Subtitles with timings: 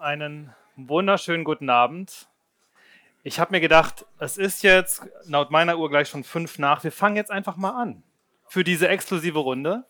[0.00, 2.28] einen wunderschönen guten Abend.
[3.22, 6.82] Ich habe mir gedacht, es ist jetzt laut meiner Uhr gleich schon fünf nach.
[6.82, 8.02] Wir fangen jetzt einfach mal an
[8.48, 9.84] für diese exklusive Runde.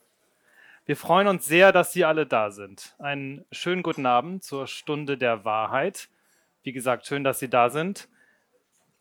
[0.85, 2.97] Wir freuen uns sehr, dass Sie alle da sind.
[2.99, 6.09] Einen schönen guten Abend zur Stunde der Wahrheit.
[6.65, 8.09] Wie gesagt, schön, dass Sie da sind.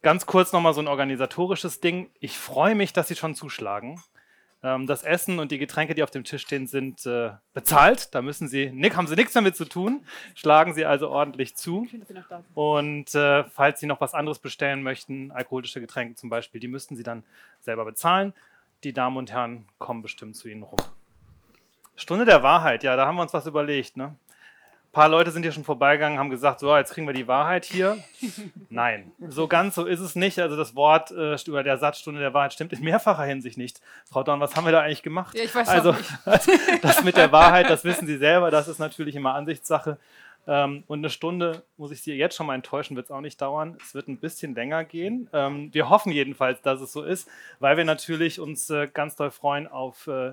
[0.04, 2.12] Ganz kurz nochmal so ein organisatorisches Ding.
[2.20, 4.02] Ich freue mich, dass Sie schon zuschlagen.
[4.62, 8.14] Ähm, das Essen und die Getränke, die auf dem Tisch stehen, sind äh, bezahlt.
[8.14, 10.05] Da müssen Sie, nick, haben Sie nichts damit zu tun.
[10.36, 11.88] Schlagen Sie also ordentlich zu.
[12.55, 16.95] Und äh, falls Sie noch was anderes bestellen möchten, alkoholische Getränke zum Beispiel, die müssten
[16.95, 17.23] Sie dann
[17.62, 18.34] selber bezahlen.
[18.84, 20.80] Die Damen und Herren kommen bestimmt zu Ihnen rum.
[21.95, 23.98] Stunde der Wahrheit, ja, da haben wir uns was überlegt.
[23.98, 24.16] Ne?
[24.89, 27.63] Ein paar Leute sind hier schon vorbeigegangen, haben gesagt, so, jetzt kriegen wir die Wahrheit
[27.63, 27.99] hier.
[28.71, 30.39] Nein, so ganz so ist es nicht.
[30.39, 33.81] Also das Wort äh, über der Satzstunde der Wahrheit stimmt in mehrfacher Hinsicht nicht.
[34.09, 35.38] Frau Dorn, was haben wir da eigentlich gemacht?
[35.38, 36.09] Ja, ich weiß also nicht.
[36.81, 39.99] das mit der Wahrheit, das wissen Sie selber, das ist natürlich immer Ansichtssache.
[40.47, 43.39] Ähm, und eine Stunde, muss ich Sie jetzt schon mal enttäuschen, wird es auch nicht
[43.39, 43.77] dauern.
[43.83, 45.30] Es wird ein bisschen länger gehen.
[45.33, 49.30] Ähm, wir hoffen jedenfalls, dass es so ist, weil wir natürlich uns äh, ganz doll
[49.30, 50.31] freuen auf äh,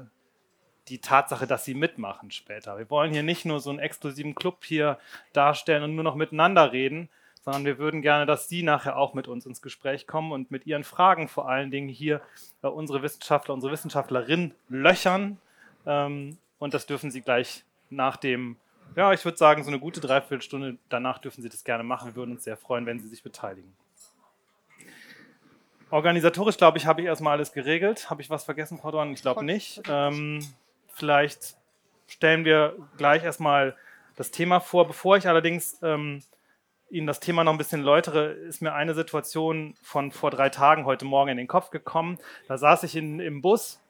[0.88, 2.78] die Tatsache, dass sie mitmachen später.
[2.78, 4.98] Wir wollen hier nicht nur so einen exklusiven Club hier
[5.32, 7.08] darstellen und nur noch miteinander reden,
[7.46, 10.66] sondern wir würden gerne, dass Sie nachher auch mit uns ins Gespräch kommen und mit
[10.66, 12.20] Ihren Fragen vor allen Dingen hier
[12.62, 15.38] äh, unsere Wissenschaftler, unsere Wissenschaftlerin löchern.
[15.86, 18.56] Ähm, und das dürfen Sie gleich nach dem,
[18.96, 22.08] ja, ich würde sagen, so eine gute Dreiviertelstunde danach dürfen Sie das gerne machen.
[22.08, 23.72] Wir würden uns sehr freuen, wenn Sie sich beteiligen.
[25.90, 28.10] Organisatorisch, glaube ich, habe ich erstmal alles geregelt.
[28.10, 29.12] Habe ich was vergessen, Frau Dorn?
[29.12, 29.82] Ich glaube nicht.
[29.88, 30.40] Ähm,
[30.96, 31.56] vielleicht
[32.06, 33.76] stellen wir gleich erstmal
[34.16, 34.86] das Thema vor.
[34.86, 36.22] Bevor ich allerdings ähm,
[36.88, 40.86] Ihnen das Thema noch ein bisschen läutere, ist mir eine Situation von vor drei Tagen
[40.86, 42.18] heute Morgen in den Kopf gekommen.
[42.48, 43.80] Da saß ich in, im Bus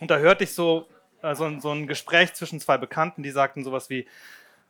[0.00, 0.88] und da hörte ich so,
[1.22, 4.06] äh, so, so ein Gespräch zwischen zwei Bekannten, die sagten sowas wie,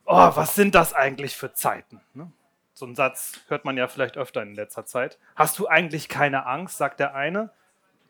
[0.05, 2.01] oh, was sind das eigentlich für Zeiten?
[2.15, 2.33] Ne?
[2.75, 5.19] So einen Satz hört man ja vielleicht öfter in letzter Zeit.
[5.37, 7.51] Hast du eigentlich keine Angst, sagt der eine.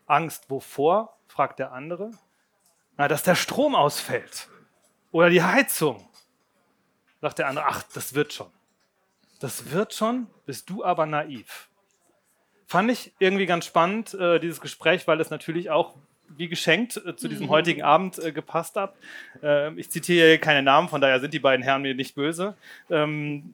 [0.07, 2.11] Angst wovor, fragt der andere.
[2.97, 4.47] Na, dass der Strom ausfällt
[5.11, 6.07] oder die Heizung.
[7.21, 8.51] Sagt der andere, ach, das wird schon.
[9.39, 11.69] Das wird schon, bist du aber naiv.
[12.67, 15.95] Fand ich irgendwie ganz spannend, äh, dieses Gespräch, weil es natürlich auch
[16.29, 17.51] wie geschenkt äh, zu diesem mhm.
[17.51, 18.95] heutigen Abend äh, gepasst hat.
[19.41, 22.55] Äh, ich zitiere hier keine Namen, von daher sind die beiden Herren mir nicht böse.
[22.89, 23.53] Ähm,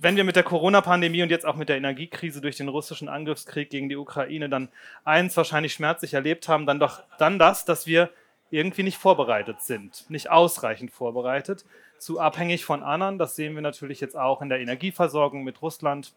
[0.00, 3.70] wenn wir mit der Corona-Pandemie und jetzt auch mit der Energiekrise durch den russischen Angriffskrieg
[3.70, 4.68] gegen die Ukraine dann
[5.04, 8.10] eins wahrscheinlich schmerzlich erlebt haben, dann doch dann das, dass wir
[8.50, 11.64] irgendwie nicht vorbereitet sind, nicht ausreichend vorbereitet,
[11.98, 13.18] zu abhängig von anderen.
[13.18, 16.12] Das sehen wir natürlich jetzt auch in der Energieversorgung mit Russland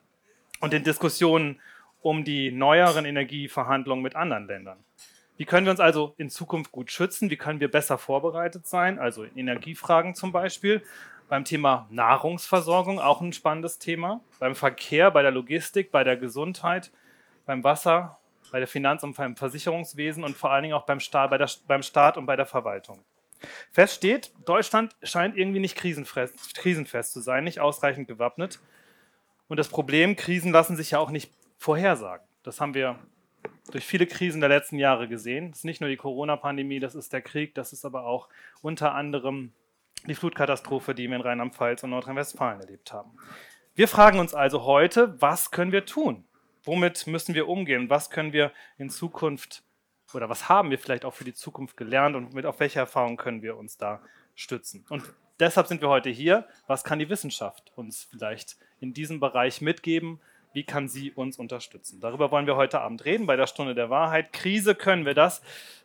[0.60, 1.60] und den Diskussionen
[2.02, 4.78] um die neueren Energieverhandlungen mit anderen Ländern.
[5.38, 7.30] Wie können wir uns also in Zukunft gut schützen?
[7.30, 9.00] Wie können wir besser vorbereitet sein?
[9.00, 10.84] Also in Energiefragen zum Beispiel.
[11.30, 14.22] Beim Thema Nahrungsversorgung auch ein spannendes Thema.
[14.40, 16.92] Beim Verkehr, bei der Logistik, bei der Gesundheit,
[17.46, 18.20] beim Wasser,
[18.52, 21.50] bei der Finanz- und beim Versicherungswesen und vor allen Dingen auch beim Staat, bei der,
[21.68, 23.04] beim Staat und bei der Verwaltung.
[23.72, 28.60] Fest steht, Deutschland scheint irgendwie nicht krisenfest, zu sein, nicht ausreichend gewappnet.
[29.48, 32.26] Und das Problem, Krisen lassen sich ja auch nicht vorhersagen.
[32.44, 33.00] Das haben wir
[33.72, 35.50] durch viele Krisen der letzten Jahre gesehen.
[35.50, 38.30] Das ist nicht nur die Corona-Pandemie, das ist der Krieg, das ist aber auch
[38.62, 39.54] unter anderem
[40.08, 43.12] die Flutkatastrophe, die wir in Rheinland-Pfalz und Nordrhein-Westfalen erlebt haben.
[43.76, 46.26] Wir fragen uns also heute, was können wir tun?
[46.64, 47.90] Womit müssen wir umgehen?
[47.90, 49.64] Was können wir in Zukunft
[50.14, 53.18] oder was haben wir vielleicht auch für die Zukunft gelernt und mit auf welche Erfahrungen
[53.18, 54.02] können wir uns da
[54.36, 54.86] stützen?
[54.90, 55.04] Und
[55.40, 56.48] deshalb sind wir heute hier.
[56.68, 60.20] Was kann die Wissenschaft uns vielleicht in diesem Bereich mitgeben?
[60.54, 62.02] Wie kann sie uns unterstützen?
[62.02, 64.34] Darüber wollen wir heute Abend reden bei der Stunde der Wahrheit.
[64.34, 65.42] Krise können wir das.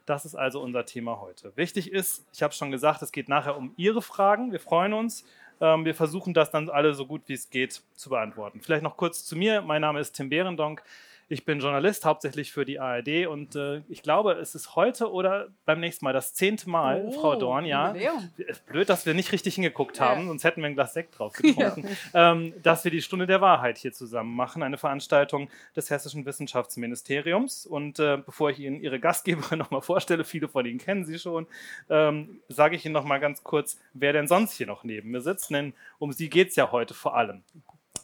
[0.07, 1.57] Das ist also unser Thema heute.
[1.57, 4.51] Wichtig ist, ich habe schon gesagt, es geht nachher um Ihre Fragen.
[4.51, 5.25] Wir freuen uns
[5.59, 8.61] wir versuchen das dann alle so gut wie es geht zu beantworten.
[8.61, 9.62] Vielleicht noch kurz zu mir.
[9.62, 10.83] Mein Name ist Tim Behrendonk.
[11.29, 15.49] Ich bin Journalist, hauptsächlich für die ARD und äh, ich glaube, es ist heute oder
[15.65, 17.97] beim nächsten Mal das zehnte Mal, oh, Frau Dorn, ja.
[18.37, 20.27] Ist blöd, dass wir nicht richtig hingeguckt haben, ja.
[20.29, 22.33] sonst hätten wir ein Glas Sekt drauf getrunken, ja.
[22.33, 27.67] ähm, dass wir die Stunde der Wahrheit hier zusammen machen, eine Veranstaltung des Hessischen Wissenschaftsministeriums.
[27.67, 31.49] Und äh, bevor ich Ihnen Ihre Gastgeberin nochmal vorstelle, viele von Ihnen kennen sie schon,
[31.91, 35.51] ähm, sage ich Ihnen nochmal ganz kurz, wer denn sonst hier noch neben mir sitzt,
[35.51, 37.43] denn um sie geht es ja heute vor allem.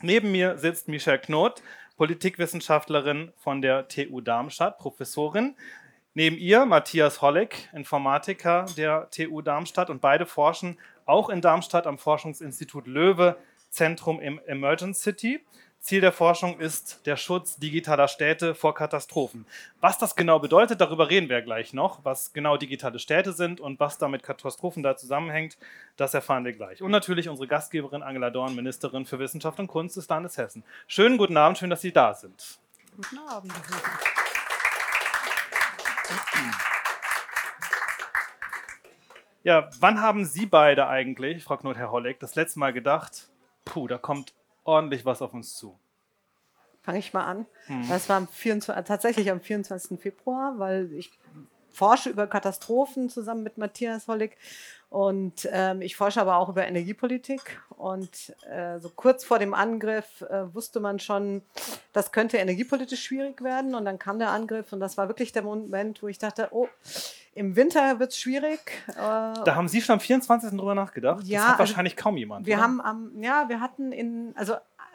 [0.02, 1.62] Neben mir sitzt Michelle Knot,
[2.02, 5.54] Politikwissenschaftlerin von der TU Darmstadt, Professorin.
[6.14, 11.98] Neben ihr Matthias Holleck, Informatiker der TU Darmstadt und beide forschen auch in Darmstadt am
[11.98, 13.36] Forschungsinstitut Löwe,
[13.70, 15.46] Zentrum im Emergent City.
[15.82, 19.46] Ziel der Forschung ist der Schutz digitaler Städte vor Katastrophen.
[19.80, 23.80] Was das genau bedeutet, darüber reden wir gleich noch, was genau digitale Städte sind und
[23.80, 25.58] was da mit Katastrophen da zusammenhängt,
[25.96, 26.82] das erfahren wir gleich.
[26.82, 30.62] Und natürlich unsere Gastgeberin Angela Dorn, Ministerin für Wissenschaft und Kunst des Landes Hessen.
[30.86, 32.60] Schönen guten Abend, schön, dass Sie da sind.
[32.94, 33.52] Guten Abend.
[39.42, 43.30] Ja, wann haben Sie beide eigentlich, Frau Knut, Herr Holleck, das letzte Mal gedacht,
[43.64, 44.32] puh, da kommt
[44.64, 45.78] ordentlich was auf uns zu.
[46.82, 47.46] Fange ich mal an.
[47.66, 47.88] Hm.
[47.88, 50.00] Das war am 24, tatsächlich am 24.
[50.00, 51.10] Februar, weil ich
[51.70, 54.36] forsche über Katastrophen zusammen mit Matthias Hollig
[54.92, 57.58] und ähm, ich forsche aber auch über Energiepolitik.
[57.70, 61.40] Und äh, so kurz vor dem Angriff äh, wusste man schon,
[61.94, 63.74] das könnte energiepolitisch schwierig werden.
[63.74, 66.68] Und dann kam der Angriff und das war wirklich der Moment, wo ich dachte, oh,
[67.34, 68.60] im Winter wird es schwierig.
[68.88, 70.50] Äh, da haben Sie schon am 24.
[70.50, 71.24] drüber nachgedacht?
[71.24, 72.46] Ja, das hat also wahrscheinlich kaum jemand.
[72.46, 72.62] Wir oder?
[72.62, 74.54] haben am, ja, wir hatten in, also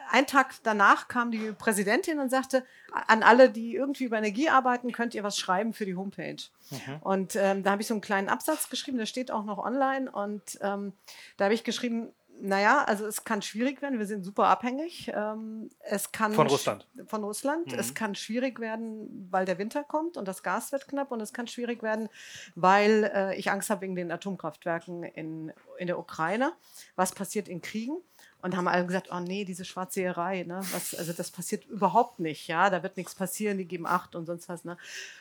[0.09, 2.63] einen Tag danach kam die Präsidentin und sagte,
[3.07, 6.37] an alle, die irgendwie über Energie arbeiten, könnt ihr was schreiben für die Homepage.
[6.69, 6.97] Mhm.
[7.01, 10.09] Und ähm, da habe ich so einen kleinen Absatz geschrieben, der steht auch noch online.
[10.09, 10.93] Und ähm,
[11.35, 12.09] da habe ich geschrieben,
[12.41, 13.99] naja, also es kann schwierig werden.
[13.99, 15.11] Wir sind super abhängig.
[15.13, 16.87] Ähm, es kann von Russland.
[17.07, 17.71] Von Russland.
[17.71, 17.79] Mhm.
[17.79, 21.11] Es kann schwierig werden, weil der Winter kommt und das Gas wird knapp.
[21.11, 22.09] Und es kann schwierig werden,
[22.55, 26.53] weil äh, ich Angst habe wegen den Atomkraftwerken in, in der Ukraine.
[26.95, 27.97] Was passiert in Kriegen?
[28.41, 30.59] Und haben alle gesagt, oh nee, diese Schwarzseherei, ne?
[30.71, 34.27] Was, also das passiert überhaupt nicht, ja, da wird nichts passieren, die geben acht und
[34.27, 34.77] sonst was, ne?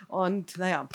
[0.07, 0.87] Und naja.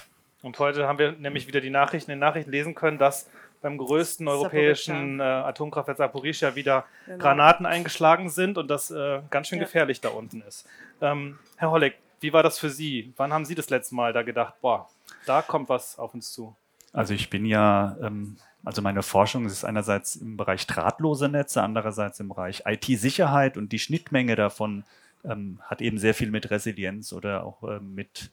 [0.43, 3.27] Und heute haben wir nämlich wieder die Nachrichten in den Nachrichten lesen können, dass
[3.61, 7.19] beim größten europäischen äh, Atomkraftwerk Saporischia wieder genau.
[7.19, 9.65] Granaten eingeschlagen sind und das äh, ganz schön ja.
[9.65, 10.67] gefährlich da unten ist.
[11.01, 13.13] Ähm, Herr Holleck, wie war das für Sie?
[13.17, 14.89] Wann haben Sie das letzte Mal da gedacht, boah,
[15.25, 16.55] da kommt was auf uns zu?
[16.93, 22.19] Also ich bin ja, ähm, also meine Forschung ist einerseits im Bereich drahtlose Netze, andererseits
[22.19, 24.83] im Bereich IT-Sicherheit und die Schnittmenge davon
[25.23, 28.31] ähm, hat eben sehr viel mit Resilienz oder auch äh, mit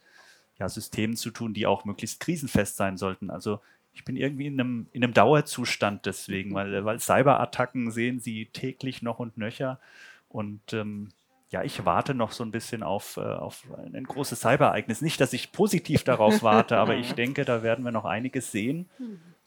[0.59, 3.31] ja, Systemen zu tun, die auch möglichst krisenfest sein sollten.
[3.31, 3.61] Also
[3.99, 9.03] ich bin irgendwie in einem, in einem Dauerzustand deswegen, weil, weil Cyberattacken sehen sie täglich
[9.03, 9.81] noch und nöcher.
[10.29, 11.09] Und ähm,
[11.51, 15.01] ja, ich warte noch so ein bisschen auf, äh, auf ein großes Cyberereignis.
[15.01, 18.89] Nicht, dass ich positiv darauf warte, aber ich denke, da werden wir noch einiges sehen,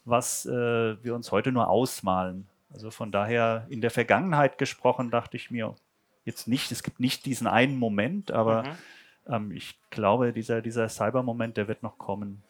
[0.04, 2.46] was äh, wir uns heute nur ausmalen.
[2.74, 5.76] Also von daher in der Vergangenheit gesprochen, dachte ich mir
[6.26, 8.76] jetzt nicht, es gibt nicht diesen einen Moment, aber mhm
[9.28, 12.42] ähm, ich glaube, dieser, dieser Cyber-Moment, der wird noch kommen.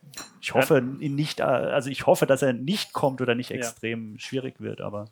[0.42, 4.14] Ich hoffe ihn nicht, äh, also ich hoffe, dass er nicht kommt oder nicht extrem
[4.14, 4.20] ja.
[4.20, 5.06] schwierig wird, aber.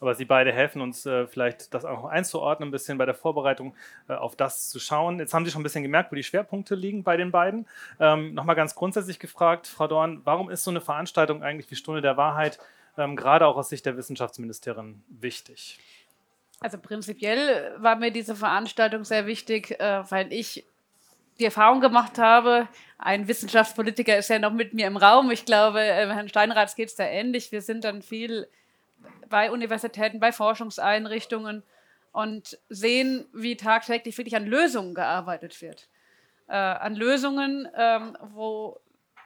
[0.00, 3.74] Aber Sie beide helfen uns äh, vielleicht, das auch einzuordnen, ein bisschen bei der Vorbereitung
[4.08, 5.18] äh, auf das zu schauen.
[5.18, 7.66] Jetzt haben Sie schon ein bisschen gemerkt, wo die Schwerpunkte liegen bei den beiden.
[7.98, 12.00] Ähm, Nochmal ganz grundsätzlich gefragt, Frau Dorn, warum ist so eine Veranstaltung eigentlich wie Stunde
[12.00, 12.60] der Wahrheit,
[12.96, 15.80] ähm, gerade auch aus Sicht der Wissenschaftsministerin, wichtig?
[16.60, 20.64] Also prinzipiell war mir diese Veranstaltung sehr wichtig, äh, weil ich
[21.38, 22.68] die Erfahrung gemacht habe,
[22.98, 25.30] ein Wissenschaftspolitiker ist ja noch mit mir im Raum.
[25.30, 27.52] Ich glaube, äh, Herrn Steinraths geht es da ähnlich.
[27.52, 28.48] Wir sind dann viel
[29.28, 31.62] bei Universitäten, bei Forschungseinrichtungen
[32.12, 35.88] und sehen, wie tagtäglich wirklich an Lösungen gearbeitet wird.
[36.48, 38.80] Äh, an Lösungen, ähm, wo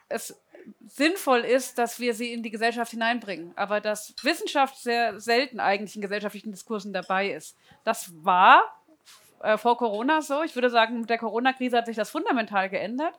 [0.08, 0.38] es
[0.87, 3.53] sinnvoll ist, dass wir sie in die Gesellschaft hineinbringen.
[3.56, 7.56] Aber dass Wissenschaft sehr selten eigentlich in gesellschaftlichen Diskursen dabei ist.
[7.85, 8.62] Das war
[9.43, 10.43] äh, vor Corona so.
[10.43, 13.19] Ich würde sagen, mit der Corona-Krise hat sich das fundamental geändert.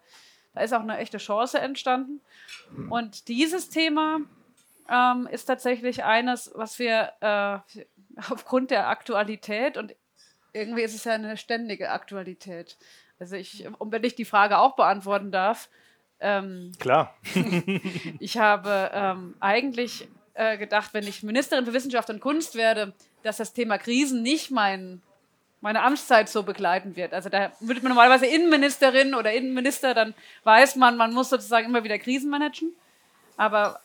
[0.53, 2.21] Da ist auch eine echte Chance entstanden.
[2.89, 4.19] Und dieses Thema
[4.89, 7.59] ähm, ist tatsächlich eines, was wir äh,
[8.29, 9.95] aufgrund der Aktualität und
[10.53, 12.77] irgendwie ist es ja eine ständige Aktualität.
[13.19, 15.69] Also ich, und wenn ich die Frage auch beantworten darf.
[16.19, 17.17] Ähm, Klar.
[18.19, 23.37] ich habe ähm, eigentlich äh, gedacht, wenn ich Ministerin für Wissenschaft und Kunst werde, dass
[23.37, 25.01] das Thema Krisen nicht mein
[25.63, 27.13] meine Amtszeit so begleiten wird.
[27.13, 31.85] Also da würde man normalerweise Innenministerin oder Innenminister, dann weiß man, man muss sozusagen immer
[31.85, 32.73] wieder Krisen managen.
[33.37, 33.79] Aber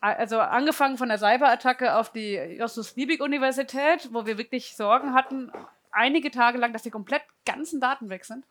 [0.00, 5.50] also angefangen von der Cyberattacke auf die Justus Liebig Universität, wo wir wirklich Sorgen hatten,
[5.90, 8.44] einige Tage lang, dass die komplett ganzen Daten weg sind.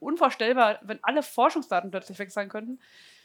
[0.00, 2.80] Unvorstellbar, wenn alle Forschungsdaten plötzlich weg sein könnten.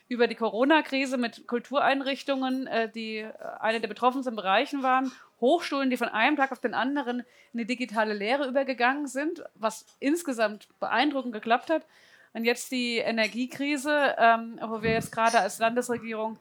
[0.08, 5.12] Über die Corona-Krise mit Kultureinrichtungen, äh, die äh, eine der betroffensten Bereichen waren
[5.44, 7.20] Hochschulen, die von einem Tag auf den anderen
[7.52, 11.86] in die digitale Lehre übergegangen sind, was insgesamt beeindruckend geklappt hat.
[12.32, 16.40] Und jetzt die Energiekrise, ähm, wo wir jetzt gerade als Landesregierung,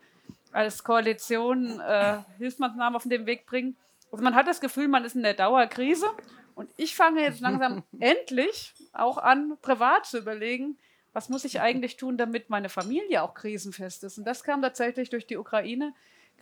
[0.53, 3.77] als Koalition äh, Hilfsmaßnahmen auf den Weg bringen.
[4.13, 6.07] Also man hat das Gefühl, man ist in der Dauerkrise.
[6.55, 10.79] Und ich fange jetzt langsam endlich auch an, privat zu überlegen,
[11.13, 14.19] was muss ich eigentlich tun, damit meine Familie auch krisenfest ist.
[14.19, 15.93] Und das kam tatsächlich durch die Ukraine.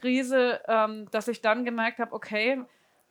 [0.00, 2.62] Krise, ähm, dass ich dann gemerkt habe, okay,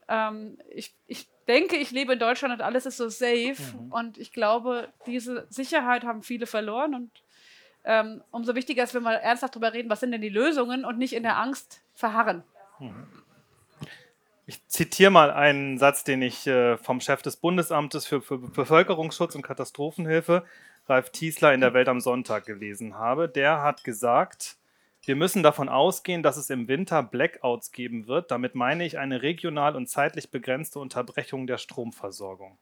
[0.08, 3.56] ähm, ich, ich denke, ich lebe in Deutschland und alles ist so safe.
[3.58, 3.92] Mhm.
[3.92, 6.96] Und ich glaube, diese Sicherheit haben viele verloren.
[6.96, 7.12] Und
[7.86, 10.98] ähm, umso wichtiger ist, wenn wir ernsthaft darüber reden, was sind denn die Lösungen und
[10.98, 12.44] nicht in der Angst verharren.
[12.80, 13.08] Mhm.
[14.46, 19.36] Ich zitiere mal einen Satz, den ich äh, vom Chef des Bundesamtes für, für, Bevölkerungsschutz
[19.36, 20.44] und Katastrophenhilfe,
[20.88, 23.30] Ralf Tiesler, in der Welt am Sonntag gelesen habe.
[23.30, 24.58] Der hat gesagt,
[25.04, 28.32] wir müssen davon ausgehen, dass es im Winter Blackouts geben wird.
[28.32, 32.58] Damit meine ich eine regional und zeitlich begrenzte Unterbrechung der Stromversorgung.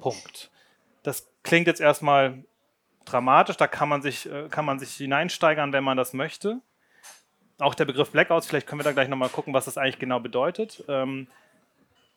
[0.00, 0.50] Punkt.
[1.02, 2.44] Das klingt jetzt erstmal
[3.04, 6.62] dramatisch, da kann man sich, äh, kann man sich hineinsteigern, wenn man das möchte
[7.58, 10.20] auch der Begriff Blackouts, vielleicht können wir da gleich nochmal gucken, was das eigentlich genau
[10.20, 10.84] bedeutet.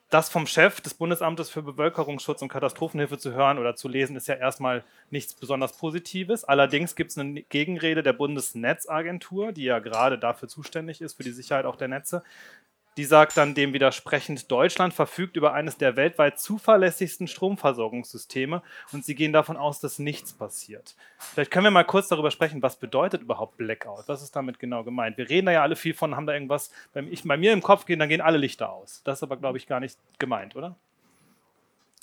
[0.09, 4.27] Das vom Chef des Bundesamtes für Bevölkerungsschutz und Katastrophenhilfe zu hören oder zu lesen, ist
[4.27, 6.45] ja erstmal nichts besonders Positives.
[6.45, 11.31] Allerdings gibt es eine Gegenrede der Bundesnetzagentur, die ja gerade dafür zuständig ist, für die
[11.31, 12.23] Sicherheit auch der Netze,
[12.97, 19.13] die sagt dann dem widersprechend, Deutschland verfügt über eines der weltweit zuverlässigsten Stromversorgungssysteme und sie
[19.13, 20.95] gehen davon aus, dass nichts passiert.
[21.19, 24.07] Vielleicht können wir mal kurz darüber sprechen, was bedeutet überhaupt Blackout?
[24.07, 25.17] Was ist damit genau gemeint?
[25.17, 27.61] Wir reden da ja alle viel von, haben da irgendwas, wenn ich bei mir im
[27.61, 29.01] Kopf gehe, dann gehen alle Lichter aus.
[29.03, 30.75] Das ist aber, glaube ich, gar nicht gemeint, oder?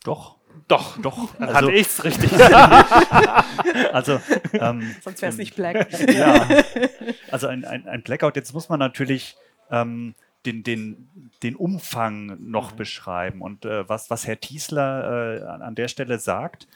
[0.05, 0.37] Doch.
[0.69, 0.97] Doch.
[1.01, 1.29] Doch.
[1.41, 2.33] Also, hatte ich es richtig.
[3.93, 4.21] also,
[4.53, 5.89] ähm, Sonst wäre es nicht Black.
[6.13, 6.47] ja.
[7.33, 9.37] Also ein, ein, ein Blackout, jetzt muss man natürlich
[9.73, 10.15] ähm,
[10.47, 12.77] den, den, den Umfang noch mhm.
[12.77, 13.43] beschreiben.
[13.43, 16.67] Und äh, was, was Herr Tiesler äh, an der Stelle sagt,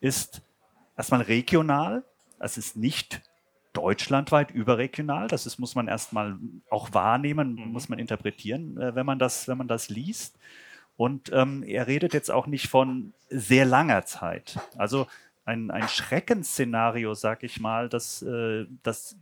[0.00, 0.42] ist
[0.96, 2.04] erstmal regional.
[2.38, 3.22] Es ist nicht
[3.72, 5.28] deutschlandweit überregional.
[5.28, 6.36] Das ist, muss man erstmal
[6.70, 7.72] auch wahrnehmen, mhm.
[7.72, 10.38] muss man interpretieren, äh, wenn, man das, wenn man das liest.
[10.96, 14.58] Und ähm, er redet jetzt auch nicht von sehr langer Zeit.
[14.76, 15.06] Also
[15.44, 19.16] ein, ein Schreckensszenario, sag ich mal, das, äh, das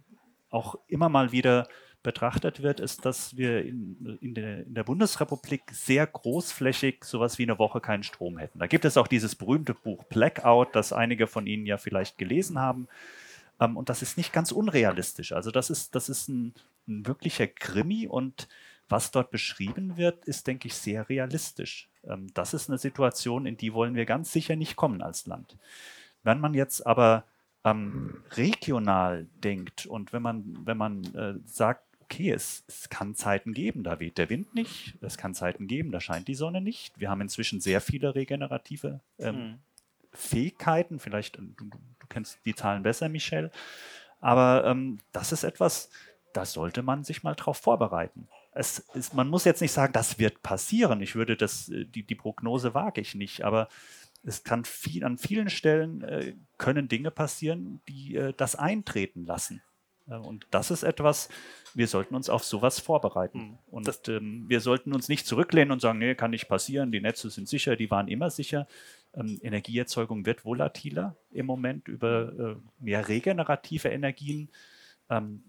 [0.50, 1.68] auch immer mal wieder
[2.02, 7.42] betrachtet wird, ist, dass wir in, in, der, in der Bundesrepublik sehr großflächig sowas wie
[7.42, 8.59] eine Woche keinen Strom hätten.
[8.59, 12.59] Da gibt es auch dieses berühmte Buch Blackout, das einige von Ihnen ja vielleicht gelesen
[12.59, 12.88] haben.
[13.61, 15.33] Ähm, und das ist nicht ganz unrealistisch.
[15.33, 16.54] Also das ist, das ist ein,
[16.88, 18.49] ein wirklicher Krimi und
[18.88, 21.88] was dort beschrieben wird, ist, denke ich, sehr realistisch.
[22.04, 25.57] Ähm, das ist eine Situation, in die wollen wir ganz sicher nicht kommen als Land.
[26.23, 27.25] Wenn man jetzt aber
[27.64, 33.55] ähm, regional denkt und wenn man, wenn man äh, sagt, okay, es, es kann Zeiten
[33.55, 36.99] geben, da weht der Wind nicht, es kann Zeiten geben, da scheint die Sonne nicht.
[36.99, 39.59] Wir haben inzwischen sehr viele regenerative ähm, mhm.
[40.12, 43.52] Fähigkeiten, vielleicht, äh, du, du, kennst die Zahlen besser, Michelle,
[44.21, 45.90] aber ähm, das ist etwas,
[46.33, 48.29] da sollte man sich mal drauf vorbereiten.
[48.55, 51.00] Ist, man muss jetzt nicht sagen, das wird passieren.
[51.00, 53.69] Ich würde das, äh, die, die Prognose wage ich nicht, aber
[54.25, 59.62] es kann viel, an vielen Stellen äh, können Dinge passieren, die äh, das eintreten lassen.
[60.19, 61.29] Und das ist etwas,
[61.75, 63.38] wir sollten uns auf sowas vorbereiten.
[63.38, 63.59] Mhm.
[63.71, 67.31] Und ähm, wir sollten uns nicht zurücklehnen und sagen, nee, kann nicht passieren, die Netze
[67.31, 68.67] sind sicher, die waren immer sicher.
[69.14, 74.50] Ähm, Energieerzeugung wird volatiler im Moment über äh, mehr regenerative Energien.
[75.09, 75.43] Ähm,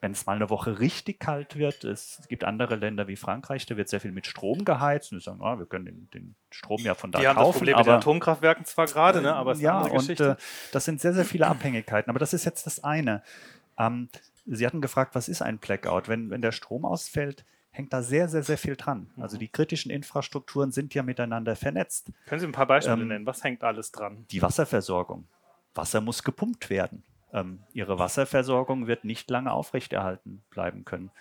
[0.00, 3.76] wenn es mal eine Woche richtig kalt wird, es gibt andere Länder wie Frankreich, da
[3.76, 5.12] wird sehr viel mit Strom geheizt.
[5.12, 7.36] Und die sagen, oh, wir können den, den, Strom ja von da die kaufen.
[7.36, 9.72] Die haben das Problem aber, mit den Atomkraftwerken zwar gerade, ne, aber es ist ja,
[9.72, 10.30] eine andere Geschichte.
[10.30, 12.08] Und, äh, das sind sehr, sehr viele Abhängigkeiten.
[12.08, 13.22] Aber das ist jetzt das eine.
[13.80, 14.08] Ähm,
[14.46, 16.08] Sie hatten gefragt, was ist ein Blackout?
[16.08, 19.10] Wenn, wenn der Strom ausfällt, hängt da sehr, sehr, sehr viel dran.
[19.16, 22.10] Also die kritischen Infrastrukturen sind ja miteinander vernetzt.
[22.26, 23.26] Können Sie ein paar Beispiele ähm, nennen?
[23.26, 24.26] Was hängt alles dran?
[24.30, 25.28] Die Wasserversorgung.
[25.74, 27.04] Wasser muss gepumpt werden.
[27.32, 31.12] Ähm, ihre Wasserversorgung wird nicht lange aufrechterhalten bleiben können.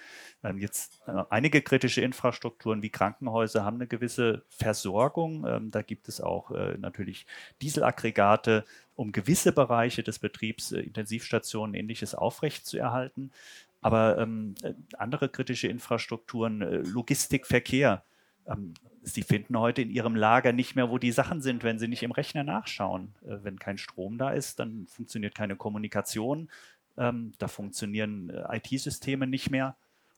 [0.44, 5.46] Ähm, jetzt äh, einige kritische Infrastrukturen wie Krankenhäuser haben eine gewisse Versorgung.
[5.46, 7.28] Ähm, da gibt es auch äh, natürlich
[7.62, 8.66] Dieselaggregate,
[9.00, 13.32] um gewisse Bereiche des Betriebs, äh, Intensivstationen, ähnliches aufrechtzuerhalten.
[13.80, 18.04] Aber ähm, äh, andere kritische Infrastrukturen, äh, Logistik, Verkehr,
[18.46, 21.88] ähm, Sie finden heute in Ihrem Lager nicht mehr, wo die Sachen sind, wenn Sie
[21.88, 23.16] nicht im Rechner nachschauen.
[23.26, 26.50] Äh, wenn kein Strom da ist, dann funktioniert keine Kommunikation,
[26.98, 29.78] ähm, da funktionieren IT-Systeme nicht mehr.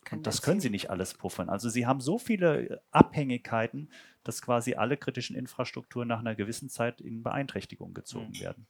[0.09, 1.49] Und das können Sie nicht alles puffern.
[1.49, 3.89] Also Sie haben so viele Abhängigkeiten,
[4.23, 8.41] dass quasi alle kritischen Infrastrukturen nach einer gewissen Zeit in Beeinträchtigung gezogen mhm.
[8.41, 8.67] werden.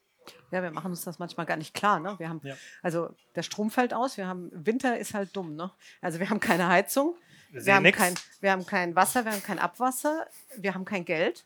[0.51, 1.99] Ja, wir machen uns das manchmal gar nicht klar.
[1.99, 2.15] Ne?
[2.19, 2.55] Wir haben, ja.
[2.81, 5.55] also der Strom fällt aus, wir haben, Winter ist halt dumm.
[5.55, 5.71] Ne?
[6.01, 7.15] Also wir haben keine Heizung,
[7.49, 11.05] wir, wir haben, kein, wir haben kein Wasser, wir haben kein Abwasser, wir haben kein
[11.05, 11.45] Geld.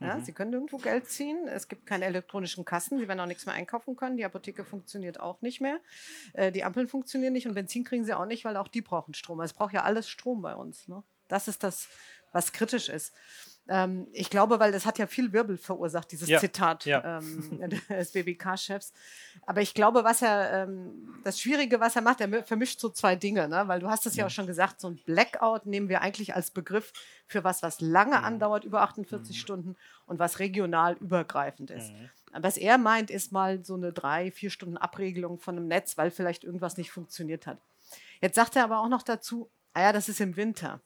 [0.00, 0.24] Ja, mhm.
[0.24, 1.48] Sie können nirgendwo Geld ziehen.
[1.48, 2.98] Es gibt keine elektronischen Kassen.
[2.98, 4.16] Sie werden auch nichts mehr einkaufen können.
[4.16, 5.80] Die Apotheke funktioniert auch nicht mehr.
[6.34, 9.14] Äh, die Ampeln funktionieren nicht und Benzin kriegen Sie auch nicht, weil auch die brauchen
[9.14, 9.40] Strom.
[9.40, 10.86] Also es braucht ja alles Strom bei uns.
[10.88, 11.02] Ne?
[11.28, 11.88] Das ist das,
[12.32, 13.14] was kritisch ist.
[13.68, 17.18] Ähm, ich glaube, weil das hat ja viel Wirbel verursacht, dieses Ja, Zitat ja.
[17.18, 17.58] ähm,
[17.90, 18.92] des BBK-Chefs.
[19.44, 20.92] Aber ich glaube, was er, ähm,
[21.24, 23.64] das Schwierige, was er macht, er mi- vermischt so zwei Dinge, ne?
[23.66, 26.50] weil du hast es ja auch schon gesagt, so ein Blackout nehmen wir eigentlich als
[26.52, 26.92] Begriff
[27.26, 29.74] für was, was lange andauert, über 48 Stunden
[30.06, 31.90] und was regional übergreifend ist.
[32.38, 36.10] Was er meint, ist mal so eine drei, vier Stunden Abregelung von einem Netz, weil
[36.10, 37.58] vielleicht irgendwas nicht funktioniert hat.
[38.20, 40.80] Jetzt sagt er aber auch noch dazu, ah ja, das ist im Winter.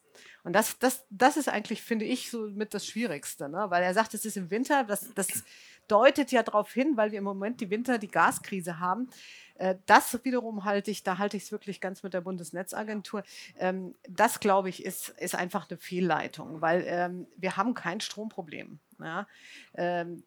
[0.44, 3.66] Und das, das, das ist eigentlich, finde ich, so mit das Schwierigste, ne?
[3.68, 5.44] weil er sagt, es ist im Winter, das, das
[5.88, 9.08] deutet ja darauf hin, weil wir im Moment die Winter, die Gaskrise haben.
[9.56, 13.22] Äh, Das wiederum halte ich, da halte ich es wirklich ganz mit der Bundesnetzagentur.
[13.58, 18.78] Ähm, Das, glaube ich, ist, ist einfach eine Fehlleitung, weil ähm, wir haben kein Stromproblem.
[19.00, 19.26] Ja?
[19.74, 20.22] Ähm,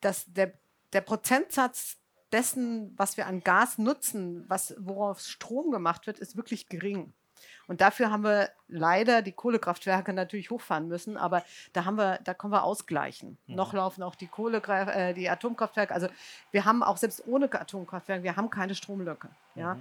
[0.00, 0.52] Das, der,
[0.92, 1.98] der Prozentsatz
[2.32, 7.12] dessen, was wir an Gas nutzen, was, worauf Strom gemacht wird, ist wirklich gering.
[7.68, 11.44] Und dafür haben wir leider die Kohlekraftwerke natürlich hochfahren müssen, aber
[11.74, 13.38] da haben wir, da können wir ausgleichen.
[13.46, 15.94] Noch laufen auch die Kohlekraft, äh, die Atomkraftwerke.
[15.94, 16.08] Also
[16.50, 19.28] wir haben auch selbst ohne Atomkraftwerke, wir haben keine Stromlücke.
[19.54, 19.76] Ja.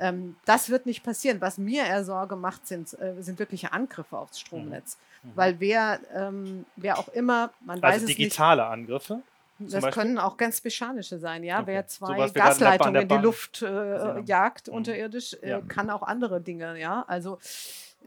[0.00, 1.40] Ähm, das wird nicht passieren.
[1.40, 4.98] Was mir eher Sorge macht, sind, äh, sind wirkliche Angriffe aufs Stromnetz.
[5.34, 9.22] Weil wer, ähm, wer auch immer, man weiß Also es nicht, digitale Angriffe.
[9.58, 9.90] Das Beispiel?
[10.02, 11.58] können auch ganz mechanische sein, ja.
[11.58, 11.66] Okay.
[11.66, 14.74] Wer So zwei Bahn- Gasleitungen in die Luft äh, jagt Mhm.
[14.74, 15.60] unterirdisch, äh, Ja.
[15.60, 17.04] kann auch andere Dinge, ja.
[17.08, 17.38] Also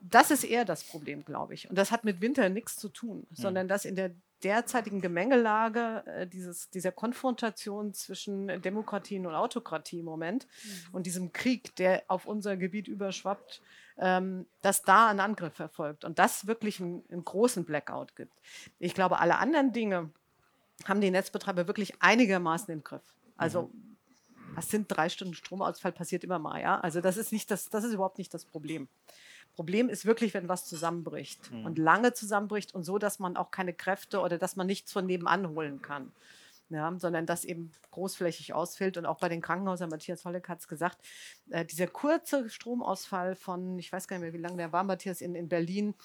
[0.02, 1.70] das ist eher das Problem, glaube ich.
[1.70, 3.36] Und das hat mit Winter nichts zu tun, Mhm.
[3.36, 4.12] sondern dass in der
[4.44, 10.48] derzeitigen Gemengelage äh, dieses, dieser Konfrontation zwischen Demokratien und Autokratie im Moment
[10.92, 13.62] und diesem Krieg, der auf unser Gebiet überschwappt,
[14.00, 18.34] ähm, dass da ein Angriff erfolgt und das wirklich einen, einen großen Blackout gibt.
[18.80, 20.10] Ich glaube, alle anderen Dinge,
[20.88, 23.04] haben die Netzbetreiber wirklich einigermaßen im Griff.
[23.38, 23.72] Also
[24.56, 26.80] was sind drei Stunden Stromausfall passiert immer mal, ja.
[26.80, 28.88] Also das ist nicht das, das ist überhaupt nicht das Problem.
[29.54, 33.74] Problem ist wirklich, wenn was zusammenbricht und lange zusammenbricht und so, dass man auch keine
[33.74, 36.12] Kräfte oder dass man nichts von nebenan holen kann.
[36.72, 38.96] Ja, sondern das eben großflächig ausfällt.
[38.96, 40.98] Und auch bei den Krankenhäusern, Matthias Holleck hat es gesagt,
[41.50, 45.20] äh, dieser kurze Stromausfall von, ich weiß gar nicht mehr, wie lange der war, Matthias,
[45.20, 45.96] in, in Berlin,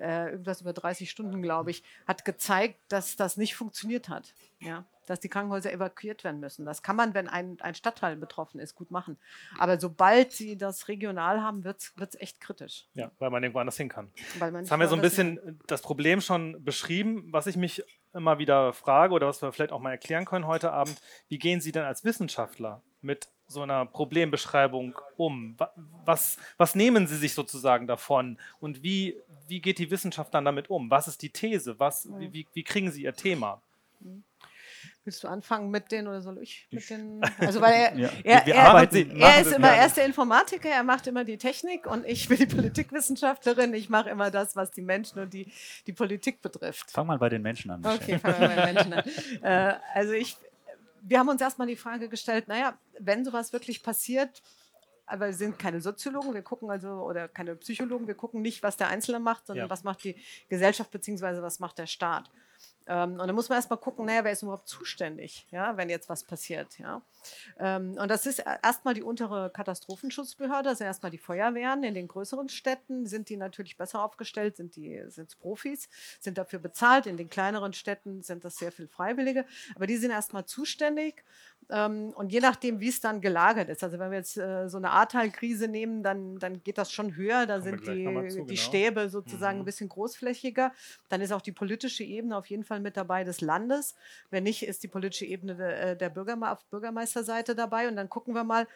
[0.00, 4.34] äh, irgendwas über 30 Stunden, glaube ich, hat gezeigt, dass das nicht funktioniert hat.
[4.58, 6.66] Ja, dass die Krankenhäuser evakuiert werden müssen.
[6.66, 9.16] Das kann man, wenn ein, ein Stadtteil betroffen ist, gut machen.
[9.58, 12.86] Aber sobald sie das regional haben, wird es echt kritisch.
[12.94, 14.10] Ja, weil man irgendwo anders hin kann.
[14.16, 17.84] Jetzt haben wir so ein bisschen das Problem schon beschrieben, was ich mich
[18.16, 21.00] immer wieder frage oder was wir vielleicht auch mal erklären können heute Abend.
[21.28, 25.54] Wie gehen Sie denn als Wissenschaftler mit so einer Problembeschreibung um?
[25.58, 25.72] Wa-
[26.04, 30.70] Was, was nehmen Sie sich sozusagen davon und wie, wie geht die Wissenschaft dann damit
[30.70, 30.90] um?
[30.90, 31.78] Was ist die These?
[31.78, 33.60] Was, wie, wie, wie kriegen Sie Ihr Thema?
[35.06, 37.20] Willst du anfangen mit den oder soll ich mit den?
[37.38, 38.10] Also weil er, Ja.
[38.24, 41.38] er, er, arbeiten- er machen ist immer er ist der Informatiker, er macht immer die
[41.38, 43.72] Technik und ich bin die Politikwissenschaftlerin.
[43.74, 45.50] Ich mache immer das, was die Menschen und die,
[45.86, 46.90] die Politik betrifft.
[46.90, 47.80] Fang mal bei den Menschen an.
[47.82, 48.00] Michelle.
[48.02, 49.04] Okay, fangen wir bei den Menschen an.
[49.42, 50.36] Äh, also ich,
[51.02, 54.42] wir haben uns erstmal die Frage gestellt, naja, wenn sowas wirklich passiert,
[55.06, 58.76] aber wir sind keine Soziologen, wir gucken also, oder keine Psychologen, wir gucken nicht, was
[58.76, 59.70] der Einzelne macht, sondern Ja.
[59.70, 60.16] was macht die
[60.48, 62.28] Gesellschaft beziehungsweise was macht der Staat.
[62.86, 66.08] Ähm, und dann muss man erstmal gucken, naja, wer ist überhaupt zuständig, ja, wenn jetzt
[66.08, 66.78] was passiert.
[66.78, 67.02] Ja.
[67.58, 71.82] Ähm, und das ist erstmal die untere Katastrophenschutzbehörde, also erstmal die Feuerwehren.
[71.82, 75.88] In den größeren Städten sind die natürlich besser aufgestellt, sind sind's Profis,
[76.20, 77.06] sind dafür bezahlt.
[77.06, 79.44] In den kleineren Städten sind das sehr viel Freiwillige,
[79.74, 81.24] aber die sind erstmal zuständig.
[81.68, 84.76] Ähm, und je nachdem, wie es dann gelagert ist, also wenn wir jetzt äh, so
[84.76, 87.46] eine Ahrtal-Krise nehmen, dann, dann geht das schon höher.
[87.46, 88.56] Da wir sind die, zu, die genau.
[88.56, 89.62] Stäbe sozusagen Mhm.
[89.62, 90.72] ein bisschen großflächiger.
[91.08, 93.96] Dann ist auch die politische Ebene auf jeden Fall mit dabei des Landes.
[94.30, 97.88] Wenn nicht, ist die politische Ebene der, äh, der Bürgerme auf Bürgermeisterseite dabei.
[97.88, 98.68] Und dann gucken wir mal,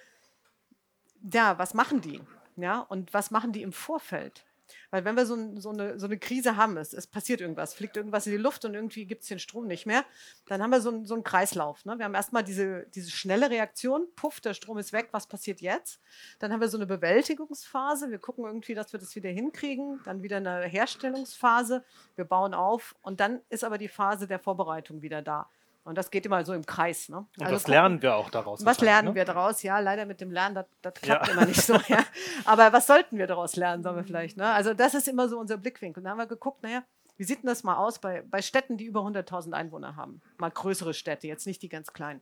[1.33, 2.20] ja, was machen die?
[2.57, 4.44] Ja, und was machen die im Vorfeld?
[4.90, 7.96] Weil wenn wir so, so, eine, so eine Krise haben, es, es passiert irgendwas, fliegt
[7.96, 10.04] irgendwas in die Luft und irgendwie gibt es den Strom nicht mehr,
[10.46, 11.85] dann haben wir so, so einen Kreislauf.
[11.85, 11.98] Ne?
[11.98, 16.00] Wir haben erstmal diese, diese schnelle Reaktion, puff, der Strom ist weg, was passiert jetzt?
[16.38, 20.22] Dann haben wir so eine Bewältigungsphase, wir gucken irgendwie, dass wir das wieder hinkriegen, dann
[20.22, 21.85] wieder eine Herstellungsphase,
[22.16, 25.48] wir bauen auf und dann ist aber die Phase der Vorbereitung wieder da.
[25.82, 27.08] Und das geht immer so im Kreis.
[27.08, 27.18] Ne?
[27.18, 28.64] Und Also das gucken- lernen wir auch daraus.
[28.64, 29.14] was lernen ne?
[29.14, 29.62] wir daraus?
[29.62, 31.32] Ja, leider mit dem Lernen, das, das klappt Ja.
[31.32, 31.74] immer nicht so.
[31.88, 32.04] Ja.
[32.44, 34.36] Aber was sollten wir daraus lernen, sagen wir vielleicht.
[34.36, 34.46] Ne?
[34.46, 36.02] Also das ist immer so unser Blickwinkel.
[36.02, 36.82] Da haben wir geguckt, naja,
[37.16, 40.20] wie sieht denn das mal aus bei, bei Städten, die über 100.000 Einwohner haben?
[40.38, 42.20] Mal größere Städte, jetzt nicht die ganz kleinen,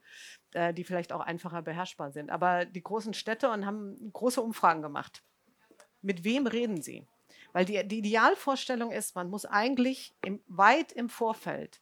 [0.55, 2.31] äh, die vielleicht auch einfacher beherrschbar sind.
[2.31, 5.23] Aber die großen Städte und haben große Umfragen gemacht.
[6.03, 7.07] Mit wem reden sie?
[7.53, 11.81] Weil die, die Idealvorstellung ist, man muss eigentlich im, weit im Vorfeld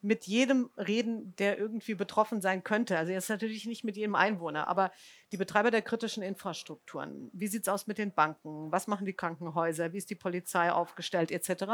[0.00, 2.96] mit jedem reden, der irgendwie betroffen sein könnte.
[2.96, 4.92] Also jetzt natürlich nicht mit jedem Einwohner, aber
[5.32, 7.30] die Betreiber der kritischen Infrastrukturen.
[7.32, 8.70] Wie sieht es aus mit den Banken?
[8.70, 9.92] Was machen die Krankenhäuser?
[9.92, 11.64] Wie ist die Polizei aufgestellt etc.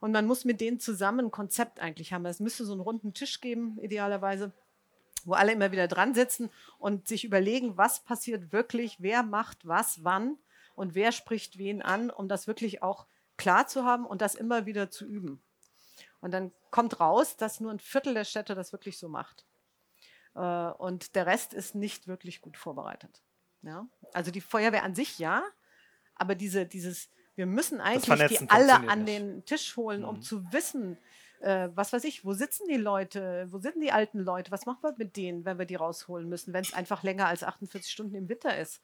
[0.00, 2.26] Und man muss mit denen zusammen ein Konzept eigentlich haben.
[2.26, 4.52] Es müsste so einen runden Tisch geben, idealerweise,
[5.24, 10.04] wo alle immer wieder dran sitzen und sich überlegen, was passiert wirklich, wer macht was,
[10.04, 10.36] wann
[10.74, 13.06] und wer spricht wen an, um das wirklich auch
[13.38, 15.42] klar zu haben und das immer wieder zu üben.
[16.26, 19.46] Und dann kommt raus, dass nur ein Viertel der Städte das wirklich so macht.
[20.34, 23.22] Äh, und der Rest ist nicht wirklich gut vorbereitet.
[23.62, 23.86] Ja?
[24.12, 25.44] Also die Feuerwehr an sich ja,
[26.16, 30.22] aber diese, dieses, wir müssen eigentlich die alle an den Tisch holen, um mhm.
[30.22, 30.98] zu wissen,
[31.42, 34.82] äh, was weiß ich, wo sitzen die Leute, wo sind die alten Leute, was machen
[34.82, 38.16] wir mit denen, wenn wir die rausholen müssen, wenn es einfach länger als 48 Stunden
[38.16, 38.82] im Winter ist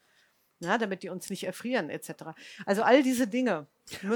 [0.63, 2.25] ja, damit die uns nicht erfrieren etc.
[2.67, 3.67] Also all diese Dinge.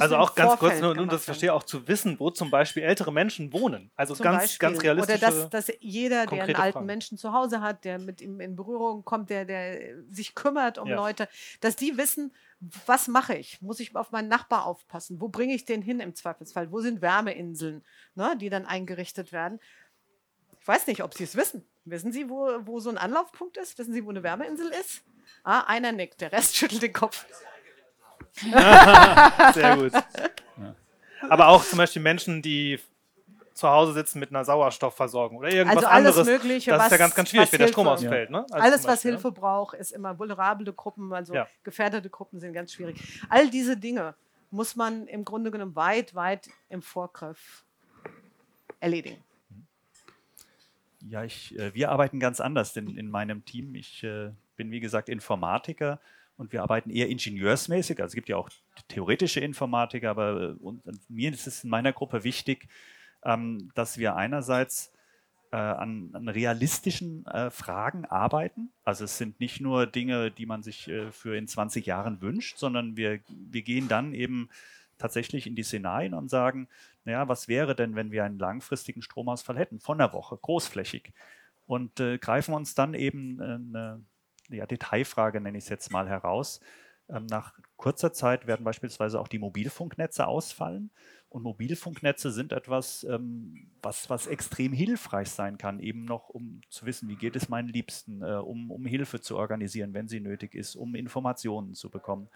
[0.00, 3.12] Also auch ganz kurz, nur, nur das verstehe auch zu wissen, wo zum Beispiel ältere
[3.12, 3.90] Menschen wohnen.
[3.96, 4.68] Also zum ganz, Beispiel.
[4.68, 5.16] ganz realistisch.
[5.16, 6.86] Oder dass, dass jeder, der einen alten Fragen.
[6.86, 10.88] Menschen zu Hause hat, der mit ihm in Berührung kommt, der, der sich kümmert um
[10.88, 10.96] ja.
[10.96, 11.28] Leute,
[11.60, 12.32] dass die wissen,
[12.86, 13.60] was mache ich?
[13.60, 15.20] Muss ich auf meinen Nachbar aufpassen?
[15.20, 16.70] Wo bringe ich den hin im Zweifelsfall?
[16.70, 19.58] Wo sind Wärmeinseln, ne, die dann eingerichtet werden?
[20.60, 21.66] Ich weiß nicht, ob Sie es wissen.
[21.86, 23.78] Wissen Sie, wo, wo so ein Anlaufpunkt ist?
[23.78, 25.02] Wissen Sie, wo eine Wärmeinsel ist?
[25.44, 27.24] Ah, einer nickt, der Rest schüttelt den Kopf.
[29.54, 29.92] Sehr gut.
[31.28, 32.80] Aber auch zum Beispiel Menschen, die
[33.54, 36.26] zu Hause sitzen mit einer Sauerstoffversorgung oder irgendwas also alles anderes.
[36.26, 38.30] Mögliche, das was, ist ja ganz, ganz schwierig, wenn der Strom ausfällt.
[38.30, 38.40] Ne?
[38.50, 41.46] Also alles, Beispiel, was Hilfe braucht, ist immer vulnerable Gruppen, also ja.
[41.62, 43.00] gefährdete Gruppen sind ganz schwierig.
[43.30, 44.14] All diese Dinge
[44.50, 47.64] muss man im Grunde genommen weit, weit im Vorgriff
[48.80, 49.24] erledigen.
[51.00, 53.74] Ja, ich, äh, wir arbeiten ganz anders in, in meinem Team.
[53.74, 56.00] Ich äh, bin, wie gesagt, Informatiker
[56.36, 58.00] und wir arbeiten eher ingenieursmäßig.
[58.00, 58.50] Also es gibt ja auch
[58.88, 62.68] theoretische Informatiker, aber äh, und, mir ist es in meiner Gruppe wichtig,
[63.24, 64.92] ähm, dass wir einerseits
[65.52, 68.70] äh, an, an, realistischen äh, Fragen arbeiten.
[68.84, 72.58] Also es sind nicht nur Dinge, die man sich äh, für in 20 Jahren wünscht,
[72.58, 74.48] sondern wir, wir gehen dann eben
[74.98, 76.68] tatsächlich in die Szenarien und sagen,
[77.04, 81.12] naja, was wäre denn, wenn wir einen langfristigen Stromausfall hätten, von der Woche, großflächig?
[81.66, 84.04] Und äh, greifen uns dann eben eine
[84.48, 86.60] ja, Detailfrage, nenne ich es jetzt mal, heraus.
[87.08, 90.90] Ähm, nach kurzer Zeit werden beispielsweise auch die Mobilfunknetze ausfallen.
[91.28, 96.86] Und Mobilfunknetze sind etwas, ähm, was, was extrem hilfreich sein kann, eben noch, um zu
[96.86, 100.54] wissen, wie geht es meinen Liebsten, äh, um, um Hilfe zu organisieren, wenn sie nötig
[100.54, 102.28] ist, um Informationen zu bekommen.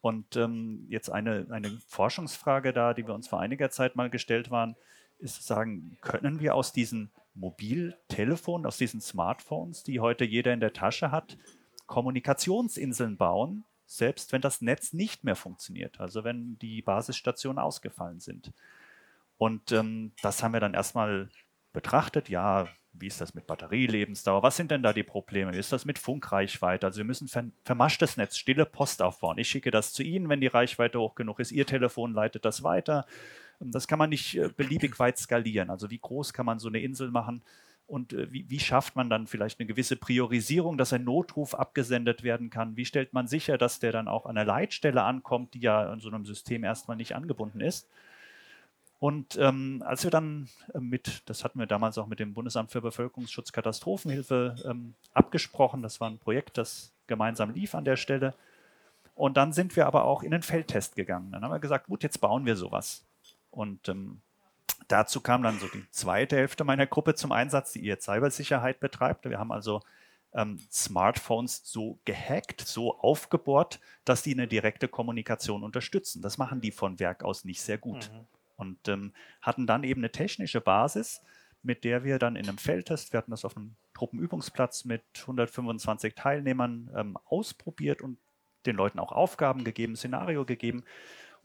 [0.00, 4.50] Und ähm, jetzt eine, eine Forschungsfrage da, die wir uns vor einiger Zeit mal gestellt
[4.50, 4.76] waren,
[5.18, 10.60] ist zu sagen, können wir aus diesen Mobiltelefonen, aus diesen Smartphones, die heute jeder in
[10.60, 11.36] der Tasche hat,
[11.86, 18.52] Kommunikationsinseln bauen, selbst wenn das Netz nicht mehr funktioniert, also wenn die Basisstationen ausgefallen sind.
[19.38, 21.28] Und ähm, das haben wir dann erstmal
[21.72, 22.28] betrachtet.
[22.28, 24.42] Ja, wie ist das mit Batterielebensdauer?
[24.42, 25.52] Was sind denn da die Probleme?
[25.52, 26.86] Wie ist das mit Funkreichweite?
[26.86, 27.28] Also wir müssen
[27.64, 29.38] vermaschtes Netz, stille Post aufbauen.
[29.38, 31.52] Ich schicke das zu Ihnen, wenn die Reichweite hoch genug ist.
[31.52, 33.06] Ihr Telefon leitet das weiter.
[33.60, 35.70] Das kann man nicht äh, beliebig weit skalieren.
[35.70, 37.42] Also wie groß kann man so eine Insel machen?
[37.86, 42.22] Und äh, wie, wie, schafft man dann vielleicht eine gewisse Priorisierung, dass ein Notruf abgesendet
[42.22, 42.76] werden kann?
[42.76, 46.00] Wie stellt man sicher, dass der dann auch an der Leitstelle ankommt, die ja in
[46.00, 47.88] so einem System erstmal nicht angebunden ist?
[48.98, 52.72] Und ähm, als wir dann äh, mit, das hatten wir damals auch mit dem Bundesamt
[52.72, 58.34] für Bevölkerungsschutz Katastrophenhilfe ähm, abgesprochen, das war ein Projekt, das gemeinsam lief an der Stelle.
[59.14, 61.32] Und dann sind wir aber auch in den Feldtest gegangen.
[61.32, 63.04] Dann haben wir gesagt, gut, jetzt bauen wir sowas.
[63.50, 64.20] Und ähm,
[64.88, 69.28] dazu kam dann so die zweite Hälfte meiner Gruppe zum Einsatz, die ihr Cybersicherheit betreibt.
[69.28, 69.80] Wir haben also
[70.34, 76.20] ähm, Smartphones so gehackt, so aufgebohrt, dass die eine direkte Kommunikation unterstützen.
[76.20, 78.10] Das machen die von Werk aus nicht sehr gut.
[78.12, 78.26] Mhm.
[78.56, 81.22] Und ähm, hatten dann eben eine technische Basis,
[81.62, 86.14] mit der wir dann in einem Feldtest, wir hatten das auf einem Truppenübungsplatz mit 125
[86.14, 88.18] Teilnehmern ähm, ausprobiert und
[88.66, 90.84] den Leuten auch Aufgaben gegeben, Szenario gegeben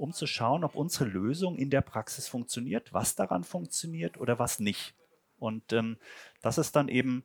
[0.01, 4.59] um zu schauen, ob unsere Lösung in der Praxis funktioniert, was daran funktioniert oder was
[4.59, 4.95] nicht.
[5.37, 5.97] Und ähm,
[6.41, 7.23] das ist dann eben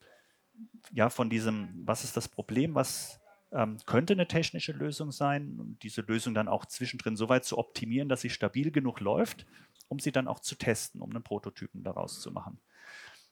[0.92, 3.18] ja von diesem, was ist das Problem, was
[3.51, 8.11] ähm, könnte eine technische Lösung sein, diese Lösung dann auch zwischendrin so weit zu optimieren,
[8.11, 9.46] dass sie stabil genug läuft,
[9.88, 12.61] um sie dann auch zu testen, um einen Prototypen daraus zu machen.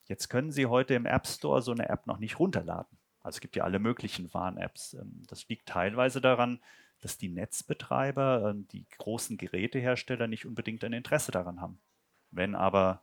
[0.07, 2.99] Jetzt können Sie heute im App Store so eine App noch nicht runterladen.
[3.21, 4.95] Also es gibt ja alle möglichen Warn-Apps.
[4.95, 6.61] Ähm, das liegt teilweise daran,
[7.01, 11.81] dass die Netzbetreiber, ähm, die großen Gerätehersteller nicht unbedingt ein Interesse daran haben.
[12.31, 13.03] Wenn aber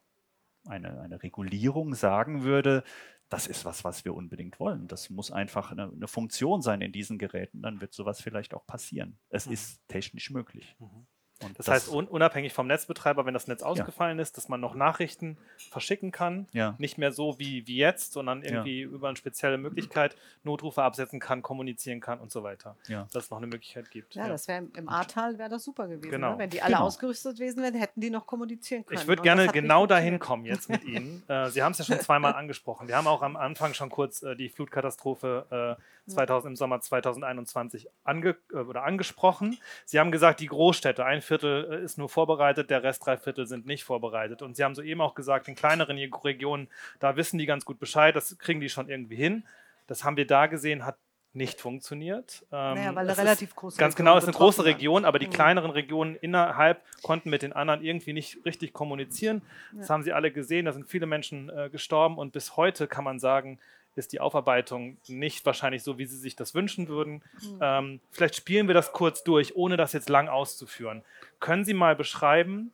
[0.67, 2.83] eine, eine Regulierung sagen würde,
[3.29, 4.87] das ist was, was wir unbedingt wollen.
[4.87, 7.61] Das muss einfach eine, eine Funktion sein in diesen Geräten.
[7.61, 9.17] Dann wird sowas vielleicht auch passieren.
[9.29, 9.53] Es mhm.
[9.53, 10.75] ist technisch möglich.
[10.79, 11.07] Mhm.
[11.43, 14.75] Und Das, heißt, un unabhängig vom Netzbetreiber, wenn das Netz ausgefallen ist, dass man noch
[14.75, 15.37] Nachrichten
[15.69, 16.47] verschicken kann.
[16.51, 16.75] Ja.
[16.77, 21.41] Nicht mehr so wie, wie jetzt, sondern irgendwie über eine spezielle Möglichkeit Notrufe absetzen kann,
[21.41, 22.75] kommunizieren kann und so weiter.
[22.87, 23.07] Ja.
[23.13, 24.15] Dass es noch eine Möglichkeit gibt.
[24.15, 26.09] Ja, das wäre im Ahrtal wäre das super gewesen.
[26.11, 26.33] Genau.
[26.33, 26.39] Ne?
[26.39, 26.85] Wenn die alle Genau.
[26.85, 28.99] ausgerüstet gewesen wären, hätten die noch kommunizieren können.
[29.01, 31.23] Ich würde gerne das genau dahin kommen jetzt mit Ihnen.
[31.27, 32.87] Äh, Sie haben es ja schon zweimal angesprochen.
[32.87, 37.87] Wir haben auch am Anfang schon kurz äh, die Flutkatastrophe äh, 2000, im Sommer 2021
[38.03, 39.57] ange äh, oder angesprochen.
[39.85, 43.45] Sie haben gesagt, die Großstädte, ein Viertel äh, ist nur vorbereitet, der Rest drei Viertel
[43.47, 44.41] sind nicht vorbereitet.
[44.41, 46.67] Und Sie haben soeben auch gesagt, in kleineren Regionen,
[46.99, 49.45] da wissen die ganz gut Bescheid, das kriegen die schon irgendwie hin.
[49.87, 50.97] Das haben wir da gesehen, hat
[51.33, 52.45] nicht funktioniert.
[52.51, 54.65] Ähm, Naja, weil eine es relativ ist, große Ganz Region genau, es ist eine große.
[54.65, 55.31] Region, aber die Mhm.
[55.31, 59.41] kleineren Regionen innerhalb konnten mit den anderen irgendwie nicht richtig kommunizieren.
[59.73, 59.93] Das Ja.
[59.93, 63.17] haben Sie alle gesehen, da sind viele Menschen äh, gestorben und bis heute kann man
[63.19, 63.59] sagen,
[63.95, 67.23] ist die Aufarbeitung nicht wahrscheinlich so, wie Sie sich das wünschen würden.
[67.41, 67.59] Mhm.
[67.61, 71.03] Ähm, vielleicht spielen wir das kurz durch, ohne das jetzt lang auszuführen.
[71.39, 72.71] Können Sie mal beschreiben,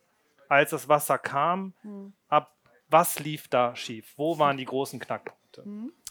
[0.48, 2.12] als das Wasser kam, Mhm.
[2.28, 2.54] ab
[2.90, 4.14] was lief da schief?
[4.16, 5.62] Wo waren die großen Knackpunkte?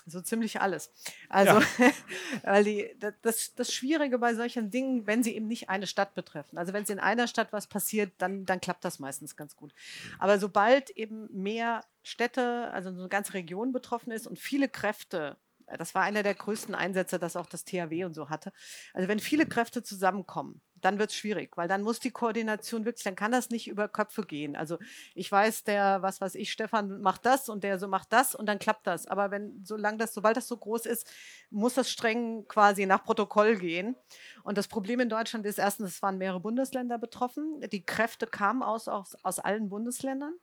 [0.10, 0.91] So ziemlich alles.
[1.28, 1.60] Also,
[2.43, 6.15] weil die, da- das, das Schwierige bei solchen Dingen, wenn sie eben nicht eine Stadt
[6.15, 6.58] betreffen.
[6.58, 9.74] Also wenn es in einer Stadt was passiert, dann, dann klappt das meistens ganz gut.
[10.17, 15.36] Aber sobald eben mehr Städte, also so eine ganze Region betroffen ist und viele Kräfte,
[15.77, 18.53] das war einer der größten Einsätze, das auch das THW und so hatte.
[18.93, 23.03] Also wenn viele Kräfte zusammenkommen, dann wird es schwierig, weil dann muss die Koordination wirklich,
[23.03, 24.56] dann kann das nicht über Köpfe gehen.
[24.56, 24.77] Also
[25.15, 28.45] ich weiß, der, was weiß ich, Stefan macht das und der so macht das und
[28.45, 29.08] dann klappt das.
[29.08, 31.12] Aber wenn, solange das, sobald das so groß ist,
[31.49, 33.95] muss das streng quasi nach Protokoll gehen.
[34.43, 37.60] Und das Problem in Deutschland ist erstens, es waren mehrere Bundesländer betroffen.
[37.71, 40.34] Die Kräfte kamen aus, aus, aus allen Bundesländern.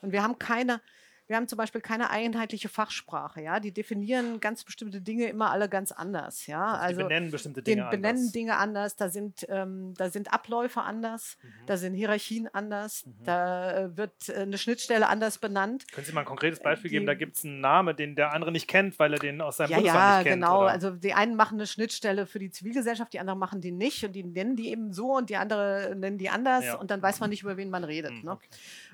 [0.00, 0.80] Und wir haben keine,
[1.28, 3.58] wir haben zum Beispiel keine einheitliche Fachsprache, ja.
[3.60, 6.74] Die definieren ganz bestimmte Dinge immer alle ganz anders, ja.
[6.74, 8.32] Also, die benennen bestimmte Dinge den benennen anders.
[8.32, 11.48] Dinge anders, da sind, ähm, da sind Abläufe anders, Mhm.
[11.66, 15.90] da sind Hierarchien anders, da äh, wird äh, eine Schnittstelle anders benannt.
[15.92, 17.02] Können Sie mal ein konkretes Beispiel geben?
[17.02, 19.56] die- Da gibt es einen Namen, den der andere nicht kennt, weil er den aus
[19.56, 20.42] seinem Ja, Bundesland ja, nicht kennt.
[20.42, 20.60] genau.
[20.62, 20.70] oder?
[20.70, 24.12] Also die einen machen eine Schnittstelle für die Zivilgesellschaft, die anderen machen die nicht und
[24.12, 26.74] die nennen die eben so und die andere nennen die anders Ja.
[26.76, 28.10] und dann weiß man nicht, über wen man redet.
[28.12, 28.30] Hm, ne?
[28.32, 28.48] okay.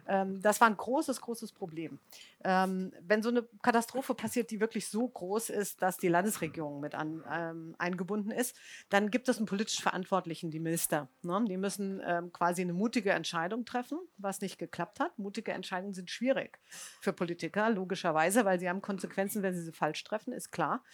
[0.08, 1.98] Ähm, das war ein großes, großes Problem.
[2.44, 6.94] Ähm, wenn so eine Katastrophe passiert, die wirklich so groß ist, dass die Landesregierung mit
[6.94, 8.56] an, ähm, eingebunden ist,
[8.90, 11.08] dann gibt es einen politisch Verantwortlichen, die Minister.
[11.22, 11.44] Ne?
[11.48, 15.18] Die müssen ähm, quasi eine mutige Entscheidung treffen, was nicht geklappt hat.
[15.18, 16.58] Mutige Entscheidungen sind schwierig
[17.00, 20.84] für Politiker, logischerweise, weil sie haben Konsequenzen, wenn sie sie falsch treffen, ist klar.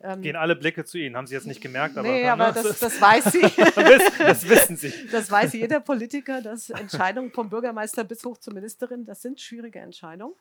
[0.00, 1.16] Ähm, Gehen alle Blicke zu Ihnen.
[1.16, 3.40] Haben Sie jetzt nicht gemerkt, aber, nee, ne, aber das das, das weiß sie.
[3.40, 4.92] das wissen Sie.
[5.10, 9.80] Das weiß jeder Politiker, dass Entscheidungen vom Bürgermeister bis hoch zur Ministerin, das sind schwierige
[9.80, 10.34] Entscheidungen.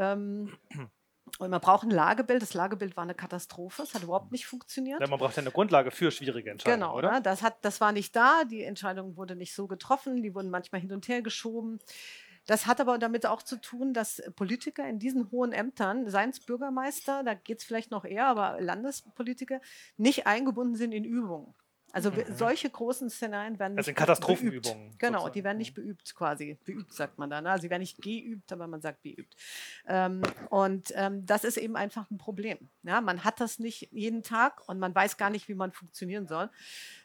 [0.00, 0.56] Ähm,
[1.38, 2.42] und man braucht ein Lagebild.
[2.42, 3.82] Das Lagebild war eine Katastrophe.
[3.82, 5.00] Es hat überhaupt nicht funktioniert.
[5.00, 7.12] Ja, man braucht ja eine Grundlage für schwierige Entscheidungen, Genau, oder?
[7.12, 7.22] ne?
[7.22, 8.44] das, hat, das war nicht da.
[8.44, 10.22] Die Entscheidung wurde nicht so getroffen.
[10.22, 11.78] Die wurden manchmal hin und her geschoben.
[12.46, 16.40] Das hat aber damit auch zu tun, dass Politiker in diesen hohen Ämtern, seien es
[16.40, 19.60] Bürgermeister, da geht es vielleicht noch eher, aber Landespolitiker,
[19.98, 21.54] nicht eingebunden sind in Übungen.
[21.92, 23.78] Also wir- solche großen Szenarien werden Mhm.
[23.78, 24.98] Also nicht in Katastrophenübungen beübt.
[24.98, 25.32] Genau, sozusagen.
[25.34, 26.58] die werden nicht beübt quasi.
[26.64, 27.44] Beübt sagt man dann.
[27.44, 27.50] ne?
[27.50, 29.34] Also sie werden nicht geübt, aber man sagt beübt.
[29.86, 32.68] Ähm, und ähm, das ist eben einfach ein Problem.
[32.82, 36.26] Ja, man hat das nicht jeden Tag und man weiß gar nicht, wie man funktionieren
[36.26, 36.48] soll.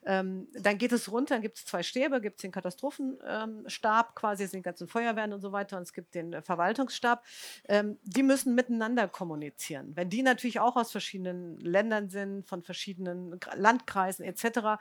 [0.06, 4.16] Ähm, dann geht es runter, dann gibt es zwei Stäbe, gibt es den Katastrophenstab Stab
[4.16, 7.24] quasi, es sind die ganzen Feuerwehren und so weiter und es gibt den äh, Verwaltungsstab.
[7.68, 9.96] Ähm, die müssen miteinander kommunizieren.
[9.96, 14.75] Wenn die natürlich auch aus verschiedenen Ländern sind, von verschiedenen Landkreisen etc.,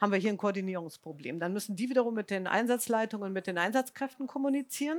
[0.00, 1.40] haben wir hier ein Koordinierungsproblem.
[1.40, 4.98] Dann müssen die wiederum mit den Einsatzleitungen, mit den Einsatzkräften kommunizieren.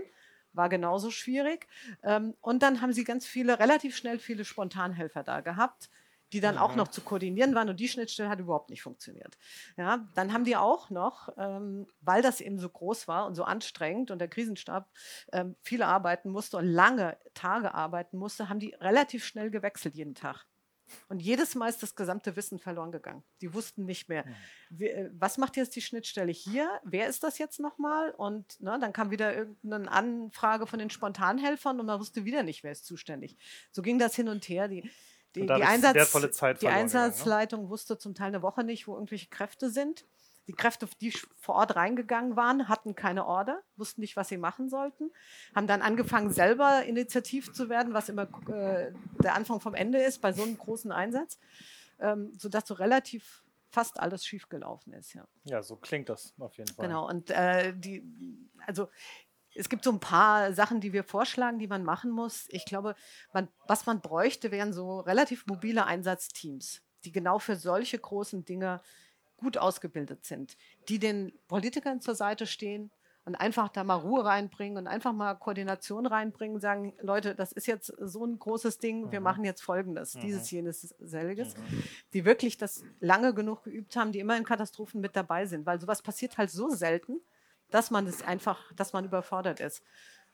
[0.54, 1.68] War genauso schwierig.
[2.04, 5.90] Ähm, und dann haben sie ganz viele, relativ schnell viele Spontanhelfer da gehabt,
[6.34, 7.70] die dann auch noch zu koordinieren waren.
[7.70, 9.38] Und die Schnittstelle hat überhaupt nicht funktioniert.
[9.78, 13.44] Ja, dann haben die auch noch, ähm, weil das eben so groß war und so
[13.44, 14.90] anstrengend und der Krisenstab
[15.32, 20.16] ähm, viel arbeiten musste und lange Tage arbeiten musste, haben die relativ schnell gewechselt jeden
[20.16, 20.46] Tag.
[21.08, 23.24] Und jedes Mal ist das gesamte Wissen verloren gegangen.
[23.42, 24.26] Die wussten nicht mehr,
[24.70, 26.80] wie, äh, was macht jetzt die Schnittstelle hier?
[26.84, 28.12] Wer ist das jetzt nochmal?
[28.12, 32.64] Und ne, dann kam wieder irgendeine Anfrage von den Spontanhelfern und man wusste wieder nicht,
[32.64, 33.38] wer ist zuständig.
[33.72, 34.68] So ging das hin und her.
[34.68, 34.90] Die,
[35.36, 36.82] die, die, Einsatz, die verloren gegangen, ne?
[36.82, 40.06] Einsatzleitung wusste zum Teil eine Woche nicht, wo irgendwelche Kräfte sind.
[40.50, 44.68] Die Kräfte, die vor Ort reingegangen waren, hatten keine Order, wussten nicht, was sie machen
[44.68, 45.12] sollten,
[45.54, 50.24] haben dann angefangen, selber initiativ zu werden, was immer äh, der Anfang vom Ende ist
[50.24, 51.38] bei so einem großen Einsatz,
[52.00, 55.14] ähm, sodass so relativ fast alles schiefgelaufen ist.
[55.14, 55.28] Ja.
[55.44, 56.88] Ja, so klingt das auf jeden Fall.
[56.88, 58.04] Genau, und äh, die,
[58.66, 58.90] also
[59.54, 62.48] es gibt so ein paar Sachen, die wir vorschlagen, die man machen muss.
[62.50, 62.96] Ich glaube,
[63.34, 68.82] man, was man bräuchte, wären so relativ mobile Einsatzteams, die genau für solche großen Dinge
[69.40, 72.92] gut ausgebildet sind, die den Politikern zur Seite stehen
[73.26, 77.68] und einfach da mal Ruhe reinbringen und einfach mal Koordination reinbringen, sagen, Leute, das ist
[77.68, 79.12] jetzt so ein großes Ding, mhm.
[79.12, 80.22] wir machen jetzt Folgendes, mhm.
[80.22, 81.84] dieses, jenes, selbiges, mhm.
[82.14, 85.80] die wirklich das lange genug geübt haben, die immer in Katastrophen mit dabei sind, weil
[85.80, 87.22] sowas passiert halt so selten,
[87.70, 89.84] dass man es einfach, dass man überfordert ist.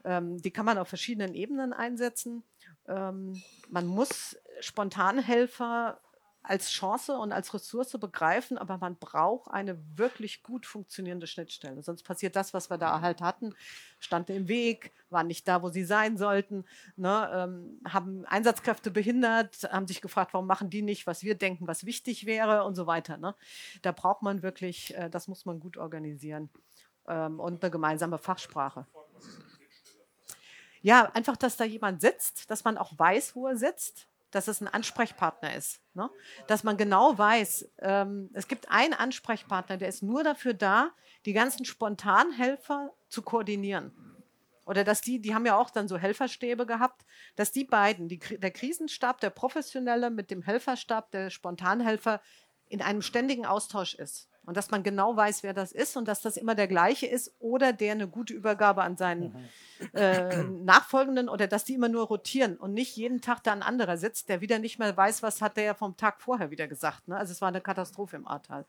[0.06, 2.44] Ähm, die kann man auf verschiedenen Ebenen einsetzen.
[2.88, 6.00] Ähm, man muss Spontanhelfer
[6.47, 11.84] als Chance und als Ressource begreifen, aber man braucht eine wirklich gut funktionierende Schnittstelle.
[11.84, 13.53] Sonst passiert das, was wir da halt hatten,
[13.99, 19.63] standen im Weg, waren nicht da, wo sie sein sollten, ne, ähm, haben Einsatzkräfte behindert,
[19.71, 22.88] haben sich gefragt, warum machen die nicht, was wir denken, was wichtig wäre und so
[22.88, 23.17] weiter.
[23.17, 23.36] Ne.
[23.81, 26.49] Da braucht man wirklich, äh, das muss man gut organisieren
[27.08, 28.86] ähm, und eine gemeinsame Fachsprache.
[30.81, 34.62] Ja, einfach, dass da jemand sitzt, dass man auch weiß, wo er sitzt, dass es
[34.62, 35.82] ein Ansprechpartner ist.
[35.94, 36.10] Ne?
[36.48, 40.92] Dass man genau weiß, ähm, es gibt einen Ansprechpartner, der ist nur dafür da,
[41.26, 43.94] die ganzen Spontanhelfer zu koordinieren.
[44.66, 48.18] Oder dass die, die haben ja auch dann so Helferstäbe gehabt, dass die beiden, die,
[48.18, 52.22] der Krisenstab, der Professionelle mit dem Helferstab, der Spontanhelfer,
[52.68, 54.28] in einem ständigen Austausch ist.
[54.45, 57.34] Und dass man genau weiß, wer das ist und dass das immer der gleiche ist
[57.39, 59.89] oder der eine gute Übergabe an seinen mhm.
[59.93, 63.97] äh, Nachfolgenden oder dass die immer nur rotieren und nicht jeden Tag da ein anderer
[63.97, 67.08] sitzt, der wieder nicht mehr weiß, was hat der ja vom Tag vorher wieder gesagt.
[67.08, 67.17] Ne?
[67.17, 68.65] Also es war eine Katastrophe im Ahrtal.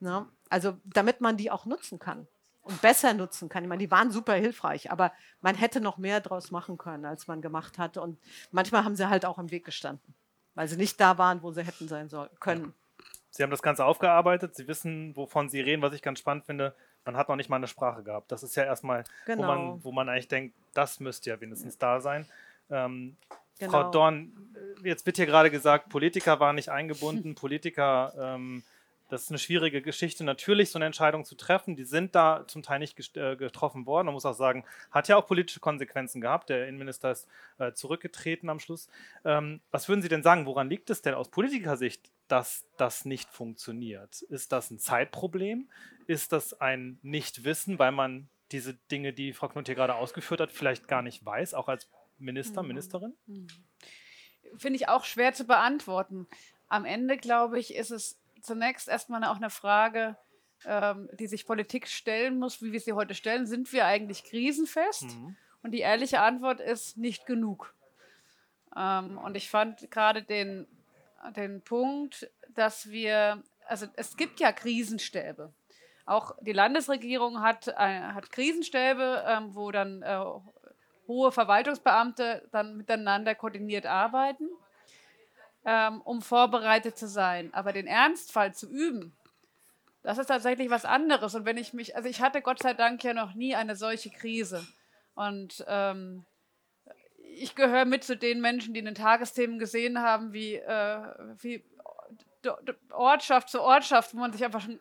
[0.00, 0.26] Ne?
[0.48, 2.26] Also damit man die auch nutzen kann
[2.68, 3.64] und besser nutzen kann.
[3.64, 7.26] Ich meine, die waren super hilfreich, aber man hätte noch mehr draus machen können, als
[7.26, 8.02] man gemacht hatte.
[8.02, 8.18] Und
[8.50, 10.14] manchmal haben sie halt auch im Weg gestanden,
[10.54, 12.74] weil sie nicht da waren, wo sie hätten sein sollen, können.
[13.30, 16.74] Sie haben das Ganze aufgearbeitet, Sie wissen, wovon Sie reden, was ich ganz spannend finde.
[17.04, 18.32] Man hat noch nicht mal eine Sprache gehabt.
[18.32, 19.42] Das ist ja erstmal, genau.
[19.42, 19.80] wo, man, genau.
[19.82, 22.26] wo man eigentlich denkt, das müsste ja wenigstens da sein.
[22.70, 23.16] Ähm,
[23.58, 23.70] genau.
[23.70, 24.32] Frau Dorn,
[24.82, 28.62] jetzt wird hier gerade gesagt, Politiker waren nicht eingebunden, Politiker ähm,
[29.08, 31.76] das ist eine schwierige Geschichte, natürlich so eine Entscheidung zu treffen.
[31.76, 34.06] Die sind da zum Teil nicht äh, getroffen worden.
[34.06, 36.50] Man muss auch sagen, hat ja auch politische Konsequenzen gehabt.
[36.50, 37.26] Der Innenminister ist
[37.58, 38.88] äh, zurückgetreten am Schluss.
[39.24, 43.30] Ähm, was würden Sie denn sagen, woran liegt es denn aus Politikersicht, dass das nicht
[43.30, 44.22] funktioniert?
[44.22, 45.68] Ist das ein Zeitproblem?
[46.06, 50.50] Ist das ein Nichtwissen, weil man diese Dinge, die Frau Knut hier gerade ausgeführt hat,
[50.50, 52.68] vielleicht gar nicht weiß, auch als Minister, mhm.
[52.68, 53.16] Ministerin?
[53.26, 53.46] Mhm.
[54.56, 56.26] Finde ich auch schwer zu beantworten.
[56.68, 60.16] Am Ende, glaube ich, ist es zunächst erstmal auch eine Frage,
[60.64, 63.46] ähm, die sich Politik stellen muss, wie wir sie heute stellen.
[63.46, 65.04] Sind wir eigentlich krisenfest?
[65.04, 65.36] Mhm.
[65.62, 67.74] Und die ehrliche Antwort ist nicht genug.
[68.76, 70.66] Ähm, und ich fand gerade den,
[71.36, 75.52] den Punkt, dass wir, also es gibt ja Krisenstäbe.
[76.06, 80.20] Auch die Landesregierung hat, äh, hat Krisenstäbe, ähm, wo dann äh,
[81.06, 84.48] hohe Verwaltungsbeamte dann miteinander koordiniert arbeiten
[85.68, 87.52] ähm, um vorbereitet zu sein.
[87.52, 89.14] Aber den Ernstfall zu üben,
[90.02, 91.34] das ist tatsächlich was anderes.
[91.34, 94.10] Und wenn ich mich, also ich hatte Gott sei Dank ja noch nie eine solche
[94.10, 94.66] Krise.
[95.14, 96.24] Und ähm,
[97.42, 101.00] ich gehöre mit zu den Menschen, die in den Tagesthemen gesehen haben, wie, äh,
[101.40, 101.64] wie
[102.90, 104.80] Ortschaft zu Ortschaft, wo man sich einfach schon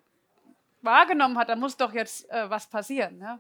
[0.82, 3.20] wahrgenommen hat, da muss doch jetzt äh, was passieren.
[3.20, 3.40] Ja?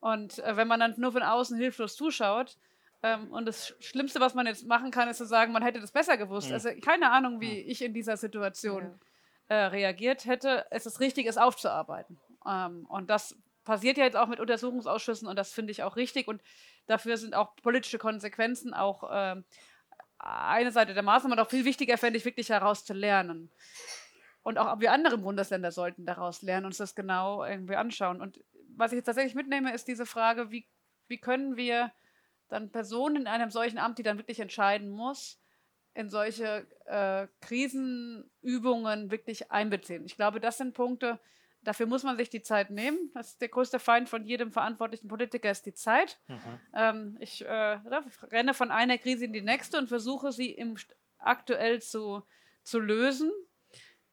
[0.00, 2.56] Und äh, wenn man dann nur von außen hilflos zuschaut,
[3.02, 5.92] ähm, und das Schlimmste, was man jetzt machen kann, ist zu sagen, man hätte das
[5.92, 6.48] besser gewusst.
[6.48, 6.54] Mhm.
[6.54, 7.70] Also keine Ahnung, wie mhm.
[7.70, 8.98] ich in dieser Situation
[9.48, 9.56] ja.
[9.56, 10.66] äh, reagiert hätte.
[10.70, 12.18] Es ist richtig, es aufzuarbeiten.
[12.46, 16.26] Ähm, und das passiert ja jetzt auch mit Untersuchungsausschüssen und das finde ich auch richtig.
[16.26, 16.42] Und
[16.88, 19.40] dafür sind auch politische Konsequenzen auch äh,
[20.18, 21.34] eine Seite der Maßnahme.
[21.34, 23.50] Und auch viel wichtiger fände ich wirklich herauszulernen.
[24.42, 28.20] Und auch wir anderen Bundesländer sollten daraus lernen, uns das genau irgendwie anschauen.
[28.20, 28.42] Und
[28.76, 30.66] was ich jetzt tatsächlich mitnehme, ist diese Frage, wie,
[31.06, 31.92] wie können wir
[32.48, 35.38] dann Personen in einem solchen Amt, die dann wirklich entscheiden muss,
[35.94, 40.04] in solche äh, Krisenübungen wirklich einbeziehen.
[40.06, 41.18] Ich glaube, das sind Punkte,
[41.62, 43.10] dafür muss man sich die Zeit nehmen.
[43.14, 46.18] Das ist der größte Feind von jedem verantwortlichen Politiker, ist die Zeit.
[46.28, 46.60] Mhm.
[46.74, 47.78] Ähm, ich äh,
[48.30, 50.76] renne von einer Krise in die nächste und versuche sie im,
[51.18, 52.22] aktuell zu,
[52.62, 53.30] zu lösen.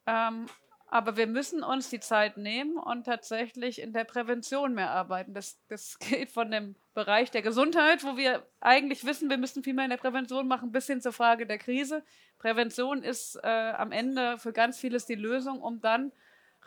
[0.06, 0.48] Ähm,
[0.88, 5.34] aber wir müssen uns die Zeit nehmen und tatsächlich in der Prävention mehr arbeiten.
[5.34, 9.74] Das, das geht von dem Bereich der Gesundheit, wo wir eigentlich wissen, wir müssen viel
[9.74, 12.04] mehr in der Prävention machen, bis hin zur Frage der Krise.
[12.38, 16.12] Prävention ist äh, am Ende für ganz vieles die Lösung, um dann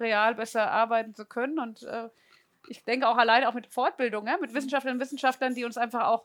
[0.01, 1.59] real besser arbeiten zu können.
[1.59, 2.09] Und äh,
[2.69, 6.07] ich denke auch alleine auch mit Fortbildung, ja, mit Wissenschaftlerinnen und Wissenschaftlern, die uns einfach
[6.07, 6.25] auch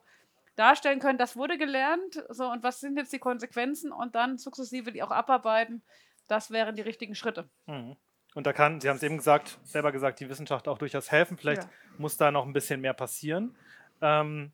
[0.56, 4.92] darstellen können, das wurde gelernt, so und was sind jetzt die Konsequenzen und dann sukzessive
[4.92, 5.82] die auch abarbeiten
[6.28, 7.50] das wären die richtigen Schritte.
[7.66, 7.96] Mhm.
[8.34, 11.38] Und da kann, Sie haben es eben gesagt, selber gesagt, die Wissenschaft auch durchaus helfen.
[11.38, 11.70] Vielleicht ja.
[11.98, 13.56] muss da noch ein bisschen mehr passieren.
[14.02, 14.52] Ähm,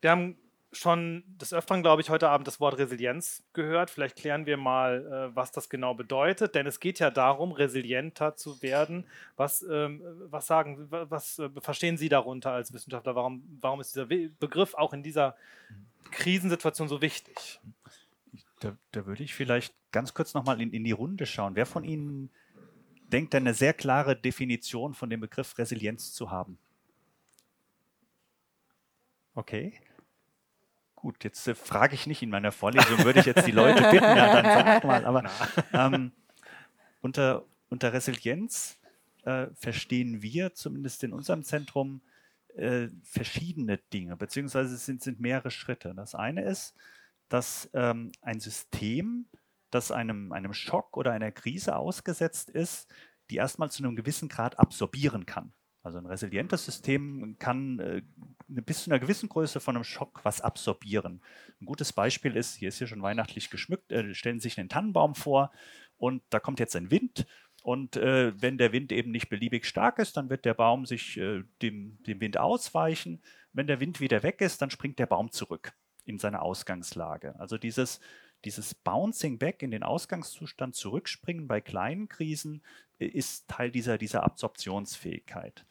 [0.00, 0.38] wir haben
[0.76, 3.90] schon des Öfteren, glaube ich, heute Abend das Wort Resilienz gehört.
[3.90, 8.36] Vielleicht klären wir mal, äh, was das genau bedeutet, denn es geht ja darum, resilienter
[8.36, 9.06] zu werden.
[9.36, 13.14] Was, ähm, was sagen, was äh, verstehen Sie darunter als Wissenschaftler?
[13.14, 15.36] Warum, warum ist dieser Begriff auch in dieser
[16.10, 17.60] Krisensituation so wichtig?
[18.60, 21.56] Da, da würde ich vielleicht ganz kurz nochmal in, in die Runde schauen.
[21.56, 22.30] Wer von Ihnen
[23.12, 26.58] denkt, eine sehr klare Definition von dem Begriff Resilienz zu haben?
[29.34, 29.78] Okay.
[31.06, 34.02] Gut, jetzt äh, frage ich nicht in meiner Vorlesung, würde ich jetzt die Leute bitten,
[34.02, 35.22] ja, dann sag mal, aber
[35.72, 36.10] ähm,
[37.00, 38.76] unter, unter Resilienz
[39.22, 42.00] äh, verstehen wir zumindest in unserem Zentrum
[42.56, 45.94] äh, verschiedene Dinge, beziehungsweise es sind, sind mehrere Schritte.
[45.94, 46.74] Das eine ist,
[47.28, 49.26] dass ähm, ein System,
[49.70, 52.92] das einem, einem Schock oder einer Krise ausgesetzt ist,
[53.30, 55.52] die erstmal zu einem gewissen Grad absorbieren kann.
[55.84, 58.02] Also ein resilientes System kann äh,
[58.48, 61.20] bis zu einer gewissen Größe von einem Schock was absorbieren.
[61.60, 64.68] Ein gutes Beispiel ist, hier ist hier schon weihnachtlich geschmückt, äh, stellen Sie sich einen
[64.68, 65.50] Tannenbaum vor
[65.96, 67.26] und da kommt jetzt ein Wind
[67.62, 71.16] und äh, wenn der Wind eben nicht beliebig stark ist, dann wird der Baum sich
[71.16, 73.20] äh, dem, dem Wind ausweichen.
[73.52, 75.72] Wenn der Wind wieder weg ist, dann springt der Baum zurück
[76.04, 77.34] in seine Ausgangslage.
[77.40, 78.00] Also dieses
[78.44, 82.62] dieses Bouncing Back in den Ausgangszustand zurückspringen bei kleinen Krisen
[82.98, 85.66] äh, ist Teil dieser, dieser Absorptionsfähigkeit.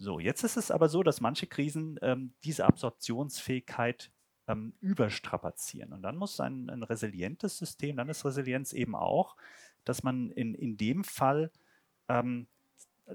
[0.00, 4.12] So, jetzt ist es aber so, dass manche Krisen ähm, diese Absorptionsfähigkeit
[4.46, 5.92] ähm, überstrapazieren.
[5.92, 9.36] Und dann muss ein, ein resilientes System, dann ist Resilienz eben auch,
[9.84, 11.50] dass man in, in dem Fall
[12.08, 12.46] ähm,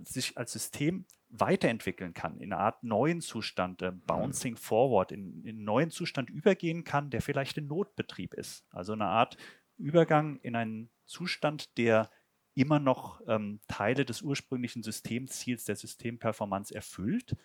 [0.03, 5.55] sich als System weiterentwickeln kann, in eine Art neuen Zustand, äh, Bouncing Forward, in, in
[5.55, 8.65] einen neuen Zustand übergehen kann, der vielleicht in Notbetrieb ist.
[8.71, 9.37] Also eine Art
[9.77, 12.09] Übergang in einen Zustand, der
[12.55, 17.35] immer noch ähm, Teile des ursprünglichen Systemziels der Systemperformance erfüllt,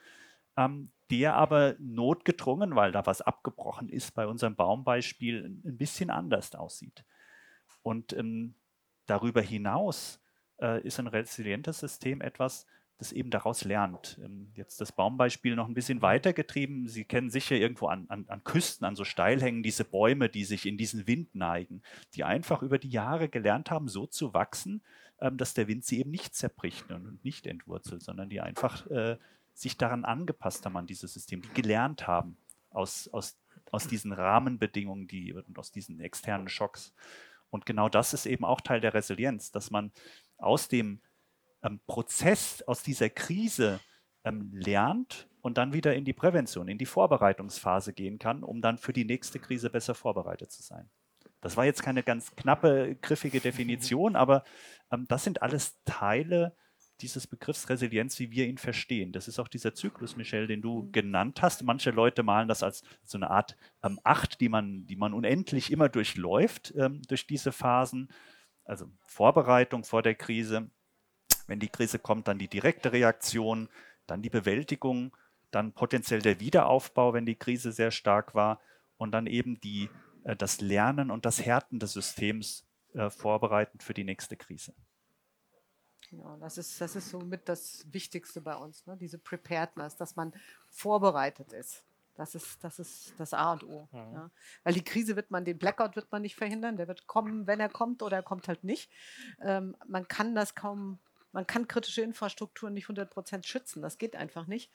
[0.56, 6.54] ähm, der aber notgedrungen, weil da was abgebrochen ist, bei unserem Baumbeispiel ein bisschen anders
[6.54, 7.04] aussieht.
[7.82, 8.54] Und ähm,
[9.06, 10.20] darüber hinaus
[10.60, 12.66] äh, ist ein resilientes System etwas,
[12.98, 14.18] das eben daraus lernt.
[14.22, 16.88] Ähm, jetzt das Baumbeispiel noch ein bisschen weitergetrieben.
[16.88, 20.66] Sie kennen sicher irgendwo an, an, an, Küsten, an so Steilhängen, diese Bäume, die sich
[20.66, 21.82] in diesen Wind neigen,
[22.14, 24.82] die einfach über die Jahre gelernt haben, so zu wachsen,
[25.20, 29.16] ähm, dass der Wind sie eben nicht zerbricht und nicht entwurzelt, sondern die einfach äh,
[29.54, 32.36] sich daran angepasst haben, an dieses System, die gelernt haben
[32.70, 33.38] aus, aus,
[33.70, 36.92] aus diesen Rahmenbedingungen die, und aus diesen externen Schocks.
[37.50, 39.90] Und genau das ist eben auch Teil der Resilienz, dass man
[40.36, 41.00] aus dem
[41.68, 43.80] ähm, Prozess, aus dieser Krise
[44.24, 48.78] ähm, lernt und dann wieder in die Prävention, in die Vorbereitungsphase gehen kann, um dann
[48.78, 50.90] für die nächste Krise besser vorbereitet zu sein.
[51.40, 54.44] Das war jetzt keine ganz knappe, griffige Definition, aber
[54.90, 56.56] ähm, das sind alles Teile
[57.00, 59.12] dieses Begriffs Resilienz, wie wir ihn verstehen.
[59.12, 60.92] Das ist auch dieser Zyklus, Michel, den du mhm.
[60.92, 61.62] genannt hast.
[61.62, 65.70] Manche Leute malen das als so eine Art ähm, Acht, die man, die man unendlich
[65.70, 68.08] immer durchläuft, ähm, durch diese Phasen.
[68.64, 70.70] Also Vorbereitung vor der Krise,
[71.48, 73.68] wenn die Krise kommt, dann die direkte Reaktion,
[74.06, 75.16] dann die Bewältigung,
[75.50, 78.60] dann potenziell der Wiederaufbau, wenn die Krise sehr stark war
[78.98, 79.88] und dann eben die,
[80.24, 84.74] äh, das Lernen und das Härten des Systems äh, vorbereitend für die nächste Krise.
[86.10, 88.96] Ja, das ist, das ist somit das Wichtigste bei uns, ne?
[88.96, 90.32] diese Preparedness, dass man
[90.70, 91.82] vorbereitet ist.
[92.14, 93.88] Das ist, das ist das A und O.
[93.92, 94.14] Mhm.
[94.14, 94.30] Ja.
[94.64, 97.60] Weil die Krise wird man, den Blackout wird man nicht verhindern, der wird kommen, wenn
[97.60, 98.90] er kommt oder er kommt halt nicht.
[99.40, 100.98] Ähm, man kann das kaum
[101.32, 103.82] man kann kritische Infrastrukturen nicht 100% schützen.
[103.82, 104.70] Das geht einfach nicht.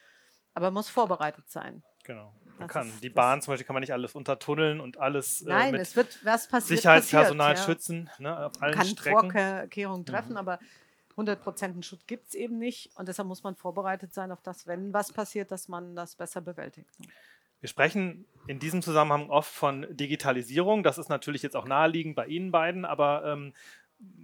[0.53, 1.83] Aber man muss vorbereitet sein.
[2.03, 2.33] Genau.
[2.59, 2.87] Man das kann.
[2.87, 5.95] Ist, die Bahn zum Beispiel kann man nicht alles untertunneln und alles äh, Nein, es
[5.95, 7.73] wird, was passiert, Sicherheitspersonal passiert, ja.
[7.73, 8.09] schützen.
[8.19, 9.31] Ne, auf allen man kann Strecken.
[9.31, 10.05] Vorkehrungen mhm.
[10.05, 10.37] treffen, mhm.
[10.37, 10.59] aber
[11.17, 12.91] 100% Schutz gibt es eben nicht.
[12.95, 16.41] Und deshalb muss man vorbereitet sein auf das, wenn was passiert, dass man das besser
[16.41, 16.89] bewältigt.
[17.61, 20.83] Wir sprechen in diesem Zusammenhang oft von Digitalisierung.
[20.83, 23.53] Das ist natürlich jetzt auch naheliegend bei Ihnen beiden, aber ähm,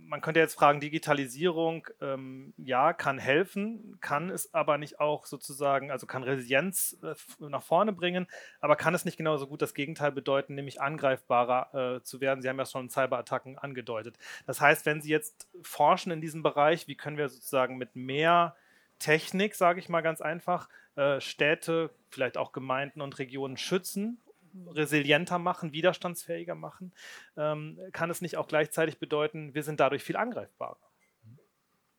[0.10, 5.92] man könnte jetzt fragen, Digitalisierung, ähm, ja, kann helfen, kann es aber nicht auch sozusagen,
[5.92, 7.14] also kann Resilienz äh,
[7.48, 8.26] nach vorne bringen,
[8.60, 12.42] aber kann es nicht genauso gut das Gegenteil bedeuten, nämlich angreifbarer äh, zu werden?
[12.42, 14.18] Sie haben ja schon Cyberattacken angedeutet.
[14.48, 18.56] Das heißt, wenn Sie jetzt forschen in diesem Bereich, wie können wir sozusagen mit mehr
[18.98, 24.20] Technik, sage ich mal ganz einfach, äh, Städte, vielleicht auch Gemeinden und Regionen schützen
[24.68, 26.94] resilienter machen, widerstandsfähiger machen,
[27.38, 30.78] ähm, kann es nicht auch gleichzeitig bedeuten, wir sind dadurch viel angreifbarer?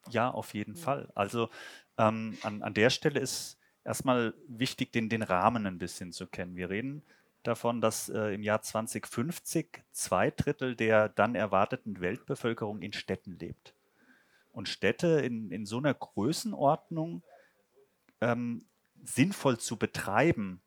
[0.08, 0.82] Ja, auf jeden ja.
[0.82, 1.12] Fall.
[1.14, 1.50] Also
[1.98, 6.56] ähm, an, an der Stelle ist erstmal wichtig, den, den Rahmen ein bisschen zu kennen.
[6.56, 7.02] Wir reden
[7.42, 13.74] davon, dass äh, im Jahr 2050 zwei Drittel der dann erwarteten Weltbevölkerung in Städten lebt.
[14.52, 17.22] Und Städte in, in so einer Größenordnung
[18.20, 18.66] ähm,
[19.02, 20.60] sinnvoll zu betreiben,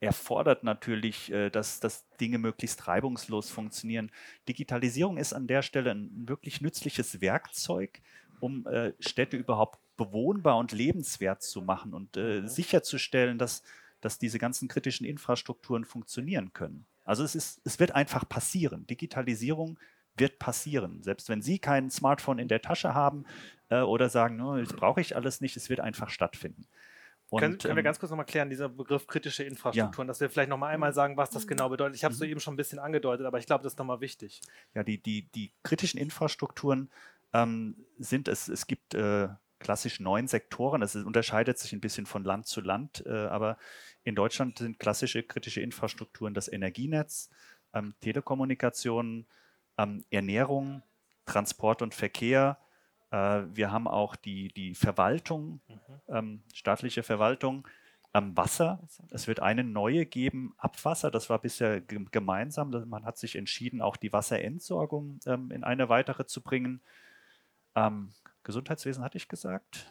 [0.00, 4.10] erfordert natürlich, äh, dass, dass Dinge möglichst reibungslos funktionieren.
[4.48, 8.00] Digitalisierung ist an der Stelle ein wirklich nützliches Werkzeug,
[8.40, 13.62] um äh, Städte überhaupt bewohnbar und lebenswert zu machen und äh, sicherzustellen, dass,
[14.00, 16.86] dass diese ganzen kritischen Infrastrukturen funktionieren können.
[17.04, 18.86] Also es, ist, es wird einfach passieren.
[18.86, 19.78] Digitalisierung
[20.16, 21.02] wird passieren.
[21.02, 23.24] Selbst wenn Sie kein Smartphone in der Tasche haben
[23.68, 26.66] äh, oder sagen, no, das brauche ich alles nicht, es wird einfach stattfinden.
[27.30, 30.10] Und, können, können wir ähm, ganz kurz nochmal klären, dieser Begriff kritische Infrastrukturen, ja.
[30.10, 31.94] dass wir vielleicht nochmal einmal sagen, was das genau bedeutet.
[31.94, 32.24] Ich habe es mhm.
[32.24, 34.40] so eben schon ein bisschen angedeutet, aber ich glaube, das ist nochmal wichtig.
[34.74, 36.90] Ja, die, die, die kritischen Infrastrukturen
[37.32, 39.28] ähm, sind, es, es gibt äh,
[39.60, 43.58] klassisch neun Sektoren, es unterscheidet sich ein bisschen von Land zu Land, äh, aber
[44.02, 47.30] in Deutschland sind klassische kritische Infrastrukturen das Energienetz,
[47.74, 49.26] ähm, Telekommunikation,
[49.78, 50.82] ähm, Ernährung,
[51.26, 52.58] Transport und Verkehr,
[53.10, 55.78] wir haben auch die, die Verwaltung, mhm.
[56.08, 57.66] ähm, staatliche Verwaltung
[58.12, 58.80] am Wasser.
[59.10, 61.10] Es wird eine neue geben, Abwasser.
[61.10, 62.70] Das war bisher gemeinsam.
[62.88, 66.80] Man hat sich entschieden, auch die Wasserentsorgung ähm, in eine weitere zu bringen.
[67.74, 69.86] Ähm, Gesundheitswesen hatte ich gesagt.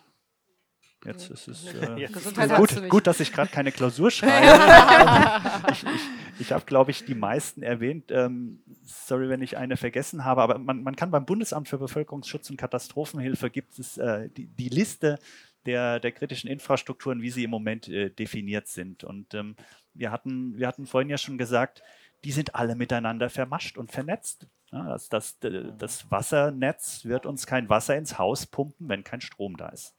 [1.05, 2.09] Jetzt ist es äh,
[2.57, 5.71] gut, gut, dass ich gerade keine Klausur schreibe.
[5.71, 6.01] ich, ich,
[6.39, 8.11] ich habe, glaube ich, die meisten erwähnt.
[8.11, 12.49] Ähm, sorry, wenn ich eine vergessen habe, aber man, man, kann beim Bundesamt für Bevölkerungsschutz
[12.49, 15.19] und Katastrophenhilfe gibt es äh, die, die, Liste
[15.65, 19.03] der, der, kritischen Infrastrukturen, wie sie im Moment äh, definiert sind.
[19.03, 19.55] Und ähm,
[19.93, 21.81] wir, hatten, wir hatten vorhin ja schon gesagt,
[22.23, 24.47] die sind alle miteinander vermascht und vernetzt.
[24.71, 29.57] Ja, das, das, das Wassernetz wird uns kein Wasser ins Haus pumpen, wenn kein Strom
[29.57, 29.95] da ist.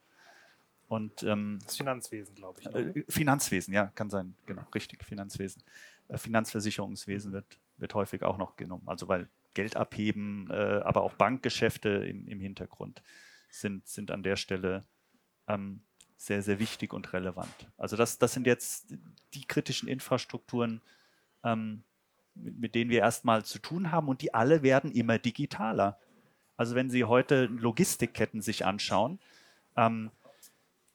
[0.87, 2.67] Und, ähm, das Finanzwesen, glaube ich.
[2.67, 5.63] Äh, Finanzwesen, ja, kann sein, genau, richtig, Finanzwesen.
[6.09, 7.45] Äh, Finanzversicherungswesen wird,
[7.81, 8.87] wird häufig auch noch genommen.
[8.87, 13.03] Also weil Geld abheben, äh, aber auch Bankgeschäfte im, im Hintergrund
[13.49, 14.85] sind, sind an der Stelle
[15.47, 15.81] ähm,
[16.15, 17.53] sehr, sehr wichtig und relevant.
[17.77, 18.93] Also das, das sind jetzt
[19.33, 20.81] die kritischen Infrastrukturen,
[21.43, 21.83] ähm,
[22.35, 25.99] mit, mit denen wir erstmal zu tun haben und die alle werden immer digitaler.
[26.57, 29.19] Also wenn Sie heute Logistikketten sich anschauen,
[29.75, 30.11] ähm,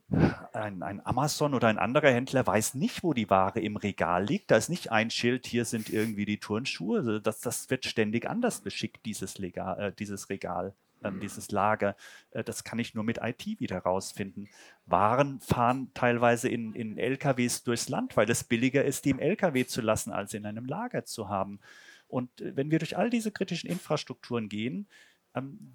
[0.09, 4.51] ein, ein, Amazon oder ein anderer Händler weiß nicht, wo die Ware im Regal liegt.
[4.51, 7.21] Da ist nicht ein Schild, hier sind irgendwie die Turnschuhe.
[7.21, 11.97] Das, das wird ständig anders beschickt, dieses, Legal, äh, dieses Regal, äh, dieses Lager.
[12.31, 14.49] Äh, das kann ich nur mit IT wieder rausfinden.
[14.87, 19.67] Waren fahren teilweise in, in LKWs durchs Land, weil es billiger ist, die im LKW
[19.67, 21.59] zu lassen, als in einem Lager zu haben.
[22.07, 24.87] Und äh, wenn wir durch all diese kritischen Infrastrukturen gehen,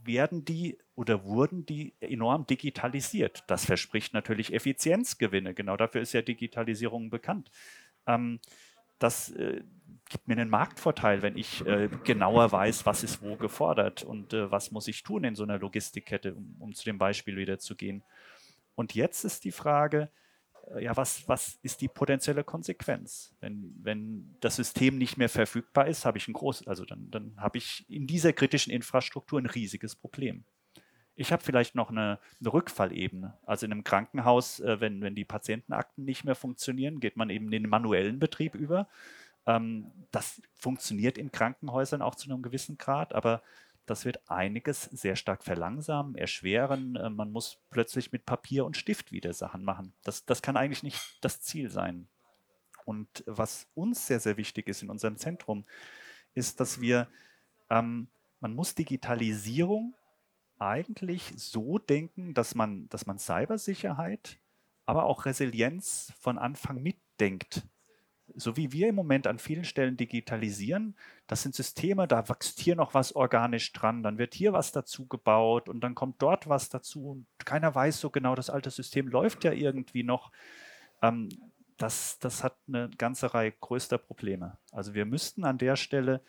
[0.04, 3.44] werden die oder wurden die enorm digitalisiert.
[3.48, 5.54] Das verspricht natürlich Effizienzgewinne.
[5.54, 7.52] Genau dafür ist ja Digitalisierung bekannt.
[8.08, 8.40] Ähm,
[9.00, 9.62] das äh,
[10.10, 14.52] gibt mir einen Marktvorteil, wenn ich äh, genauer weiß, was ist wo gefordert und äh,
[14.52, 17.76] was muss ich tun in so einer Logistikkette, um, um zu dem Beispiel wieder zu
[17.76, 18.04] gehen.
[18.76, 20.10] Und jetzt ist die Frage,
[20.80, 23.34] ja, was, was ist die potenzielle Konsequenz?
[23.40, 27.34] Wenn, wenn das System nicht mehr verfügbar ist, habe ich ein großes, also dann, dann
[27.38, 30.44] habe ich in dieser kritischen Infrastruktur ein riesiges Problem.
[31.16, 33.38] Ich habe vielleicht noch eine, eine, Rückfallebene.
[33.46, 37.46] Also in einem Krankenhaus, äh, wenn, wenn die Patientenakten nicht mehr funktionieren, geht man eben
[37.46, 38.88] in den manuellen Betrieb über.
[39.46, 43.42] Ähm, das funktioniert in Krankenhäusern auch zu einem gewissen Grad, aber
[43.86, 46.96] das wird einiges sehr stark verlangsamen, erschweren.
[46.96, 49.94] Äh, man muss plötzlich mit Papier und Stift wieder Sachen machen.
[50.04, 52.08] Das, das kann eigentlich nicht das Ziel sein.
[52.86, 55.66] Und was uns sehr, sehr wichtig ist in unserem Zentrum,
[56.34, 57.08] ist, dass wir,
[57.70, 58.08] ähm,
[58.40, 59.96] man muss Digitalisierung
[60.58, 64.40] eigentlich so denken, dass man, dass man Cybersicherheit,
[64.86, 67.64] aber auch Resilienz von Anfang mitdenkt
[68.36, 70.96] so wie wir im Moment an vielen Stellen digitalisieren,
[71.28, 75.08] das sind Systeme, da wächst hier noch was organisch dran, dann wird hier was dazu
[75.08, 79.08] gebaut und dann kommt dort was dazu und keiner weiß so genau, das alte System
[79.08, 80.32] läuft ja irgendwie noch.
[81.02, 81.30] Ähm,
[81.78, 84.58] das, das hat eine ganze Reihe größter Probleme.
[84.72, 86.22] Also wir müssten an der Stelle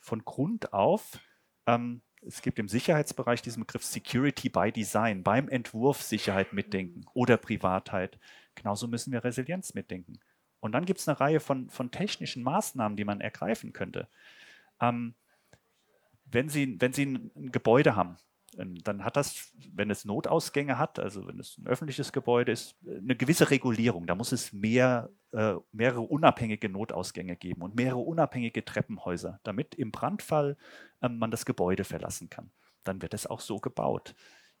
[0.00, 1.20] von Grund auf,
[1.66, 7.36] ähm, es gibt im Sicherheitsbereich diesen Begriff Security by Design, beim Entwurf Sicherheit mitdenken oder
[7.36, 8.18] Privatheit.
[8.56, 10.18] Genauso müssen wir Resilienz mitdenken.
[10.60, 14.08] Und dann gibt es eine Reihe von, von technischen Maßnahmen, die man ergreifen könnte.
[14.80, 15.14] Ähm,
[16.24, 18.16] wenn, Sie, wenn Sie ein Gebäude haben,
[18.58, 22.76] ähm, dann hat das, wenn es Notausgänge hat, also wenn es ein öffentliches Gebäude ist,
[22.86, 24.06] eine gewisse Regulierung.
[24.06, 29.90] Da muss es mehr, äh, mehrere unabhängige Notausgänge geben und mehrere unabhängige Treppenhäuser, damit im
[29.90, 30.56] Brandfall
[31.00, 32.50] äh, man das Gebäude verlassen kann.
[32.84, 34.14] Dann wird es auch so gebaut.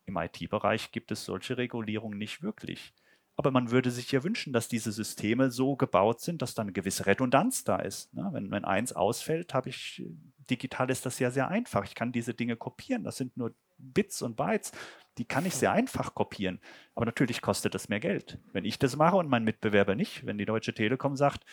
[0.04, 2.92] Im IT-Bereich gibt es solche Regulierungen nicht wirklich.
[3.36, 6.72] Aber man würde sich ja wünschen, dass diese Systeme so gebaut sind, dass da eine
[6.72, 8.08] gewisse Redundanz da ist.
[8.12, 10.02] Wenn, wenn eins ausfällt, habe ich
[10.50, 11.84] digital ist das ja sehr einfach.
[11.84, 13.04] Ich kann diese Dinge kopieren.
[13.04, 14.72] Das sind nur Bits und Bytes.
[15.18, 16.60] Die kann ich sehr einfach kopieren.
[16.94, 18.38] Aber natürlich kostet das mehr Geld.
[18.52, 21.44] Wenn ich das mache und mein Mitbewerber nicht, wenn die Deutsche Telekom sagt,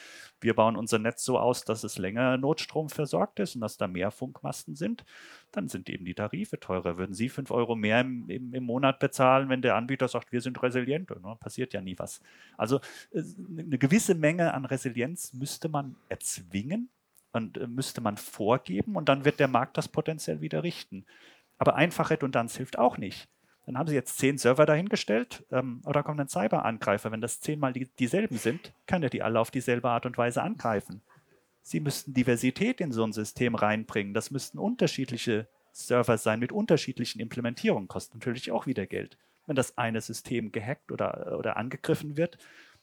[0.42, 3.88] wir bauen unser Netz so aus, dass es länger Notstrom versorgt ist und dass da
[3.88, 5.06] mehr Funkmasten sind,
[5.52, 6.98] dann sind eben die Tarife teurer.
[6.98, 10.42] Würden Sie fünf Euro mehr im, im, im Monat bezahlen, wenn der Anbieter sagt, wir
[10.42, 11.10] sind resilient?
[11.10, 11.38] Ne?
[11.40, 12.22] Passiert ja nie was.
[12.58, 12.82] Also
[13.14, 16.90] eine gewisse Menge an Resilienz müsste man erzwingen
[17.34, 21.06] und äh, müsste man vorgeben und dann wird der Markt das potenziell wieder richten.
[21.58, 23.28] Aber einfache Redundanz hilft auch nicht.
[23.66, 27.12] Dann haben Sie jetzt zehn Server dahingestellt ähm, oder kommt ein Cyberangreifer.
[27.12, 30.42] Wenn das zehnmal die, dieselben sind, kann er die alle auf dieselbe Art und Weise
[30.42, 31.02] angreifen.
[31.62, 34.14] Sie müssten Diversität in so ein System reinbringen.
[34.14, 37.88] Das müssten unterschiedliche Server sein mit unterschiedlichen Implementierungen.
[37.88, 39.18] Kostet natürlich auch wieder Geld.
[39.48, 42.38] Wenn das eine System gehackt oder, oder angegriffen wird,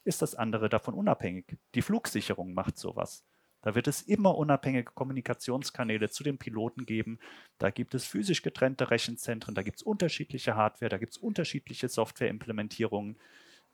[0.04, 1.58] ist das andere davon unabhängig.
[1.74, 3.22] Die Flugsicherung macht sowas.
[3.62, 7.18] Da wird es immer unabhängige Kommunikationskanäle zu den Piloten geben.
[7.58, 11.88] Da gibt es physisch getrennte Rechenzentren, da gibt es unterschiedliche Hardware, da gibt es unterschiedliche
[11.88, 13.18] Softwareimplementierungen.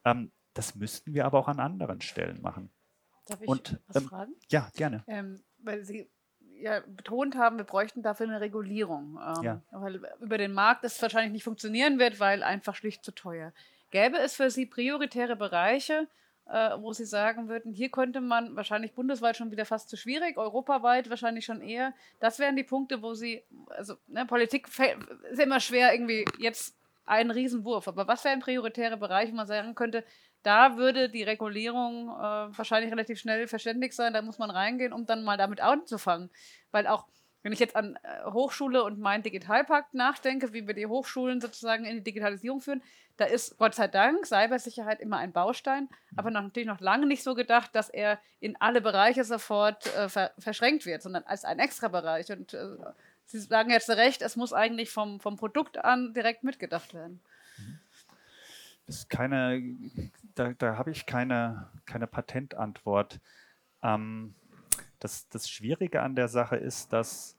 [0.05, 2.71] Ähm, das müssten wir aber auch an anderen Stellen machen.
[3.27, 4.33] Darf ich Und, was ähm, fragen?
[4.49, 5.05] Ja, gerne.
[5.07, 6.11] Ähm, weil Sie
[6.59, 9.19] ja betont haben, wir bräuchten dafür eine Regulierung.
[9.21, 9.63] Ähm, Ja.
[9.71, 13.53] Weil über den Markt das wahrscheinlich nicht funktionieren wird, weil einfach schlicht zu teuer.
[13.91, 16.09] Gäbe es für Sie prioritäre Bereiche,
[16.49, 20.37] äh, wo Sie sagen würden, hier könnte man wahrscheinlich bundesweit schon wieder fast zu schwierig,
[20.37, 21.93] europaweit wahrscheinlich schon eher.
[22.21, 24.69] Das wären die Punkte, wo Sie, also ne, Politik
[25.31, 27.89] ist immer schwer, irgendwie jetzt einen Riesenwurf.
[27.89, 30.05] Aber was wären prioritäre Bereiche, wo man sagen könnte,
[30.43, 35.07] da würde die Regulierung äh, wahrscheinlich relativ schnell verständlich sein, da muss man reingehen, um
[35.07, 36.31] dann mal damit anzufangen.
[36.71, 37.07] Weil auch,
[37.47, 41.85] wenn ich jetzt an äh, Hochschule und meinen Digitalpakt nachdenke, wie wir die Hochschulen sozusagen
[41.85, 42.83] in die Digitalisierung führen,
[43.19, 47.23] da ist Gott sei Dank Cybersicherheit immer ein Baustein, aber noch, natürlich noch lange nicht
[47.23, 51.61] so gedacht, dass er in alle Bereiche sofort äh, ver verschränkt wird, sondern als ein
[51.61, 52.33] extra Bereich.
[52.33, 52.67] Und äh,
[53.27, 57.21] Sie sagen jetzt recht, es muss eigentlich vom, vom Produkt an direkt mitgedacht werden.
[58.87, 59.63] Das ist keine,
[60.35, 63.21] da, da habe ich keine, keine Patentantwort.
[63.85, 64.35] Ähm,
[64.99, 67.36] das, das Schwierige an der Sache ist, dass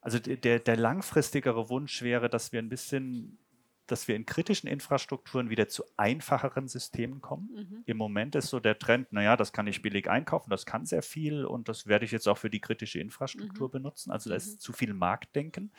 [0.00, 3.38] also de- der, der langfristigere Wunsch wäre, dass wir ein bisschen,
[3.86, 7.48] dass wir in kritischen Infrastrukturen wieder zu einfacheren Systemen kommen.
[7.86, 11.02] Im Moment ist so der Trend, naja, das kann ich billig einkaufen, das kann sehr
[11.02, 14.10] viel und das werde ich jetzt auch für die kritische Infrastruktur benutzen.
[14.10, 15.72] Also da ist zu viel Marktdenken.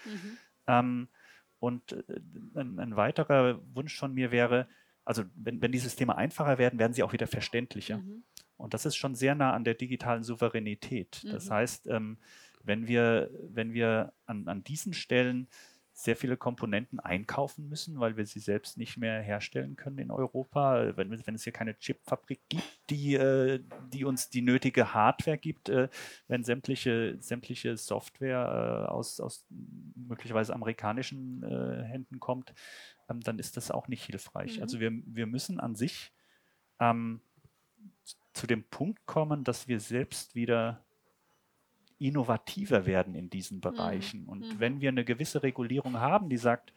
[0.67, 1.07] Ähm,
[1.59, 2.03] und äh,
[2.55, 4.67] ein, ein weiterer Wunsch von mir wäre,
[5.05, 8.01] also wenn, wenn die Systeme einfacher werden, werden sie auch wieder verständlicher.
[8.63, 11.21] Und das ist schon sehr nah an der digitalen Souveränität.
[11.29, 12.17] Das heißt, ähm,
[12.63, 15.49] wenn wir, wenn wir an, an diesen Stellen
[15.91, 20.95] sehr viele Komponenten einkaufen müssen, weil wir sie selbst nicht mehr herstellen können in Europa,
[20.95, 23.59] wenn, wenn es hier keine Chipfabrik gibt, die, äh,
[23.91, 25.89] die uns die nötige Hardware gibt, äh,
[26.29, 32.53] wenn sämtliche, sämtliche Software äh, aus, aus möglicherweise amerikanischen äh, Händen kommt,
[33.09, 34.61] ähm, dann ist das auch nicht hilfreich.
[34.61, 36.13] Also wir, wir müssen an sich
[36.79, 37.19] ähm,
[38.33, 40.83] zu dem Punkt kommen, dass wir selbst wieder
[41.99, 44.25] innovativer werden in diesen Bereichen.
[44.25, 46.73] Und wenn wir eine gewisse Regulierung haben, die sagt,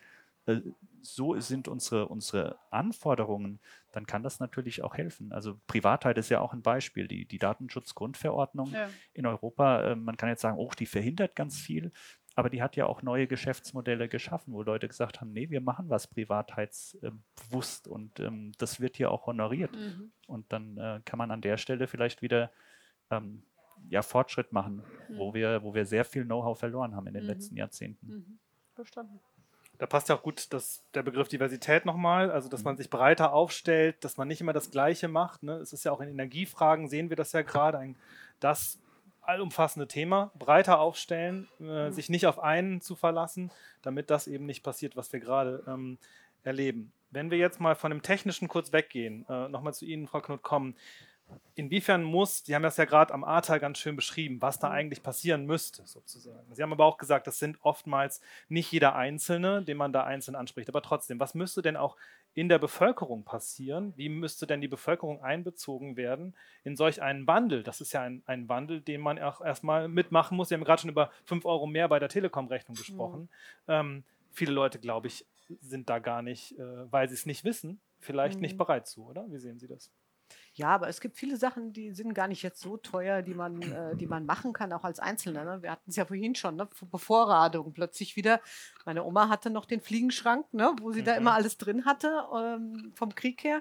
[0.46, 0.60] äh,
[1.00, 3.58] so sind unsere, unsere Anforderungen,
[3.92, 5.32] dann kann das natürlich auch helfen.
[5.32, 7.08] Also Privatheit ist ja auch ein Beispiel.
[7.08, 8.88] Die, die Datenschutzgrundverordnung Ja.
[9.14, 11.92] in Europa, äh, man kann jetzt sagen, oh, die verhindert ganz viel,
[12.36, 15.88] aber die hat ja auch neue Geschäftsmodelle geschaffen, wo Leute gesagt haben, nee, wir machen
[15.88, 19.74] was privatheitsbewusst und ähm, das wird hier auch honoriert.
[20.26, 22.50] Und dann äh, kann man an der Stelle vielleicht wieder
[23.10, 23.42] ähm,
[23.88, 27.56] ja, Fortschritt machen, wo, wir, wo wir sehr viel Know-how verloren haben in den letzten
[27.56, 28.38] Jahrzehnten.
[28.74, 29.18] Verstanden.
[29.78, 33.32] Da passt ja auch gut das, der Begriff Diversität nochmal, also dass man sich breiter
[33.32, 35.42] aufstellt, dass man nicht immer das Gleiche macht.
[35.42, 35.54] Ne?
[35.56, 37.96] Es ist ja auch in Energiefragen, sehen wir das ja gerade, ein,
[38.40, 38.78] das
[39.28, 43.50] allumfassende Thema, breiter aufstellen, äh, sich nicht auf einen zu verlassen,
[43.82, 45.98] damit das eben nicht passiert, was wir gerade ähm,
[46.42, 46.92] erleben.
[47.10, 50.42] Wenn wir jetzt mal von dem Technischen kurz weggehen, äh, nochmal zu Ihnen, Frau Knut,
[50.42, 50.74] kommen,
[51.54, 55.02] Inwiefern muss, Sie haben das ja gerade am Ahrtal ganz schön beschrieben, was da eigentlich
[55.02, 56.54] passieren müsste, sozusagen.
[56.54, 60.34] Sie haben aber auch gesagt, das sind oftmals nicht jeder Einzelne, den man da einzeln
[60.34, 60.68] anspricht.
[60.68, 61.96] Aber trotzdem, was müsste denn auch
[62.36, 63.94] in der Bevölkerung passieren?
[63.96, 67.62] Wie müsste denn die Bevölkerung einbezogen werden in solch einen Wandel?
[67.62, 70.50] Das ist ja ein, ein Wandel, den man auch erstmal mitmachen muss.
[70.50, 73.30] Sie haben gerade schon über 5 Euro mehr bei der Telekom-Rechnung gesprochen.
[73.68, 75.24] Ähm, viele Leute, glaube ich,
[75.62, 79.24] sind da gar nicht, äh, weil sie es nicht wissen, vielleicht nicht bereit zu, oder?
[79.30, 79.90] Wie sehen Sie das?
[80.56, 83.60] Ja, aber es gibt viele Sachen, die sind gar nicht jetzt so teuer, die man,
[83.60, 85.44] äh, die man machen kann, auch als Einzelner.
[85.44, 85.62] Ne?
[85.62, 86.66] Wir hatten es ja vorhin schon, ne?
[86.90, 87.74] Bevorradung.
[87.74, 88.40] Plötzlich wieder,
[88.86, 90.74] meine Oma hatte noch den Fliegenschrank, ne?
[90.80, 91.04] wo sie mhm.
[91.04, 93.60] da immer alles drin hatte, ähm, vom Krieg her,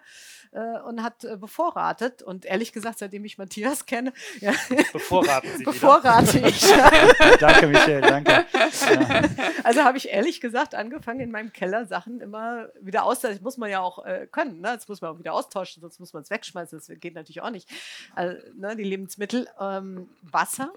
[0.54, 2.24] äh, und hat äh, bevorratet.
[2.24, 4.54] Und ehrlich gesagt, seitdem ich Matthias kenne, ja,
[4.94, 6.62] bevorraten Sie bevorrate ich.
[7.42, 8.32] danke, Michael, danke.
[8.32, 9.22] Ja.
[9.64, 13.38] Also habe ich ehrlich gesagt angefangen, in meinem Keller Sachen immer wieder austauschen.
[13.38, 14.62] Das muss man ja auch äh, können.
[14.62, 14.74] Ne?
[14.76, 17.52] Das muss man auch wieder austauschen, sonst muss man es wegschmeißen das geht natürlich auch
[17.52, 17.70] nicht.
[18.16, 20.74] Also, ne, die Lebensmittel, ähm, Wasser,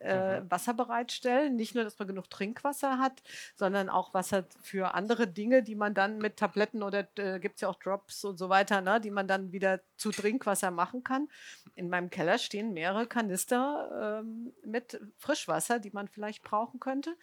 [0.00, 0.50] äh, mhm.
[0.50, 1.56] Wasser bereitstellen.
[1.56, 3.22] Nicht nur, dass man genug Trinkwasser hat,
[3.54, 7.60] sondern auch Wasser für andere Dinge, die man dann mit Tabletten oder äh, gibt es
[7.60, 11.28] ja auch Drops und so weiter, ne, die man dann wieder zu Trinkwasser machen kann.
[11.74, 17.14] In meinem Keller stehen mehrere Kanister ähm, mit Frischwasser, die man vielleicht brauchen könnte.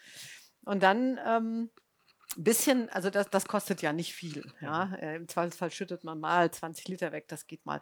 [0.63, 1.69] Und dann ähm,
[2.35, 4.43] bisschen, also das, das kostet ja nicht viel.
[4.61, 4.93] Ja?
[4.95, 7.79] Äh, Im Zweifelsfall schüttet man mal 20 Liter weg, das geht mal.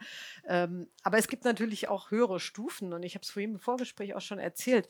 [0.48, 4.14] Ähm, aber es gibt natürlich auch höhere Stufen und ich habe es vorhin im Vorgespräch
[4.14, 4.88] auch schon erzählt.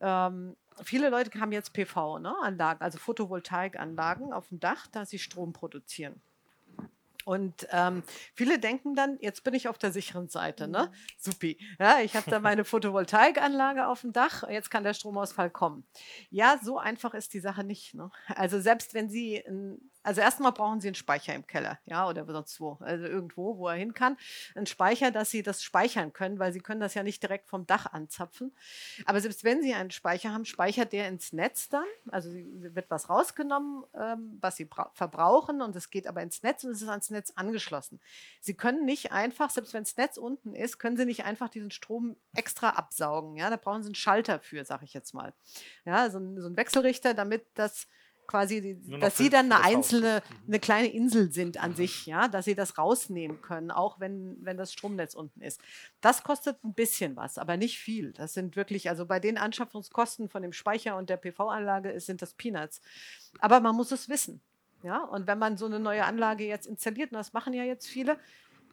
[0.00, 5.52] Ähm, viele Leute haben jetzt PV-Anlagen, ne, also Photovoltaikanlagen auf dem Dach, da sie Strom
[5.52, 6.20] produzieren.
[7.28, 8.02] Und ähm,
[8.34, 10.90] viele denken dann, jetzt bin ich auf der sicheren Seite, ne?
[10.90, 10.96] Mhm.
[11.18, 11.58] Supi.
[11.78, 15.84] Ja, ich habe da meine Photovoltaikanlage auf dem Dach, jetzt kann der Stromausfall kommen.
[16.30, 17.92] Ja, so einfach ist die Sache nicht.
[17.92, 18.10] Ne?
[18.28, 19.78] Also selbst wenn Sie ein
[20.08, 23.68] also erstmal brauchen Sie einen Speicher im Keller, ja, oder sonst wo, also irgendwo, wo
[23.68, 24.16] er hin kann.
[24.54, 27.66] Einen Speicher, dass Sie das speichern können, weil Sie können das ja nicht direkt vom
[27.66, 28.56] Dach anzapfen.
[29.04, 31.84] Aber selbst wenn Sie einen Speicher haben, speichert der ins Netz dann.
[32.10, 36.70] Also wird was rausgenommen, ähm, was Sie verbrauchen und es geht aber ins Netz und
[36.70, 38.00] es ist ans Netz angeschlossen.
[38.40, 41.70] Sie können nicht einfach, selbst wenn das Netz unten ist, können Sie nicht einfach diesen
[41.70, 43.36] Strom extra absaugen.
[43.36, 45.34] Ja, da brauchen Sie einen Schalter für, sage ich jetzt mal.
[45.84, 47.88] Ja, so so ein Wechselrichter, damit das
[48.28, 50.36] quasi, dass sie dann eine einzelne, mhm.
[50.46, 51.76] eine kleine Insel sind an mhm.
[51.76, 55.60] sich, ja, dass sie das rausnehmen können, auch wenn, wenn das Stromnetz unten ist.
[56.00, 58.12] Das kostet ein bisschen was, aber nicht viel.
[58.12, 62.34] Das sind wirklich, also bei den Anschaffungskosten von dem Speicher und der PV-Anlage sind das
[62.34, 62.80] Peanuts.
[63.40, 64.40] Aber man muss es wissen.
[64.84, 67.88] Ja, und wenn man so eine neue Anlage jetzt installiert, und das machen ja jetzt
[67.88, 68.16] viele,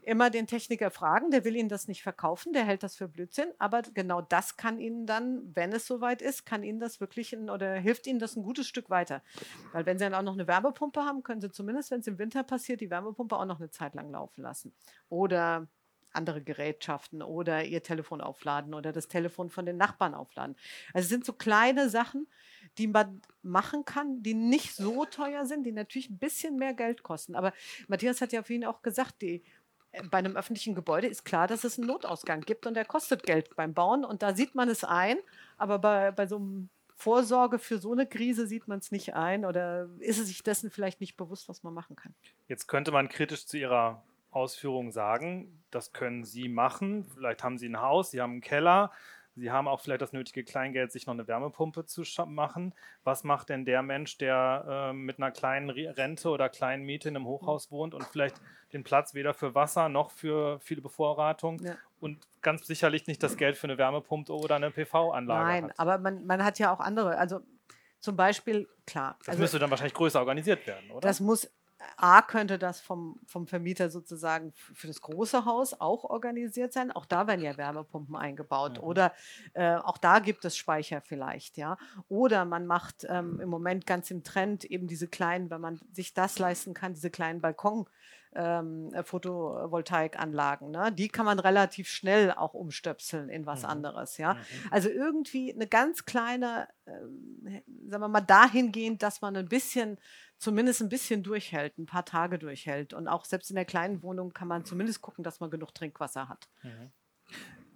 [0.05, 3.51] immer den Techniker fragen, der will Ihnen das nicht verkaufen, der hält das für Blödsinn,
[3.57, 7.49] aber genau das kann Ihnen dann, wenn es soweit ist, kann Ihnen das wirklich ein,
[7.49, 9.21] oder hilft Ihnen das ein gutes Stück weiter.
[9.73, 12.19] Weil wenn Sie dann auch noch eine Wärmepumpe haben, können Sie zumindest, wenn es im
[12.19, 14.73] Winter passiert, die Wärmepumpe auch noch eine Zeit lang laufen lassen.
[15.09, 15.67] Oder
[16.15, 20.55] andere Gerätschaften oder ihr Telefon aufladen oder das Telefon von den Nachbarn aufladen.
[20.93, 22.27] Also es sind so kleine Sachen,
[22.77, 27.03] die man machen kann, die nicht so teuer sind, die natürlich ein bisschen mehr Geld
[27.03, 27.35] kosten.
[27.35, 27.53] Aber
[27.87, 29.43] Matthias hat ja vorhin auch gesagt, die
[30.09, 33.55] bei einem öffentlichen Gebäude ist klar, dass es einen Notausgang gibt und der kostet Geld
[33.55, 35.17] beim Bauen und da sieht man es ein,
[35.57, 39.45] aber bei, bei so einem Vorsorge für so eine Krise sieht man es nicht ein
[39.45, 42.13] oder ist es sich dessen vielleicht nicht bewusst, was man machen kann.
[42.47, 47.05] Jetzt könnte man kritisch zu Ihrer Ausführung sagen, das können Sie machen.
[47.05, 48.91] Vielleicht haben Sie ein Haus, Sie haben einen Keller,
[49.35, 52.73] Sie haben auch vielleicht das nötige Kleingeld, sich noch eine Wärmepumpe zu machen.
[53.03, 57.17] Was macht denn der Mensch, der äh, mit einer kleinen Rente oder kleinen Miete in
[57.17, 58.39] einem Hochhaus wohnt und vielleicht
[58.71, 61.75] den Platz weder für Wasser noch für viele Bevorratung ja.
[61.99, 65.79] und ganz sicherlich nicht das Geld für eine Wärmepumpe oder eine PV-Anlage Nein, hat?
[65.79, 67.41] aber man, man hat ja auch andere, also
[67.99, 69.15] zum Beispiel, klar.
[69.19, 71.01] Das also, müsste dann wahrscheinlich größer organisiert werden, oder?
[71.01, 71.49] Das muss
[71.97, 76.91] A könnte das vom, vom Vermieter sozusagen für das große Haus auch organisiert sein.
[76.91, 78.77] Auch da werden ja Wärmepumpen eingebaut.
[78.77, 78.83] Mhm.
[78.83, 79.13] Oder
[79.53, 81.77] äh, auch da gibt es Speicher vielleicht, ja.
[82.07, 86.13] Oder man macht ähm, im Moment ganz im Trend eben diese kleinen, wenn man sich
[86.13, 87.87] das leisten kann, diese kleinen Balkon.
[88.37, 90.69] Ähm, Photovoltaikanlagen.
[90.69, 90.91] Ne?
[90.91, 93.69] Die kann man relativ schnell auch umstöpseln in was mhm.
[93.69, 94.17] anderes.
[94.17, 94.33] Ja?
[94.33, 94.39] Mhm.
[94.71, 96.91] Also irgendwie eine ganz kleine, äh,
[97.87, 99.97] sagen wir mal, dahingehend, dass man ein bisschen
[100.37, 102.93] zumindest ein bisschen durchhält, ein paar Tage durchhält.
[102.93, 106.27] Und auch selbst in der kleinen Wohnung kann man zumindest gucken, dass man genug Trinkwasser
[106.27, 106.47] hat.
[106.63, 106.91] Mhm.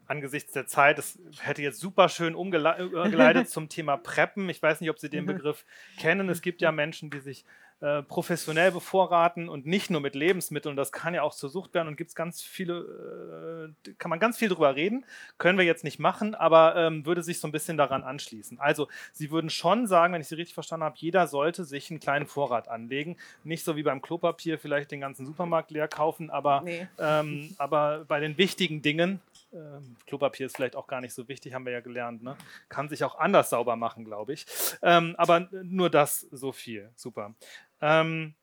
[0.07, 4.49] Angesichts der Zeit, das hätte jetzt super schön umgeleitet zum Thema Preppen.
[4.49, 5.65] Ich weiß nicht, ob Sie den Begriff
[5.99, 6.29] kennen.
[6.29, 7.45] Es gibt ja Menschen, die sich
[7.81, 10.75] äh, professionell bevorraten und nicht nur mit Lebensmitteln.
[10.75, 14.19] Das kann ja auch zur Sucht werden und gibt es ganz viele, äh, kann man
[14.19, 15.05] ganz viel drüber reden.
[15.37, 18.59] Können wir jetzt nicht machen, aber ähm, würde sich so ein bisschen daran anschließen.
[18.59, 22.01] Also, Sie würden schon sagen, wenn ich Sie richtig verstanden habe, jeder sollte sich einen
[22.01, 23.15] kleinen Vorrat anlegen.
[23.45, 26.87] Nicht so wie beim Klopapier vielleicht den ganzen Supermarkt leer kaufen, aber, nee.
[26.99, 29.21] ähm, aber bei den wichtigen Dingen
[29.51, 32.23] ähm, Klopapier ist vielleicht auch gar nicht so wichtig, haben wir ja gelernt.
[32.23, 32.35] Ne?
[32.67, 34.45] Kann sich auch anders sauber machen, glaube ich.
[34.81, 36.89] Ähm, aber nur das so viel.
[36.95, 37.33] Super.
[37.81, 38.35] Ähm,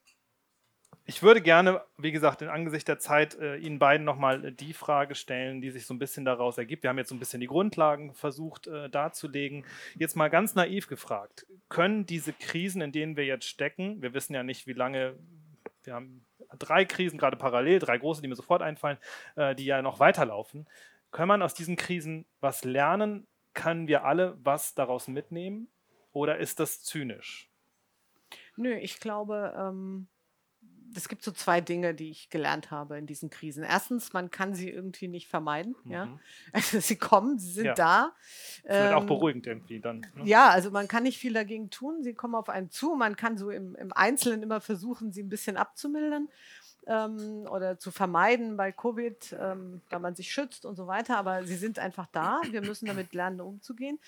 [1.09, 5.15] ich würde gerne, wie gesagt, in Angesicht der Zeit äh, Ihnen beiden nochmal die Frage
[5.15, 6.83] stellen, die sich so ein bisschen daraus ergibt.
[6.83, 9.65] Wir haben jetzt so ein bisschen die Grundlagen versucht äh, darzulegen.
[9.95, 14.35] Jetzt mal ganz naiv gefragt, können diese Krisen, in denen wir jetzt stecken, wir wissen
[14.35, 15.15] ja nicht, wie lange,
[15.85, 16.27] wir haben
[16.59, 18.99] drei Krisen gerade parallel, drei große, die mir sofort einfallen,
[19.37, 20.67] äh, die ja noch weiterlaufen.
[21.13, 23.29] Kann man aus diesen Krisen was lernen?
[23.55, 25.69] Können wir alle was daraus mitnehmen?
[26.13, 27.49] Oder ist das zynisch?
[28.57, 30.09] Nö, ich glaube, ähm,
[30.95, 33.63] es gibt so zwei Dinge, die ich gelernt habe in diesen Krisen.
[33.63, 35.75] Erstens, man kann sie irgendwie nicht vermeiden.
[35.85, 35.93] Mhm.
[35.93, 36.19] Ja?
[36.53, 37.75] Also sie kommen, sie sind ja.
[37.75, 38.13] da.
[38.65, 40.01] Das ähm, auch beruhigend irgendwie dann.
[40.15, 40.25] Ne?
[40.25, 42.03] Ja, also man kann nicht viel dagegen tun.
[42.03, 42.95] Sie kommen auf einen zu.
[42.95, 46.29] Man kann so im, im Einzelnen immer versuchen, sie ein bisschen abzumildern
[46.87, 51.19] ähm, oder zu vermeiden bei Covid, ähm, da man sich schützt und so weiter.
[51.19, 52.41] Aber sie sind einfach da.
[52.51, 53.99] Wir müssen damit lernen, umzugehen.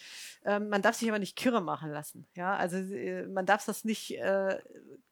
[0.44, 2.26] Ähm, man darf sich aber nicht kirre machen lassen.
[2.34, 4.58] Ja, also äh, man darf das nicht äh,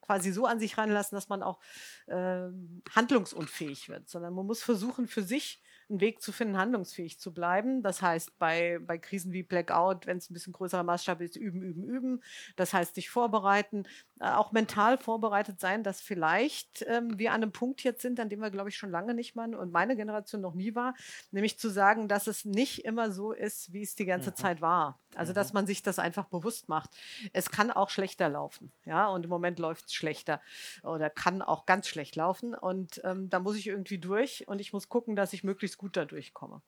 [0.01, 1.59] quasi so an sich ranlassen, dass man auch
[2.07, 2.47] äh,
[2.95, 7.81] handlungsunfähig wird, sondern man muss versuchen, für sich einen Weg zu finden, handlungsfähig zu bleiben.
[7.81, 11.61] Das heißt, bei, bei Krisen wie Blackout, wenn es ein bisschen größerer Maßstab ist, üben,
[11.61, 12.23] üben, üben.
[12.55, 13.83] Das heißt, sich vorbereiten,
[14.19, 18.29] äh, auch mental vorbereitet sein, dass vielleicht ähm, wir an einem Punkt jetzt sind, an
[18.29, 20.93] dem wir, glaube ich, schon lange nicht mal und meine Generation noch nie war,
[21.31, 24.35] nämlich zu sagen, dass es nicht immer so ist, wie es die ganze mhm.
[24.35, 24.99] Zeit war.
[25.17, 25.57] Also, dass mhm.
[25.57, 26.91] man sich das einfach bewusst macht.
[27.33, 30.41] Es kann auch schlechter laufen, ja, und im Moment läuft es schlechter
[30.83, 34.73] oder kann auch ganz schlecht laufen und ähm, da muss ich irgendwie durch und ich
[34.73, 36.61] muss gucken, dass ich möglichst gut da durchkomme.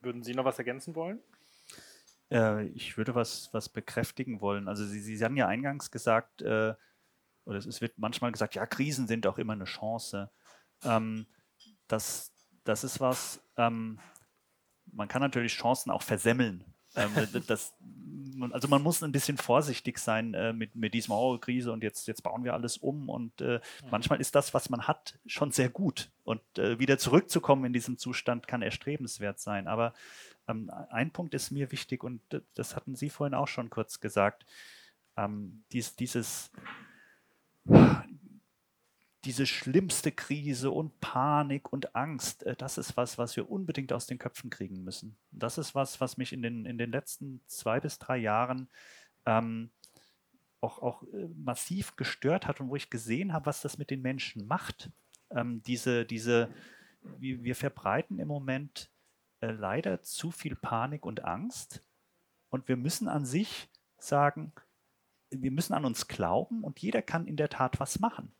[0.00, 1.20] Würden Sie noch was ergänzen wollen?
[2.30, 4.68] Äh, ich würde was, was bekräftigen wollen.
[4.68, 6.74] Also Sie, Sie haben ja eingangs gesagt, äh,
[7.44, 10.30] oder es wird manchmal gesagt, ja, Krisen sind auch immer eine Chance.
[10.82, 11.26] Ähm,
[11.88, 12.32] das,
[12.64, 13.98] das ist was, ähm,
[14.92, 16.73] man kann natürlich Chancen auch versemmeln.
[16.96, 17.12] Ähm,
[17.46, 17.74] das,
[18.50, 22.06] also man muss ein bisschen vorsichtig sein äh, mit, mit diesem oh, Krise und jetzt,
[22.06, 25.68] jetzt bauen wir alles um und äh, manchmal ist das, was man hat, schon sehr
[25.68, 29.66] gut und äh, wieder zurückzukommen in diesen Zustand kann erstrebenswert sein.
[29.66, 29.94] Aber
[30.48, 32.20] ähm, ein Punkt ist mir wichtig und
[32.54, 34.46] das hatten Sie vorhin auch schon kurz gesagt.
[35.16, 36.50] Ähm, dies, dieses,
[39.24, 44.06] diese schlimmste Krise und Panik und Angst, äh, das ist was, was wir unbedingt aus
[44.06, 45.16] den Köpfen kriegen müssen.
[45.30, 48.68] Das ist was, was mich in den, in den letzten zwei bis drei Jahren
[49.26, 49.70] ähm,
[50.60, 54.02] auch, auch äh, massiv gestört hat und wo ich gesehen habe, was das mit den
[54.02, 54.90] Menschen macht.
[55.30, 56.48] Ähm, diese, diese,
[57.18, 58.90] wir, verbreiten im Moment
[59.40, 61.82] äh, leider zu viel Panik und Angst
[62.50, 63.68] und wir müssen an sich
[63.98, 64.52] sagen,
[65.30, 68.32] wir müssen an uns glauben und jeder kann in der Tat was machen.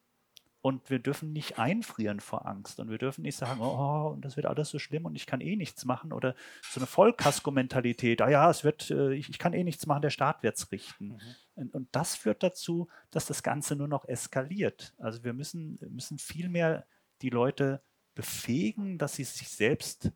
[0.65, 2.81] Und wir dürfen nicht einfrieren vor Angst.
[2.81, 5.57] Und wir dürfen nicht sagen, oh, das wird alles so schlimm und ich kann eh
[5.57, 6.11] nichts machen.
[6.11, 10.01] Oder so eine Vollkasko-Mentalität, ah ja, es wird, äh, ich, ich, kann eh nichts machen,
[10.01, 11.09] der Staat wird es richten.
[11.09, 11.21] Mhm.
[11.55, 14.95] Und, und, das führt dazu, dass das Ganze nur noch eskaliert.
[14.97, 16.87] Also wir müssen, müssen viel mehr
[17.21, 17.83] die Leute
[18.15, 20.13] befähigen, dass sie sich selbst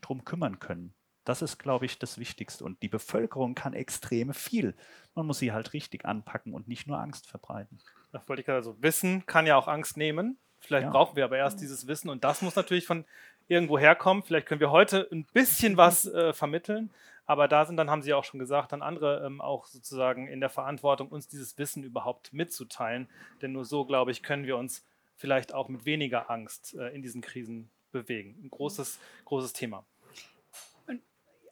[0.00, 0.94] darum kümmern können.
[1.30, 2.64] Das ist, glaube ich, das Wichtigste.
[2.64, 4.74] Und die Bevölkerung kann extrem viel.
[5.14, 7.78] Man muss sie halt richtig anpacken und nicht nur Angst verbreiten.
[8.10, 8.82] Das wollte ich gerade so.
[8.82, 10.38] Wissen kann ja auch Angst nehmen.
[10.58, 10.90] Vielleicht ja.
[10.90, 13.04] brauchen wir aber erst dieses Wissen und das muss natürlich von
[13.46, 14.24] irgendwo herkommen.
[14.24, 16.90] Vielleicht können wir heute ein bisschen was äh, vermitteln,
[17.26, 20.40] aber da sind dann, haben Sie auch schon gesagt, dann andere ähm, auch sozusagen in
[20.40, 23.08] der Verantwortung, uns dieses Wissen überhaupt mitzuteilen.
[23.40, 27.02] Denn nur so, glaube ich, können wir uns vielleicht auch mit weniger Angst äh, in
[27.02, 28.36] diesen Krisen bewegen.
[28.42, 29.84] Ein großes, großes Thema.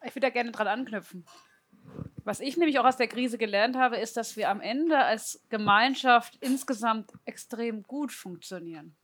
[0.05, 1.25] Ich würde da gerne dran anknüpfen.
[2.25, 5.43] Was ich nämlich auch aus der Krise gelernt habe, ist, dass wir am Ende als
[5.49, 8.95] Gemeinschaft insgesamt extrem gut funktionieren.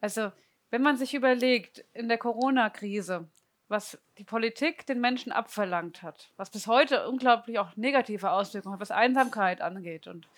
[0.00, 0.32] Also,
[0.70, 3.28] wenn man sich überlegt, in der Corona-Krise,
[3.68, 8.80] was die Politik den Menschen abverlangt hat, was bis heute unglaublich auch negative Auswirkungen hat,
[8.80, 10.28] was Einsamkeit angeht und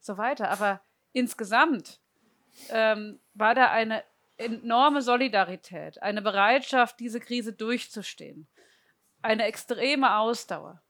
[0.00, 0.50] so weiter.
[0.50, 0.80] Aber
[1.12, 2.00] insgesamt
[2.70, 4.02] ähm, war da eine
[4.38, 8.48] enorme Solidarität, eine Bereitschaft, diese Krise durchzustehen,
[9.22, 10.82] eine extreme Ausdauer.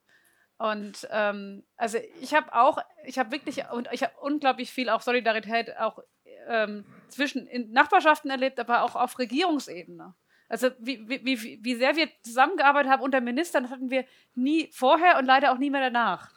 [0.58, 5.00] Und ähm, also ich habe auch, ich habe wirklich und ich habe unglaublich viel auch
[5.00, 6.00] Solidarität auch
[6.48, 10.14] ähm, zwischen Nachbarschaften erlebt, aber auch auf Regierungsebene.
[10.50, 14.04] Also wie, wie, wie sehr wir zusammengearbeitet haben unter Ministern, das hatten wir
[14.34, 16.28] nie vorher und leider auch nie mehr danach.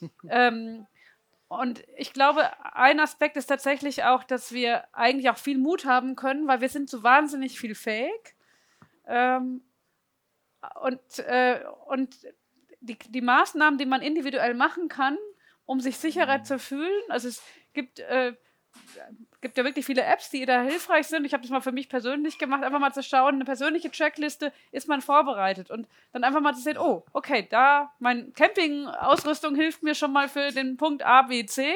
[0.30, 0.86] ähm,
[1.48, 6.16] und ich glaube, ein Aspekt ist tatsächlich auch, dass wir eigentlich auch viel Mut haben
[6.16, 8.36] können, weil wir sind so wahnsinnig viel fähig.
[9.06, 9.62] Ähm,
[10.82, 12.16] und, äh, und
[12.80, 15.16] die, die Maßnahmen, die man individuell machen kann,
[15.64, 16.44] um sich sicherer mhm.
[16.44, 17.02] zu fühlen.
[17.08, 17.42] Also es
[17.72, 18.34] gibt, äh,
[19.40, 21.24] gibt ja wirklich viele Apps, die da hilfreich sind.
[21.24, 24.52] Ich habe das mal für mich persönlich gemacht, einfach mal zu schauen, eine persönliche Checkliste,
[24.72, 29.82] ist man vorbereitet und dann einfach mal zu sehen, oh, okay, da, meine Campingausrüstung hilft
[29.82, 31.74] mir schon mal für den Punkt A, B, C.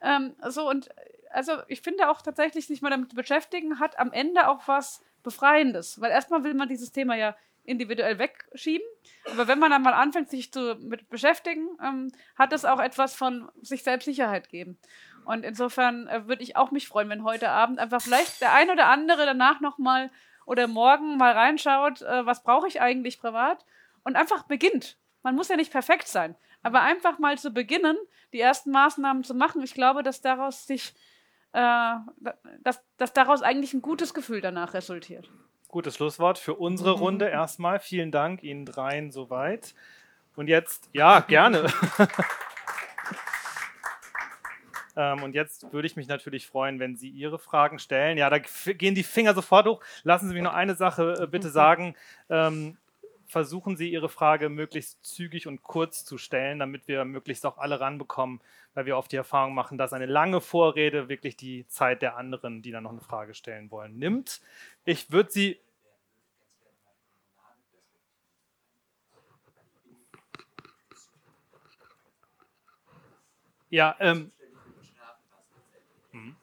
[0.00, 0.88] Ähm, so und
[1.30, 5.04] also ich finde auch tatsächlich, sich mal damit zu beschäftigen, hat am Ende auch was
[5.24, 7.34] Befreiendes, weil erstmal will man dieses Thema ja
[7.64, 8.86] individuell wegschieben.
[9.32, 13.14] Aber wenn man dann mal anfängt, sich zu mit beschäftigen, ähm, hat es auch etwas
[13.14, 14.78] von sich selbst Sicherheit geben.
[15.24, 18.70] Und insofern äh, würde ich auch mich freuen, wenn heute Abend einfach vielleicht der ein
[18.70, 20.10] oder andere danach nochmal
[20.46, 23.64] oder morgen mal reinschaut, äh, was brauche ich eigentlich privat
[24.04, 24.98] und einfach beginnt.
[25.22, 27.96] Man muss ja nicht perfekt sein, aber einfach mal zu beginnen,
[28.32, 29.62] die ersten Maßnahmen zu machen.
[29.62, 30.94] Ich glaube, dass daraus sich,
[31.52, 31.94] äh,
[32.60, 35.30] dass, dass daraus eigentlich ein gutes Gefühl danach resultiert.
[35.74, 37.80] Gutes Schlusswort für unsere Runde erstmal.
[37.80, 39.74] Vielen Dank Ihnen dreien soweit.
[40.36, 41.66] Und jetzt, ja, gerne.
[44.96, 48.18] ähm, und jetzt würde ich mich natürlich freuen, wenn Sie Ihre Fragen stellen.
[48.18, 49.82] Ja, da gehen die Finger sofort hoch.
[50.04, 51.96] Lassen Sie mich noch eine Sache äh, bitte sagen.
[52.30, 52.76] Ähm,
[53.26, 57.80] versuchen Sie Ihre Frage möglichst zügig und kurz zu stellen, damit wir möglichst auch alle
[57.80, 58.40] ranbekommen,
[58.74, 62.62] weil wir oft die Erfahrung machen, dass eine lange Vorrede wirklich die Zeit der anderen,
[62.62, 64.40] die dann noch eine Frage stellen wollen, nimmt.
[64.84, 65.58] Ich würde Sie
[73.74, 74.30] Ja, ähm.
[76.12, 76.36] Hm.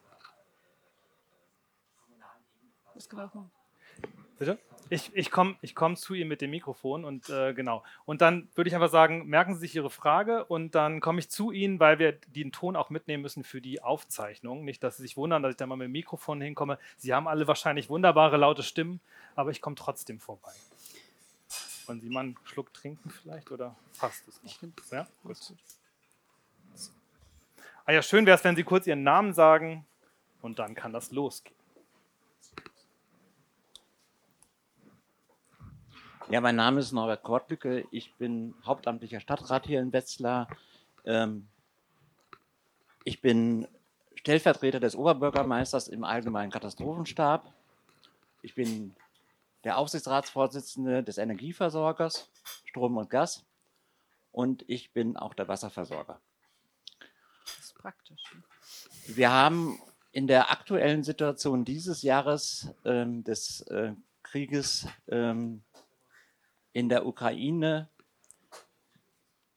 [4.38, 4.60] Bitte?
[4.90, 7.86] Ich, ich komme ich komm zu ihr mit dem Mikrofon und äh, genau.
[8.04, 11.30] Und dann würde ich einfach sagen, merken Sie sich Ihre Frage und dann komme ich
[11.30, 14.66] zu Ihnen, weil wir den Ton auch mitnehmen müssen für die Aufzeichnung.
[14.66, 16.80] Nicht, dass Sie sich wundern, dass ich da mal mit dem Mikrofon hinkomme.
[16.98, 19.00] Sie haben alle wahrscheinlich wunderbare, laute Stimmen,
[19.36, 20.52] aber ich komme trotzdem vorbei.
[21.86, 24.60] Wollen Sie mal einen Schluck trinken vielleicht oder passt es nicht?
[24.92, 25.38] Ja, gut.
[27.92, 29.86] Ah ja, schön wäre es, wenn Sie kurz Ihren Namen sagen
[30.42, 31.58] und dann kann das losgehen.
[36.30, 37.86] Ja, mein Name ist Norbert Kortlücke.
[37.92, 40.48] Ich bin hauptamtlicher Stadtrat hier in Wetzlar.
[41.04, 41.50] Ähm,
[43.04, 43.68] ich bin
[44.16, 47.54] Stellvertreter des Oberbürgermeisters im Allgemeinen Katastrophenstab.
[48.42, 48.96] Ich bin
[49.66, 52.32] der Aufsichtsratsvorsitzende des Energieversorgers
[52.64, 53.44] Strom und Gas
[54.32, 56.22] und ich bin auch der Wasserversorger
[57.82, 58.22] praktisch.
[59.08, 59.80] Wir haben
[60.12, 65.64] in der aktuellen Situation dieses Jahres ähm, des äh, Krieges ähm,
[66.74, 67.90] in der Ukraine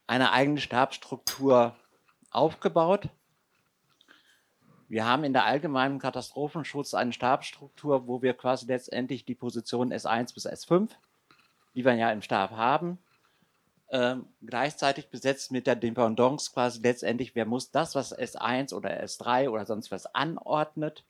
[0.07, 1.77] eine eigene Stabsstruktur
[2.31, 3.09] aufgebaut.
[4.89, 10.35] Wir haben in der allgemeinen Katastrophenschutz eine Stabsstruktur, wo wir quasi letztendlich die Position S1
[10.35, 10.91] bis S5,
[11.75, 12.99] die wir ja im Stab haben,
[13.91, 19.49] ähm, gleichzeitig besetzt mit der Dependance quasi letztendlich, wer muss das, was S1 oder S3
[19.49, 21.05] oder sonst was anordnet,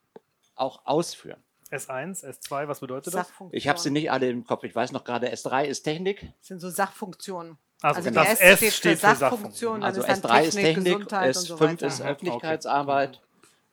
[0.55, 1.43] auch ausführen.
[1.71, 3.33] S1, S2, was bedeutet das?
[3.51, 4.65] Ich habe sie nicht alle im Kopf.
[4.65, 6.21] Ich weiß noch gerade, S3 ist Technik.
[6.39, 7.59] Das sind so Sachfunktionen.
[7.81, 9.83] Also, also das S steht, steht für Sachfunktion.
[9.83, 13.21] Also ist S3 Technik, ist Technik, S5 so ist Öffentlichkeitsarbeit.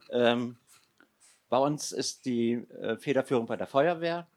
[0.07, 0.31] Okay.
[0.31, 0.57] Ähm,
[1.49, 4.27] bei uns ist die äh, Federführung bei der Feuerwehr.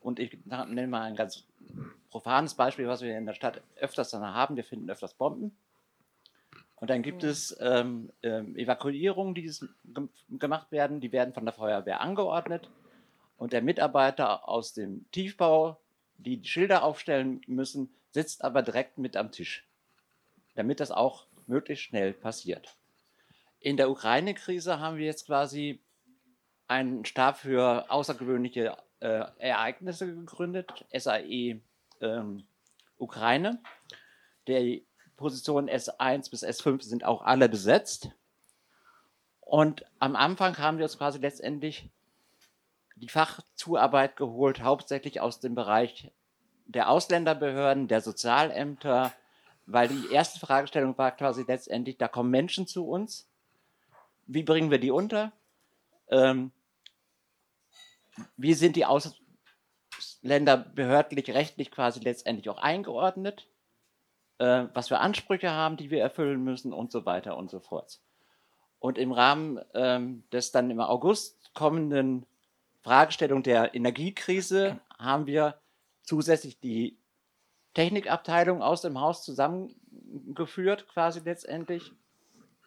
[0.00, 1.44] Und ich nenne mal ein ganz
[2.10, 4.56] profanes Beispiel, was wir in der Stadt öfters dann haben.
[4.56, 5.56] Wir finden öfters Bomben.
[6.76, 9.52] Und dann gibt es ähm, ähm, Evakuierungen, die
[10.30, 11.00] gemacht werden.
[11.00, 12.70] Die werden von der Feuerwehr angeordnet.
[13.36, 15.78] Und der Mitarbeiter aus dem Tiefbau,
[16.18, 19.66] die die Schilder aufstellen müssen, sitzt aber direkt mit am Tisch,
[20.54, 22.76] damit das auch möglichst schnell passiert.
[23.60, 25.80] In der Ukraine-Krise haben wir jetzt quasi
[26.66, 31.60] einen Stab für außergewöhnliche äh, Ereignisse gegründet, SAE
[32.00, 32.44] ähm,
[32.98, 33.60] Ukraine.
[34.48, 34.86] Die
[35.16, 38.10] Positionen S1 bis S5 sind auch alle besetzt.
[39.40, 41.90] Und am Anfang haben wir uns quasi letztendlich
[42.96, 46.12] die Fachzuarbeit geholt, hauptsächlich aus dem Bereich
[46.66, 49.12] der Ausländerbehörden, der Sozialämter,
[49.66, 53.28] weil die erste Fragestellung war quasi letztendlich, da kommen Menschen zu uns.
[54.26, 55.32] Wie bringen wir die unter?
[56.08, 56.52] Ähm,
[58.36, 59.20] wie sind die Aus
[60.22, 63.48] Länder behördlich, rechtlich quasi letztendlich auch eingeordnet,
[64.38, 68.00] äh, was für Ansprüche haben, die wir erfüllen müssen und so weiter und so fort.
[68.78, 72.26] Und im Rahmen ähm, des dann im August kommenden
[72.82, 75.60] Fragestellung der Energiekrise haben wir
[76.02, 76.98] zusätzlich die
[77.74, 81.92] Technikabteilung aus dem Haus zusammengeführt, quasi letztendlich,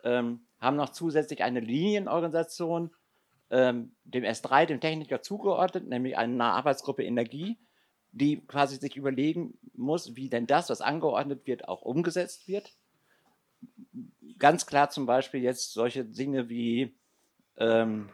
[0.04, 2.92] ähm, haben noch zusätzlich eine Linienorganisation
[3.54, 7.60] ähm, dem S3, dem Techniker zugeordnet, nämlich einer Arbeitsgruppe Energie,
[8.12, 12.74] die quasi sich überlegen muss, wie denn das, was angeordnet wird, auch umgesetzt wird.
[14.40, 16.98] Ganz klar zum Beispiel jetzt solche Dinge wie
[17.58, 18.10] ähm,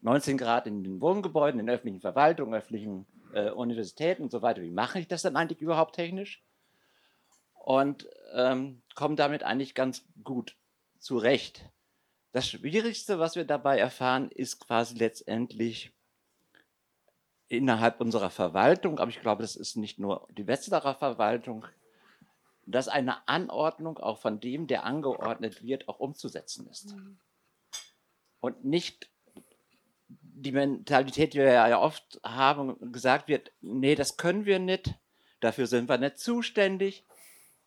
[0.00, 4.62] 19 Grad in den Wohngebäuden, in öffentlichen Verwaltungen, öffentlichen äh, Universitäten und so weiter.
[4.62, 6.42] Wie mache ich das dann eigentlich überhaupt technisch?
[7.52, 10.56] Und ähm, komme damit eigentlich ganz gut
[10.98, 11.70] zurecht.
[12.32, 15.92] Das Schwierigste, was wir dabei erfahren, ist quasi letztendlich
[17.48, 21.64] innerhalb unserer Verwaltung, aber ich glaube, das ist nicht nur die Wetzlarer Verwaltung,
[22.66, 26.94] dass eine Anordnung auch von dem, der angeordnet wird, auch umzusetzen ist.
[26.94, 27.18] Mhm.
[28.40, 29.10] Und nicht
[30.08, 34.94] die Mentalität, die wir ja oft haben, gesagt wird, nee, das können wir nicht,
[35.40, 37.04] dafür sind wir nicht zuständig.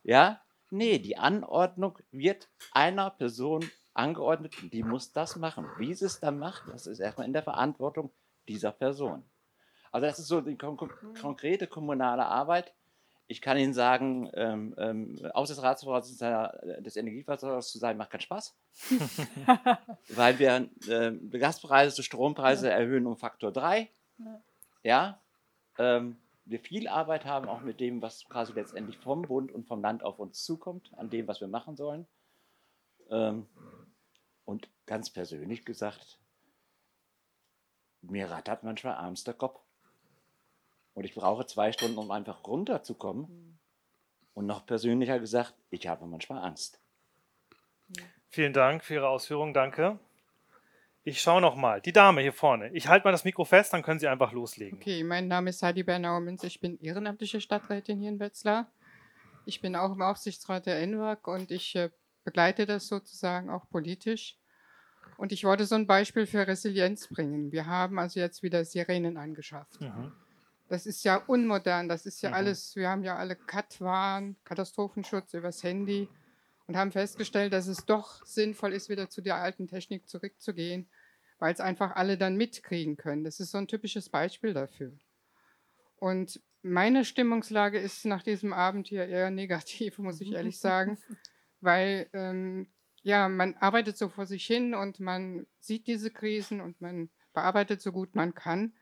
[0.03, 5.68] Ja, nee, die Anordnung wird einer Person angeordnet, die muss das machen.
[5.78, 8.12] Wie sie es dann macht, das ist erstmal in der Verantwortung
[8.48, 9.24] dieser Person.
[9.92, 10.78] Also das ist so die kon
[11.20, 12.74] konkrete kommunale Arbeit.
[13.28, 18.58] Ich kann Ihnen sagen, ähm, ähm, Aufsichtsratsvorsitzender des Energieversorgers zu sein, macht keinen Spaß.
[20.10, 22.74] weil wir äh, Gaspreise, Strompreise ja.
[22.74, 23.89] erhöhen um Faktor 3.
[24.18, 24.42] Ja.
[24.84, 25.22] ja
[25.78, 29.82] ähm, wir viel Arbeit haben, auch mit dem, was quasi letztendlich vom Bund und vom
[29.82, 32.08] Land auf uns zukommt, an dem, was wir machen sollen.
[33.10, 33.48] Ähm,
[34.46, 36.20] und ganz persönlich gesagt,
[38.02, 39.60] mir rattert manchmal abends der Kopf.
[40.94, 43.24] Und ich brauche zwei Stunden, um einfach runterzukommen.
[43.24, 43.58] Mhm.
[44.34, 46.80] Und noch persönlicher gesagt, ich habe manchmal Angst.
[48.30, 50.00] Vielen Dank für Ihre Ausführungen, danke.
[51.04, 51.82] Ich schaue noch mal.
[51.82, 52.70] Die Dame hier vorne.
[52.74, 54.78] Ich halte mal das Mikro fest, dann können Sie einfach loslegen.
[54.78, 56.44] Okay, mein Name ist Heidi Bernauer-Münz.
[56.44, 58.72] Ich bin ehrenamtliche Stadträtin hier in Wetzlar.
[59.46, 61.89] Ich bin auch im Aufsichtsrat der NWAG und ich äh,
[62.24, 64.38] begleite das sozusagen auch politisch.
[65.17, 67.51] Und ich wollte so ein Beispiel für Resilienz bringen.
[67.51, 69.80] Wir haben also jetzt wieder Sirenen angeschafft.
[69.82, 70.11] Mhm.
[70.67, 72.36] Das ist ja unmodern, das ist ja mhm.
[72.36, 76.07] alles, wir haben ja alle CAT-Waren, Katastrophenschutz übers Handy
[76.65, 80.89] und haben festgestellt, dass es doch sinnvoll ist, wieder zu der alten Technik zurückzugehen,
[81.39, 83.26] weil es einfach alle dann mitkriegen können.
[83.26, 84.93] Das ist so ein typisches Beispiel dafür.
[85.97, 90.97] Und meine Stimmungslage ist nach diesem Abend hier eher negativ, muss ich ehrlich sagen,
[91.62, 92.68] weil ähm,
[93.03, 97.82] ja, man arbeitet so vor sich hin und man sieht diese Krisen und man bearbeitet
[97.82, 98.74] so gut man kann.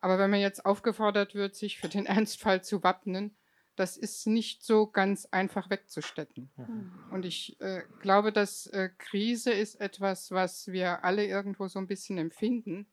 [0.00, 3.36] Aber wenn man jetzt aufgefordert wird, sich für den Ernstfall zu wappnen,
[3.76, 6.50] das ist nicht so ganz einfach wegzustecken.
[6.56, 6.92] Mhm.
[7.12, 11.86] Und ich äh, glaube, dass äh, Krise ist etwas, was wir alle irgendwo so ein
[11.86, 12.86] bisschen empfinden.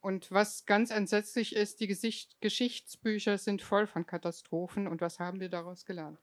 [0.00, 4.86] Und was ganz entsetzlich ist, die Gesicht Geschichtsbücher sind voll von Katastrophen.
[4.86, 6.20] Und was haben wir daraus gelernt?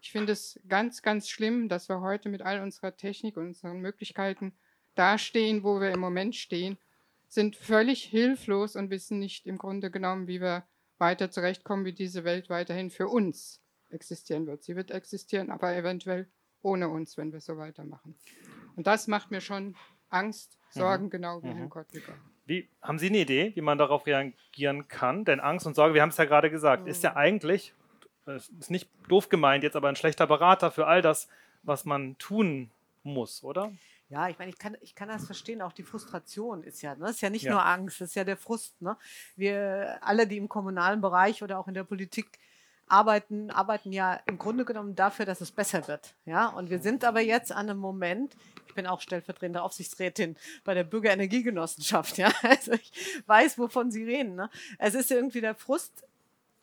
[0.00, 3.80] Ich finde es ganz, ganz schlimm, dass wir heute mit all unserer Technik und unseren
[3.80, 4.52] Möglichkeiten
[4.94, 6.78] dastehen, wo wir im Moment stehen
[7.28, 10.64] sind völlig hilflos und wissen nicht im Grunde genommen, wie wir
[10.98, 14.64] weiter zurechtkommen, wie diese Welt weiterhin für uns existieren wird.
[14.64, 16.28] Sie wird existieren, aber eventuell
[16.62, 18.16] ohne uns, wenn wir so weitermachen.
[18.74, 19.76] Und das macht mir schon
[20.08, 21.10] Angst, Sorgen, mhm.
[21.10, 21.56] genau wie mhm.
[21.56, 22.14] Herrn Kottliger.
[22.44, 25.24] Wie, haben Sie eine Idee, wie man darauf reagieren kann?
[25.24, 26.88] Denn Angst und Sorge, wir haben es ja gerade gesagt, mhm.
[26.88, 27.74] ist ja eigentlich,
[28.26, 31.28] ist nicht doof gemeint, jetzt aber ein schlechter Berater für all das,
[31.62, 32.70] was man tun
[33.02, 33.72] muss, oder?
[34.08, 37.10] Ja, ich meine, ich kann, ich kann das verstehen, auch die Frustration ist ja, ne?
[37.10, 37.52] ist ja nicht ja.
[37.52, 38.80] nur Angst, das ist ja der Frust.
[38.80, 38.96] Ne?
[39.34, 42.38] Wir alle, die im kommunalen Bereich oder auch in der Politik
[42.88, 46.14] arbeiten, arbeiten ja im Grunde genommen dafür, dass es besser wird.
[46.24, 46.46] Ja?
[46.48, 48.36] Und wir sind aber jetzt an einem Moment,
[48.68, 52.30] ich bin auch stellvertretende Aufsichtsrätin bei der Bürgerenergiegenossenschaft, ja.
[52.42, 52.92] Also ich
[53.26, 54.36] weiß, wovon Sie reden.
[54.36, 54.50] Ne?
[54.78, 56.05] Es ist irgendwie der Frust,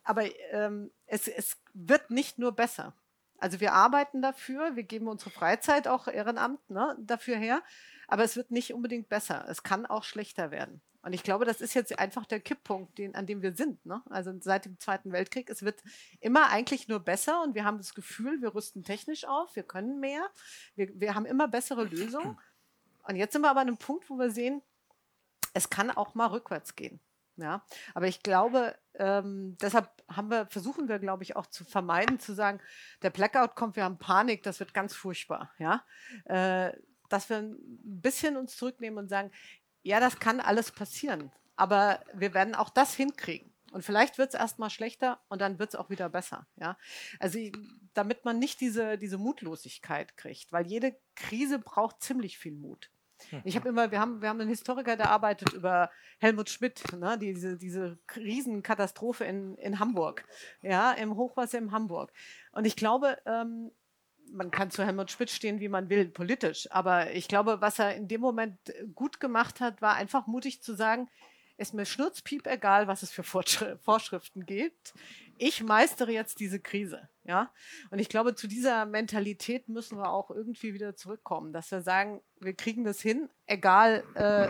[0.04, 2.94] aber ähm, es, es wird nicht nur besser.
[3.38, 7.62] Also wir arbeiten dafür, wir geben unsere Freizeit auch Ehrenamt ne, dafür her,
[8.06, 9.44] aber es wird nicht unbedingt besser.
[9.48, 10.80] Es kann auch schlechter werden.
[11.02, 13.84] Und ich glaube, das ist jetzt einfach der Kipppunkt, den, an dem wir sind.
[13.84, 14.02] Ne?
[14.08, 15.82] Also seit dem Zweiten Weltkrieg, es wird
[16.20, 20.00] immer eigentlich nur besser und wir haben das Gefühl, wir rüsten technisch auf, wir können
[20.00, 20.26] mehr,
[20.76, 22.38] wir, wir haben immer bessere Lösungen.
[23.06, 24.62] Und jetzt sind wir aber an einem Punkt, wo wir sehen,
[25.52, 27.00] es kann auch mal rückwärts gehen.
[27.36, 27.64] Ja,
[27.94, 32.32] aber ich glaube, ähm, deshalb haben wir, versuchen wir, glaube ich, auch zu vermeiden, zu
[32.32, 32.60] sagen,
[33.02, 35.50] der Blackout kommt, wir haben Panik, das wird ganz furchtbar.
[35.58, 35.84] Ja,
[36.26, 36.72] äh,
[37.08, 39.32] dass wir ein bisschen uns zurücknehmen und sagen,
[39.82, 43.54] ja, das kann alles passieren, aber wir werden auch das hinkriegen.
[43.74, 46.46] Und vielleicht wird es erstmal schlechter und dann wird es auch wieder besser.
[46.54, 46.78] Ja?
[47.18, 47.40] Also
[47.92, 52.92] damit man nicht diese, diese Mutlosigkeit kriegt, weil jede Krise braucht ziemlich viel Mut.
[53.44, 57.18] Ich habe immer, wir haben, wir haben einen Historiker, der arbeitet über Helmut Schmidt, ne,
[57.18, 60.24] diese, diese Riesenkatastrophe in, in Hamburg,
[60.62, 62.12] ja, im Hochwasser in Hamburg.
[62.52, 63.70] Und ich glaube, ähm,
[64.32, 66.70] man kann zu Helmut Schmidt stehen, wie man will, politisch.
[66.70, 68.58] Aber ich glaube, was er in dem Moment
[68.94, 71.08] gut gemacht hat, war einfach mutig zu sagen,
[71.56, 74.94] ist mir schnurzpiep egal, was es für Vorschriften gibt
[75.38, 77.08] ich meistere jetzt diese Krise.
[77.24, 77.50] Ja?
[77.90, 82.20] Und ich glaube, zu dieser Mentalität müssen wir auch irgendwie wieder zurückkommen, dass wir sagen,
[82.40, 84.48] wir kriegen das hin, egal, äh,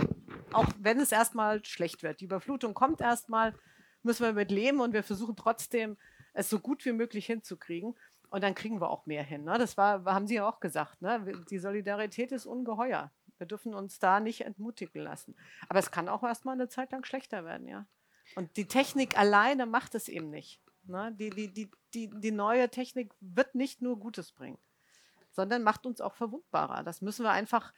[0.53, 2.21] auch wenn es erstmal schlecht wird.
[2.21, 3.55] Die Überflutung kommt erstmal,
[4.03, 5.97] müssen wir mit leben und wir versuchen trotzdem,
[6.35, 7.95] es so gut wie möglich hinzukriegen.
[8.29, 9.45] Und dann kriegen wir auch mehr hin.
[9.45, 9.57] Ne?
[9.59, 11.01] Das war, haben Sie ja auch gesagt.
[11.01, 11.45] Ne?
[11.49, 13.13] Die Solidarität ist ungeheuer.
[13.39, 15.37] Wir dürfen uns da nicht entmutigen lassen.
[15.69, 17.87] Aber es kann auch erstmal eine Zeit lang schlechter werden, ja.
[18.37, 20.61] Und die Technik alleine macht es eben nicht.
[20.87, 21.13] Ne?
[21.19, 24.59] Die, die, die, die, die neue Technik wird nicht nur Gutes bringen,
[25.33, 26.83] sondern macht uns auch verwundbarer.
[26.83, 27.73] Das müssen wir einfach,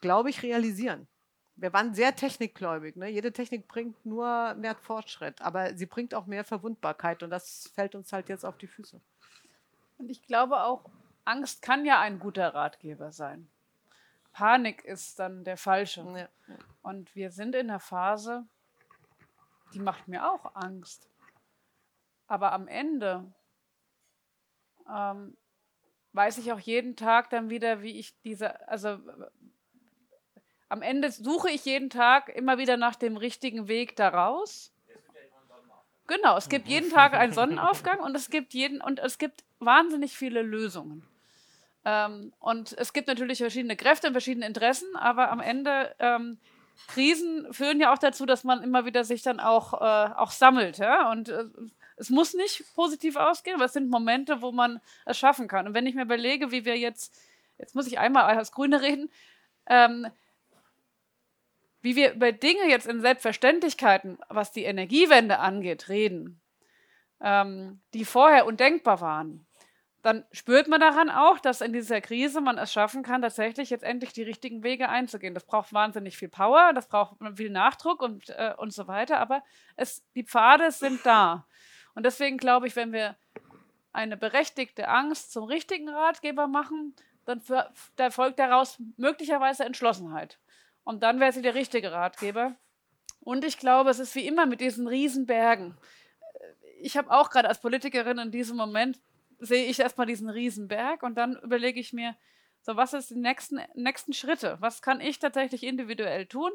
[0.00, 1.08] glaube ich, realisieren.
[1.56, 2.96] Wir waren sehr technikgläubig.
[2.96, 3.08] Ne?
[3.08, 7.94] Jede Technik bringt nur mehr Fortschritt, aber sie bringt auch mehr Verwundbarkeit und das fällt
[7.94, 9.00] uns halt jetzt auf die Füße.
[9.98, 10.84] Und ich glaube auch,
[11.24, 13.48] Angst kann ja ein guter Ratgeber sein.
[14.36, 16.02] Panik ist dann der falsche.
[16.14, 16.28] Ja.
[16.82, 18.44] Und wir sind in einer Phase,
[19.72, 21.08] die macht mir auch Angst.
[22.26, 23.32] Aber am Ende
[24.94, 25.38] ähm,
[26.12, 28.98] weiß ich auch jeden Tag dann wieder, wie ich diese, also
[30.68, 34.70] am Ende suche ich jeden Tag immer wieder nach dem richtigen Weg daraus.
[36.08, 40.14] Genau, es gibt jeden Tag einen Sonnenaufgang und es gibt jeden und es gibt wahnsinnig
[40.14, 41.08] viele Lösungen.
[41.86, 46.36] Ähm, und es gibt natürlich verschiedene Kräfte und verschiedene Interessen, aber am Ende ähm,
[46.88, 50.78] Krisen führen ja auch dazu, dass man immer wieder sich dann auch, äh, auch sammelt.
[50.78, 51.12] Ja?
[51.12, 51.44] Und äh,
[51.96, 55.68] es muss nicht positiv ausgehen, aber es sind Momente, wo man es schaffen kann.
[55.68, 57.16] Und wenn ich mir überlege, wie wir jetzt,
[57.56, 59.08] jetzt muss ich einmal als Grüne reden,
[59.68, 60.08] ähm,
[61.82, 66.40] wie wir über Dinge jetzt in Selbstverständlichkeiten, was die Energiewende angeht, reden,
[67.20, 69.45] ähm, die vorher undenkbar waren,
[70.06, 73.82] dann spürt man daran auch, dass in dieser Krise man es schaffen kann, tatsächlich jetzt
[73.82, 75.34] endlich die richtigen Wege einzugehen.
[75.34, 79.42] Das braucht wahnsinnig viel Power, das braucht viel Nachdruck und, äh, und so weiter, aber
[79.74, 81.48] es, die Pfade sind da.
[81.96, 83.16] Und deswegen glaube ich, wenn wir
[83.92, 87.42] eine berechtigte Angst zum richtigen Ratgeber machen, dann
[87.96, 90.38] da folgt daraus möglicherweise Entschlossenheit.
[90.84, 92.54] Und dann wäre sie der richtige Ratgeber.
[93.18, 95.76] Und ich glaube, es ist wie immer mit diesen Riesenbergen.
[96.80, 99.00] Ich habe auch gerade als Politikerin in diesem Moment,
[99.38, 102.16] sehe ich erstmal diesen Riesenberg und dann überlege ich mir,
[102.62, 104.56] so was ist die nächsten, nächsten Schritte?
[104.60, 106.50] Was kann ich tatsächlich individuell tun,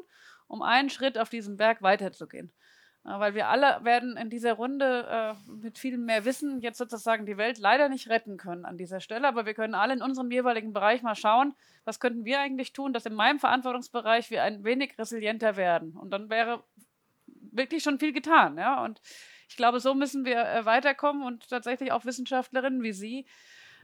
[0.46, 2.52] um einen Schritt auf diesem Berg weiterzugehen?
[3.04, 7.36] Weil wir alle werden in dieser Runde äh, mit viel mehr Wissen jetzt sozusagen die
[7.36, 9.26] Welt leider nicht retten können an dieser Stelle.
[9.26, 11.54] Aber wir können alle in unserem jeweiligen Bereich mal schauen,
[11.84, 15.96] was könnten wir eigentlich tun, dass in meinem Verantwortungsbereich wir ein wenig resilienter werden.
[15.96, 16.62] Und dann wäre
[17.26, 18.56] wirklich schon viel getan.
[18.56, 18.84] Ja?
[18.84, 19.00] Und
[19.52, 23.26] ich glaube, so müssen wir äh, weiterkommen und tatsächlich auch Wissenschaftlerinnen wie Sie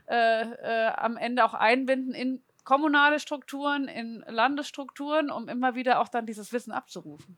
[0.07, 6.07] äh, äh, am Ende auch einbinden in kommunale Strukturen, in Landesstrukturen, um immer wieder auch
[6.07, 7.37] dann dieses Wissen abzurufen.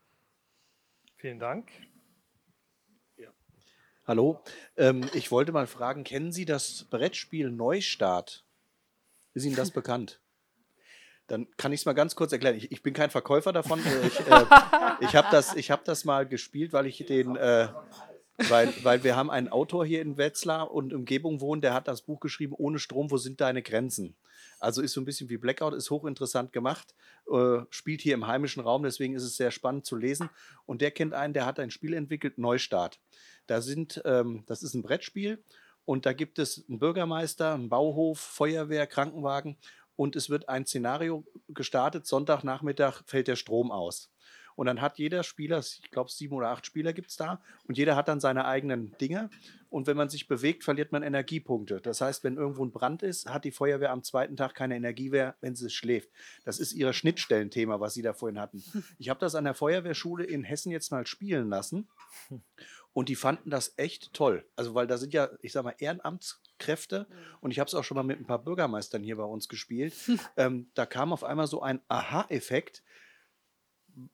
[1.18, 1.70] Vielen Dank.
[3.18, 3.28] Ja.
[4.08, 4.41] Hallo,
[4.78, 8.45] ähm, ich wollte mal fragen, kennen Sie das Brettspiel Neustart?
[9.34, 10.22] Ist Ihnen das bekannt?
[11.28, 12.56] Dann kann ich es mal ganz kurz erklären.
[12.56, 13.82] Ich, ich bin kein Verkäufer davon.
[14.06, 14.45] Ich, äh,
[15.02, 17.68] ich habe das, hab das mal gespielt, weil ich den, äh,
[18.49, 22.02] weil, weil wir haben einen Autor hier in Wetzlar und Umgebung wohnen, der hat das
[22.02, 24.16] Buch geschrieben, ohne Strom, wo sind deine Grenzen?
[24.60, 26.94] Also ist so ein bisschen wie Blackout, ist hochinteressant gemacht,
[27.32, 30.30] äh, spielt hier im heimischen Raum, deswegen ist es sehr spannend zu lesen.
[30.66, 32.99] Und der kennt einen, der hat ein Spiel entwickelt, Neustart.
[33.48, 35.44] Da sind, ähm, das ist ein Brettspiel
[35.86, 39.58] und da gibt es einen Bürgermeister, einen Bauhof, Feuerwehr, Krankenwagen
[39.95, 42.06] und es wird ein Szenario gestartet.
[42.06, 44.11] Sonntagnachmittag fällt der Strom aus.
[44.62, 47.80] Und dann hat jeder Spieler, ich glaube sieben oder acht Spieler gibt es da, und
[47.80, 49.32] jeder hat dann seine eigenen Dinge.
[49.72, 51.82] Und wenn man sich bewegt, verliert man Energiepunkte.
[51.82, 55.10] Das heißt, wenn irgendwo ein Brand ist, hat die Feuerwehr am zweiten Tag keine Energie
[55.10, 56.12] mehr, wenn sie schläft.
[56.46, 58.64] Das ist ihr Schnittstellenthema, was Sie da vorhin hatten.
[59.00, 61.88] Ich habe das an der Feuerwehrschule in Hessen jetzt mal spielen lassen.
[62.94, 64.46] Und die fanden das echt toll.
[64.56, 67.08] Also, weil da sind ja, ich sag mal, Ehrenamtskräfte.
[67.40, 69.96] Und ich habe es auch schon mal mit ein paar Bürgermeistern hier bei uns gespielt.
[70.38, 72.84] ähm, da kam auf einmal so ein Aha-Effekt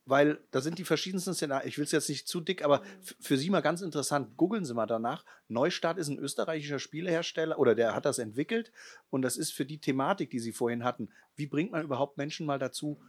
[0.06, 1.68] weil da sind die verschiedensten Szenarien.
[1.68, 2.82] Ich will es jetzt nicht zu dick, aber
[3.20, 4.38] für Sie mal ganz interessant.
[4.38, 5.24] Googeln Sie mal danach.
[5.48, 8.72] Neustart ist ein österreichischer Spielehersteller oder der hat das entwickelt
[9.10, 11.10] und das ist für die Thematik, die Sie vorhin hatten.
[11.36, 13.00] Wie bringt man überhaupt Menschen mal dazu,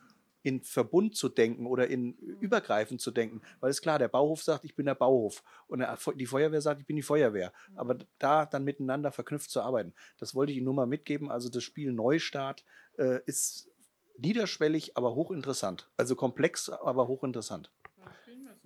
[0.43, 3.43] in Verbund zu denken oder in übergreifend zu denken?
[3.61, 5.85] Weil es klar, der Bauhof sagt, ich bin der Bauhof und
[6.17, 7.53] die Feuerwehr sagt, ich bin die Feuerwehr.
[7.75, 11.31] Aber da dann miteinander verknüpft zu arbeiten, das wollte ich Ihnen nur mal mitgeben.
[11.31, 12.65] Also das Spiel Neustart
[12.99, 13.71] äh, ist
[14.19, 15.89] niederschwellig, aber hochinteressant.
[15.97, 17.71] Also komplex, aber hochinteressant.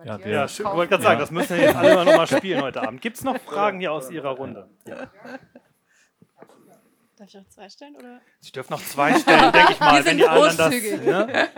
[0.05, 3.01] Ja, ja ich wollte gerade sagen, das müssen wir jetzt alle mal spielen heute Abend.
[3.01, 4.69] Gibt es noch Fragen hier aus Ihrer Runde?
[4.87, 5.11] Ja.
[7.17, 7.95] Darf ich noch zwei stellen?
[7.95, 8.21] Oder?
[8.41, 10.71] Sie dürfen noch zwei stellen, denke ich mal, wenn die anderen das.
[10.71, 11.49] Ne?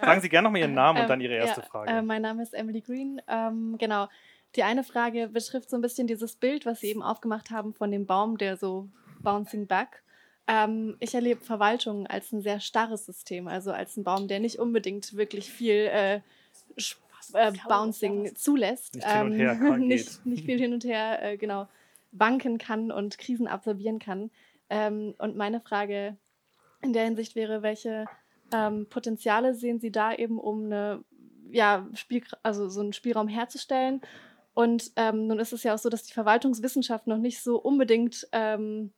[0.00, 1.90] Sagen Sie gerne noch mal Ihren Namen und dann Ihre erste ja, Frage.
[1.90, 3.20] Äh, mein Name ist Emily Green.
[3.28, 4.08] Ähm, genau.
[4.56, 7.90] Die eine Frage betrifft so ein bisschen dieses Bild, was Sie eben aufgemacht haben von
[7.90, 8.88] dem Baum, der so
[9.20, 10.03] bouncing back
[10.46, 14.58] ähm, ich erlebe Verwaltung als ein sehr starres System, also als ein Baum, der nicht
[14.58, 16.20] unbedingt wirklich viel äh,
[17.32, 18.96] äh, Bouncing zulässt.
[18.96, 21.68] Nicht, ähm, hin und her ähm, nicht, nicht, viel hin und her, äh, genau,
[22.12, 24.30] wanken kann und Krisen absorbieren kann.
[24.68, 26.16] Ähm, und meine Frage
[26.82, 28.06] in der Hinsicht wäre, welche
[28.52, 31.04] ähm, Potenziale sehen Sie da eben, um eine
[31.50, 34.02] ja, Spiel, also so einen Spielraum herzustellen.
[34.52, 38.28] Und ähm, nun ist es ja auch so, dass die Verwaltungswissenschaft noch nicht so unbedingt
[38.32, 38.92] ähm,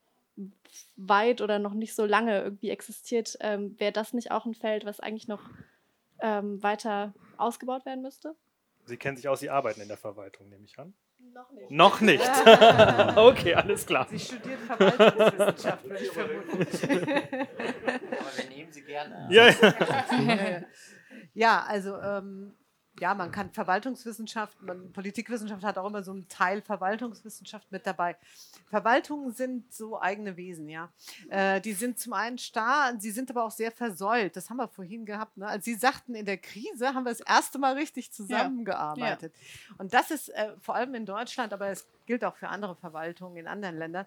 [0.96, 3.36] weit oder noch nicht so lange irgendwie existiert.
[3.40, 5.42] Ähm, Wäre das nicht auch ein Feld, was eigentlich noch
[6.20, 8.34] ähm, weiter ausgebaut werden müsste?
[8.84, 10.94] Sie kennen sich aus, Sie arbeiten in der Verwaltung, nehme ich an.
[11.18, 11.70] Noch nicht.
[11.70, 12.30] Noch nicht.
[13.16, 14.06] okay, alles klar.
[14.08, 16.10] Sie studiert Verwaltungswissenschaft, ich.
[16.12, 16.28] Aber
[18.36, 19.28] wir nehmen sie gerne.
[19.30, 20.62] Ja, ja.
[21.34, 22.54] ja also ähm,
[23.00, 28.16] ja, man kann Verwaltungswissenschaft, man, Politikwissenschaft hat auch immer so einen Teil Verwaltungswissenschaft mit dabei.
[28.68, 30.90] Verwaltungen sind so eigene Wesen, ja.
[31.28, 34.36] Äh, die sind zum einen starr, sie sind aber auch sehr versäult.
[34.36, 35.36] Das haben wir vorhin gehabt.
[35.36, 35.46] Ne?
[35.46, 39.32] Als Sie sagten, in der Krise haben wir das erste Mal richtig zusammengearbeitet.
[39.34, 39.74] Ja.
[39.78, 43.36] Und das ist äh, vor allem in Deutschland, aber es gilt auch für andere Verwaltungen
[43.36, 44.06] in anderen Ländern,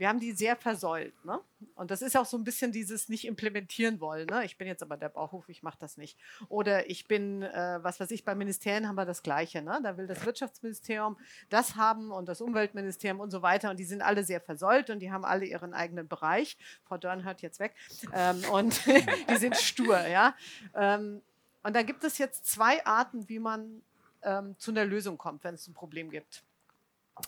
[0.00, 1.12] wir haben die sehr versäult.
[1.26, 1.38] Ne?
[1.74, 4.26] Und das ist auch so ein bisschen dieses nicht implementieren wollen.
[4.28, 4.46] Ne?
[4.46, 6.18] Ich bin jetzt aber der Bauhof, ich mache das nicht.
[6.48, 9.60] Oder ich bin, äh, was weiß ich, bei Ministerien haben wir das Gleiche.
[9.60, 9.78] Ne?
[9.82, 11.18] Da will das Wirtschaftsministerium
[11.50, 13.68] das haben und das Umweltministerium und so weiter.
[13.68, 16.56] Und die sind alle sehr versäult und die haben alle ihren eigenen Bereich.
[16.84, 17.74] Frau Dörn hört jetzt weg.
[18.14, 18.80] Ähm, und
[19.28, 20.00] die sind stur.
[20.06, 20.34] Ja?
[20.74, 21.20] Ähm,
[21.62, 23.82] und da gibt es jetzt zwei Arten, wie man
[24.22, 26.42] ähm, zu einer Lösung kommt, wenn es ein Problem gibt.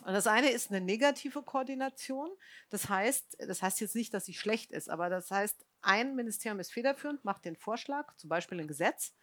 [0.04, 2.30] Und das eine ist eine negative Koordination.
[2.70, 6.60] Das heißt, das heißt jetzt nicht, dass sie schlecht ist, aber das heißt, ein Ministerium
[6.60, 9.14] ist federführend, macht den Vorschlag, zum Beispiel ein Gesetz,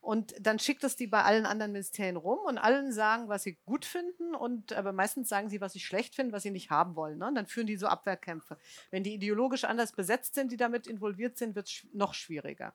[0.00, 3.58] und dann schickt es die bei allen anderen Ministerien rum und allen sagen, was sie
[3.66, 6.96] gut finden und aber meistens sagen sie, was sie schlecht finden, was sie nicht haben
[6.96, 7.18] wollen.
[7.18, 7.28] Ne?
[7.28, 8.56] Und dann führen die so Abwehrkämpfe.
[8.90, 12.72] Wenn die ideologisch anders besetzt sind, die damit involviert sind, wird es noch schwieriger.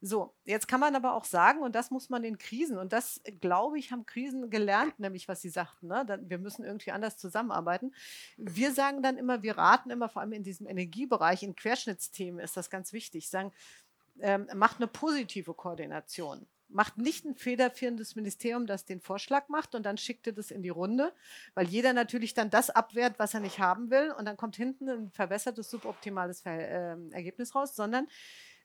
[0.00, 3.20] So, jetzt kann man aber auch sagen, und das muss man in Krisen, und das,
[3.40, 6.20] glaube ich, haben Krisen gelernt, nämlich was Sie sagten, ne?
[6.22, 7.94] wir müssen irgendwie anders zusammenarbeiten.
[8.36, 12.56] Wir sagen dann immer, wir raten immer, vor allem in diesem Energiebereich, in Querschnittsthemen ist
[12.56, 13.52] das ganz wichtig, sagen,
[14.20, 19.84] ähm, macht eine positive Koordination macht nicht ein federführendes Ministerium, das den Vorschlag macht und
[19.86, 21.12] dann schickt ihr das in die Runde,
[21.54, 24.88] weil jeder natürlich dann das abwehrt, was er nicht haben will und dann kommt hinten
[24.88, 28.08] ein verwässertes, suboptimales Ver äh, Ergebnis raus, sondern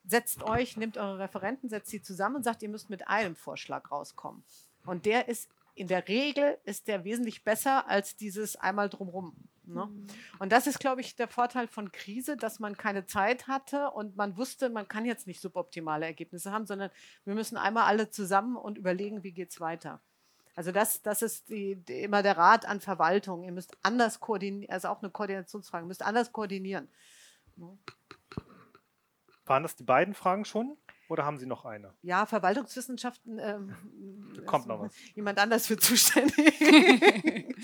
[0.04, 3.92] setzt euch, nehmt eure Referenten, setzt sie zusammen und sagt, ihr müsst mit einem Vorschlag
[3.92, 4.44] rauskommen.
[4.86, 9.34] Und der ist in der Regel ist der wesentlich besser als dieses einmal drumrum.
[9.74, 9.86] Ne?
[9.86, 10.08] Mhm.
[10.40, 14.16] Und das ist, glaube ich, der Vorteil von Krise, dass man keine Zeit hatte und
[14.16, 16.90] man wusste, man kann jetzt nicht suboptimale Ergebnisse haben, sondern
[17.26, 20.02] wir müssen einmal alle zusammen und überlegen, wie geht es weiter.
[20.56, 23.44] Also das, das ist die, die, immer der Rat an Verwaltung.
[23.44, 26.90] Ihr müsst anders koordinieren, also auch eine Koordinationsfrage, ihr müsst anders koordinieren.
[27.56, 27.78] Ne?
[29.46, 30.78] Waren das die beiden Fragen schon?
[31.10, 31.92] Oder haben Sie noch eine?
[32.04, 33.40] Ja, Verwaltungswissenschaften.
[33.40, 33.76] Ähm,
[34.46, 34.94] Kommt noch was.
[35.16, 36.60] Jemand anders für zuständig.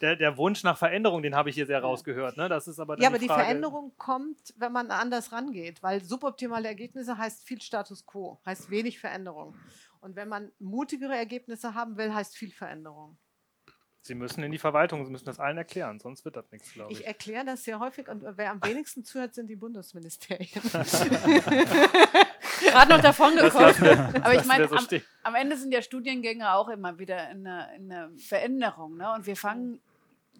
[0.00, 2.36] der, der, Wunsch nach Veränderung, den habe ich hier sehr rausgehört.
[2.36, 2.48] Ne?
[2.48, 6.68] Das ist aber ja, aber die, die Veränderung kommt, wenn man anders rangeht, weil suboptimale
[6.68, 9.56] Ergebnisse heißt viel Status quo, heißt wenig Veränderung.
[10.00, 13.18] Und wenn man mutigere Ergebnisse haben will, heißt viel Veränderung.
[14.06, 16.92] Sie müssen in die Verwaltung, Sie müssen das allen erklären, sonst wird das nichts, glaube
[16.92, 17.00] ich.
[17.00, 20.48] Ich erkläre das sehr häufig und wer am wenigsten zuhört, sind die Bundesministerien.
[22.60, 24.14] Gerade noch davon gekommen.
[24.22, 24.86] Aber ich meine, so am,
[25.22, 28.96] am, Ende sind ja Studiengänge auch immer wieder eine, eine Veränderung.
[28.96, 29.12] Ne?
[29.12, 29.80] Und wir fangen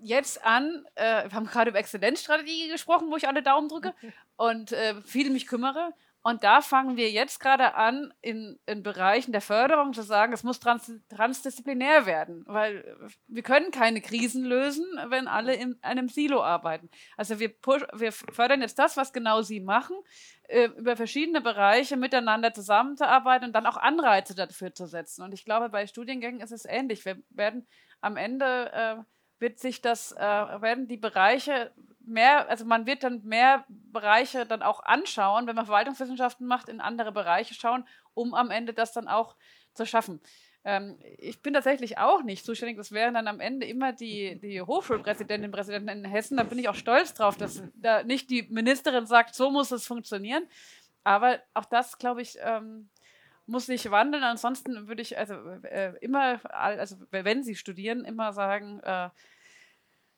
[0.02, 3.94] jetzt an, äh, wir haben gerade über Exzellenzstrategie gesprochen, wo ich alle Daumen drücke
[4.36, 5.92] und äh, viel mich kümmere.
[6.26, 10.42] Und da fangen wir jetzt gerade an, in, in Bereichen der Förderung zu sagen, es
[10.42, 12.96] muss trans, transdisziplinär werden, weil
[13.28, 16.90] wir können keine Krisen lösen, wenn alle in einem Silo arbeiten.
[17.16, 19.94] Also wir, push, wir fördern jetzt das, was genau Sie machen,
[20.48, 25.22] äh, über verschiedene Bereiche miteinander zusammenzuarbeiten und dann auch Anreize dafür zu setzen.
[25.22, 27.04] Und ich glaube, bei Studiengängen ist es ähnlich.
[27.04, 27.68] Wir werden
[28.00, 28.96] am Ende äh,
[29.38, 31.70] wird sich das, äh, werden die Bereiche
[32.06, 36.80] mehr, also man wird dann mehr Bereiche dann auch anschauen, wenn man Verwaltungswissenschaften macht, in
[36.80, 39.36] andere Bereiche schauen, um am Ende das dann auch
[39.74, 40.20] zu schaffen.
[40.64, 42.76] Ähm, ich bin tatsächlich auch nicht zuständig.
[42.76, 46.36] Das wären dann am Ende immer die, die Hochschulpräsidentinnen und Präsidenten in Hessen.
[46.36, 49.86] Da bin ich auch stolz drauf, dass da nicht die Ministerin sagt, so muss es
[49.86, 50.46] funktionieren.
[51.04, 52.88] Aber auch das, glaube ich, ähm,
[53.46, 54.24] muss sich wandeln.
[54.24, 59.10] Ansonsten würde ich also äh, immer, also wenn Sie studieren, immer sagen, äh,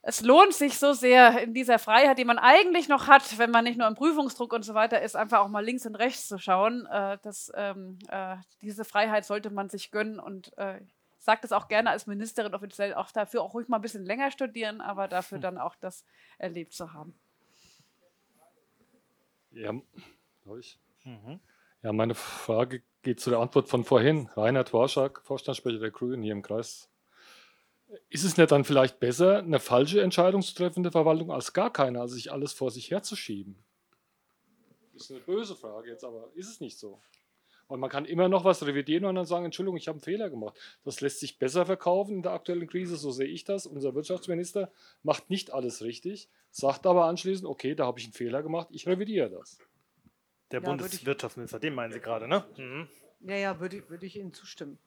[0.03, 3.65] es lohnt sich so sehr in dieser Freiheit, die man eigentlich noch hat, wenn man
[3.65, 6.39] nicht nur im Prüfungsdruck und so weiter ist, einfach auch mal links und rechts zu
[6.39, 6.87] schauen.
[6.87, 11.53] Äh, das, ähm, äh, diese Freiheit sollte man sich gönnen und äh, ich sage das
[11.53, 15.09] auch gerne als Ministerin offiziell, auch dafür auch ruhig mal ein bisschen länger studieren, aber
[15.09, 15.43] dafür hm.
[15.43, 16.05] dann auch das
[16.39, 17.19] erlebt zu haben.
[19.51, 19.73] Ja,
[20.45, 20.79] glaube ich.
[21.05, 21.41] Mhm.
[21.83, 24.29] Ja, meine Frage geht zu der Antwort von vorhin.
[24.37, 26.89] Reinhard Warschak, Vorstandssprecher der Grünen hier im Kreis
[28.11, 31.53] ist es nicht dann vielleicht besser, eine falsche Entscheidung zu treffen in der Verwaltung als
[31.53, 33.57] gar keine, also sich alles vor sich herzuschieben?
[34.93, 37.01] Das ist eine böse Frage jetzt, aber ist es nicht so?
[37.69, 40.31] Und man kann immer noch was revidieren und dann sagen, Entschuldigung, ich habe einen Fehler
[40.31, 40.59] gemacht.
[40.85, 43.67] Das lässt sich besser verkaufen in der aktuellen Krise, so sehe ich das.
[43.67, 48.43] Unser Wirtschaftsminister macht nicht alles richtig, sagt aber anschließend, okay, da habe ich einen Fehler
[48.43, 49.59] gemacht, ich revidiere das.
[50.51, 52.47] Der ja, Bundeswirtschaftsminister, den meinen Sie gerade, ne?
[52.57, 52.89] Mhm.
[53.21, 54.79] Ja, ja, würde, würde ich Ihnen zustimmen.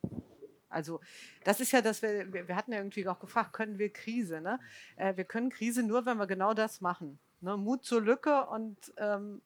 [0.72, 1.00] Also
[1.44, 4.42] das ist ja das, wir, wir hatten ja irgendwie auch gefragt, können wir Krise?
[4.42, 4.60] Ne?
[4.96, 7.20] Äh, wir können Krise nur, wenn wir genau das machen.
[7.42, 7.58] Ne?
[7.58, 9.42] Mut zur Lücke und ähm,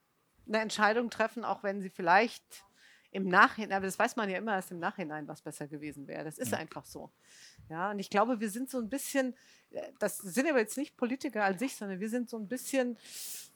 [0.47, 2.65] eine Entscheidung treffen, auch wenn sie vielleicht
[3.15, 6.25] im Nachhinein, aber das weiß man ja immer erst im Nachhinein, was besser gewesen wäre.
[6.25, 6.57] Das ist ja.
[6.57, 7.11] einfach so.
[7.69, 9.35] Ja, und ich glaube, wir sind so ein bisschen,
[9.71, 12.97] äh, das sind aber jetzt nicht Politiker an sich, sondern wir sind so ein bisschen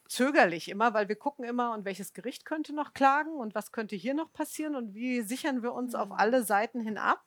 [0.07, 3.97] zögerlich immer, weil wir gucken immer, und welches Gericht könnte noch klagen und was könnte
[3.97, 6.15] hier noch passieren und wie sichern wir uns auf mhm.
[6.15, 7.21] alle Seiten hin ab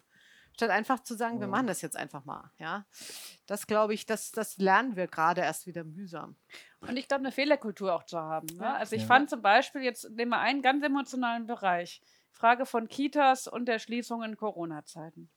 [0.55, 2.51] statt einfach zu sagen, wir machen das jetzt einfach mal.
[2.59, 2.87] Ja,
[3.47, 6.37] das glaube ich, das, das lernen wir gerade erst wieder mühsam.
[6.81, 8.47] Und ich glaube, eine Fehlerkultur auch zu haben.
[8.57, 8.75] Ne?
[8.75, 9.09] Also ich ja.
[9.09, 13.79] fand zum Beispiel, jetzt nehmen wir einen ganz emotionalen Bereich, Frage von Kitas und der
[13.79, 15.31] Schließung in Corona-Zeiten.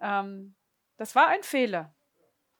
[0.00, 0.54] Ähm,
[0.96, 1.94] das war ein Fehler.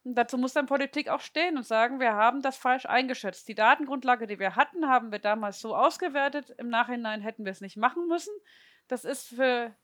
[0.05, 3.49] Und dazu muss dann Politik auch stehen und sagen, wir haben das falsch eingeschätzt.
[3.49, 6.51] Die Datengrundlage, die wir hatten, haben wir damals so ausgewertet.
[6.59, 8.35] Im Nachhinein hätten wir es nicht machen müssen.
[8.87, 9.75] Das ist für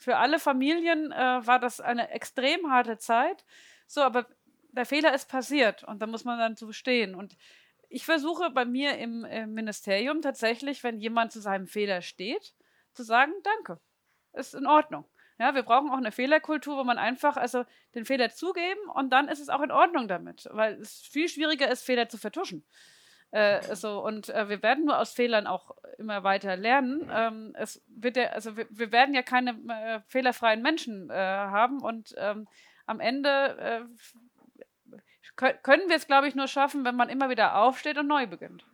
[0.00, 3.44] für alle Familien äh, war das eine extrem harte Zeit.
[3.86, 4.26] So, aber
[4.72, 7.14] der Fehler ist passiert und da muss man dann zu stehen.
[7.14, 7.36] Und
[7.90, 12.54] ich versuche bei mir im, im Ministerium tatsächlich, wenn jemand zu seinem Fehler steht,
[12.94, 13.78] zu sagen, danke,
[14.32, 15.04] ist in Ordnung.
[15.38, 17.64] Ja, wir brauchen auch eine Fehlerkultur, wo man einfach also
[17.94, 21.70] den Fehler zugeben und dann ist es auch in Ordnung damit, weil es viel schwieriger
[21.70, 22.64] ist, Fehler zu vertuschen.
[23.32, 27.08] Äh, so, und äh, wir werden nur aus Fehlern auch immer weiter lernen.
[27.12, 31.80] Ähm, es wird ja, also wir, wir werden ja keine äh, fehlerfreien Menschen äh, haben
[31.80, 32.48] und ähm,
[32.86, 33.82] am Ende äh,
[35.36, 38.66] können wir es, glaube ich, nur schaffen, wenn man immer wieder aufsteht und neu beginnt.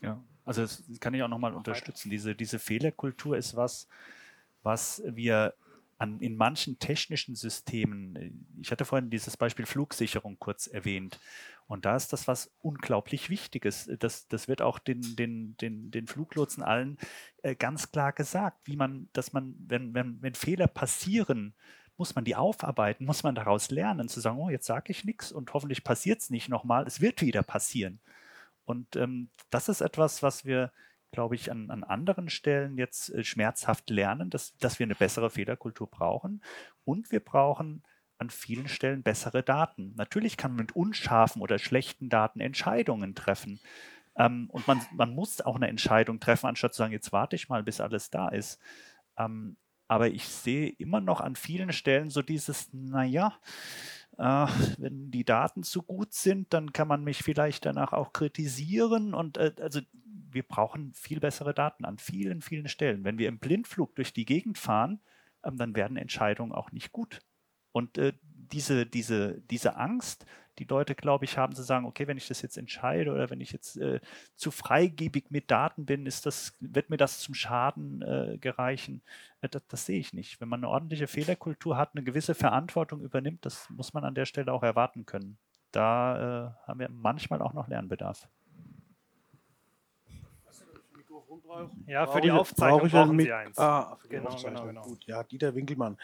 [0.00, 2.10] Ja, also das kann ich auch nochmal unterstützen.
[2.10, 3.88] Diese, diese Fehlerkultur ist was,
[4.62, 5.54] was wir
[6.02, 11.20] an, in manchen technischen Systemen, ich hatte vorhin dieses Beispiel Flugsicherung kurz erwähnt,
[11.68, 13.88] und da ist das was unglaublich Wichtiges.
[14.00, 16.98] Das, das wird auch den, den, den, den Fluglotsen allen
[17.42, 21.54] äh, ganz klar gesagt, wie man, dass man, wenn, wenn, wenn Fehler passieren,
[21.96, 25.30] muss man die aufarbeiten, muss man daraus lernen, zu sagen, oh, jetzt sage ich nichts
[25.30, 28.00] und hoffentlich passiert es nicht nochmal, es wird wieder passieren.
[28.64, 30.72] Und ähm, das ist etwas, was wir,
[31.12, 35.30] glaube ich, an, an anderen Stellen jetzt äh, schmerzhaft lernen, dass, dass wir eine bessere
[35.30, 36.42] Fehlerkultur brauchen.
[36.84, 37.84] Und wir brauchen
[38.18, 39.94] an vielen Stellen bessere Daten.
[39.96, 43.60] Natürlich kann man mit unscharfen oder schlechten Daten Entscheidungen treffen.
[44.16, 47.48] Ähm, und man, man muss auch eine Entscheidung treffen, anstatt zu sagen, jetzt warte ich
[47.48, 48.58] mal, bis alles da ist.
[49.16, 49.56] Ähm,
[49.88, 53.34] aber ich sehe immer noch an vielen Stellen so dieses, naja,
[54.18, 54.46] äh,
[54.78, 59.14] wenn die Daten zu gut sind, dann kann man mich vielleicht danach auch kritisieren.
[59.14, 59.80] Und äh, also
[60.34, 63.04] wir brauchen viel bessere Daten an vielen, vielen Stellen.
[63.04, 65.00] Wenn wir im Blindflug durch die Gegend fahren,
[65.44, 67.20] ähm, dann werden Entscheidungen auch nicht gut.
[67.72, 70.26] Und äh, diese, diese, diese Angst,
[70.58, 73.40] die Leute, glaube ich, haben zu sagen, okay, wenn ich das jetzt entscheide oder wenn
[73.40, 74.00] ich jetzt äh,
[74.36, 79.02] zu freigebig mit Daten bin, ist das, wird mir das zum Schaden äh, gereichen.
[79.40, 80.40] Äh, das, das, sehe ich nicht.
[80.40, 84.26] Wenn man eine ordentliche Fehlerkultur hat, eine gewisse Verantwortung übernimmt, das muss man an der
[84.26, 85.38] Stelle auch erwarten können.
[85.70, 88.28] Da äh, haben wir manchmal auch noch Lernbedarf.
[91.86, 93.58] Ja, für die Aufzeichnung brauchen Sie eins.
[93.58, 94.66] Ah, für die genau, Aufzeichnung.
[94.66, 94.82] Genau, genau.
[94.82, 95.98] Gut, ja, Dieter Winkelmann.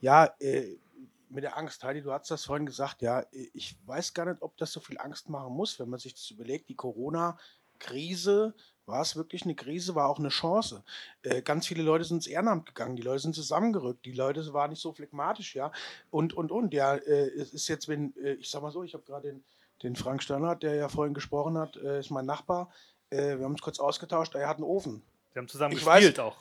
[0.00, 0.76] Ja, äh,
[1.32, 4.56] mit der Angst, Heidi, du hast das vorhin gesagt, ja, ich weiß gar nicht, ob
[4.58, 8.54] das so viel Angst machen muss, wenn man sich das überlegt, die Corona-Krise,
[8.84, 10.84] war es wirklich eine Krise, war auch eine Chance.
[11.22, 14.70] Äh, ganz viele Leute sind ins Ehrenamt gegangen, die Leute sind zusammengerückt, die Leute waren
[14.70, 15.72] nicht so phlegmatisch, ja,
[16.10, 18.94] und, und, und, ja, äh, es ist jetzt, wenn, äh, ich sag mal so, ich
[18.94, 19.44] habe gerade den,
[19.82, 22.70] den Frank Sternhardt, der ja vorhin gesprochen hat, äh, ist mein Nachbar,
[23.12, 25.02] äh, wir haben uns kurz ausgetauscht, er hat einen Ofen.
[25.32, 26.36] Wir haben zusammen ich gespielt weiß, auch.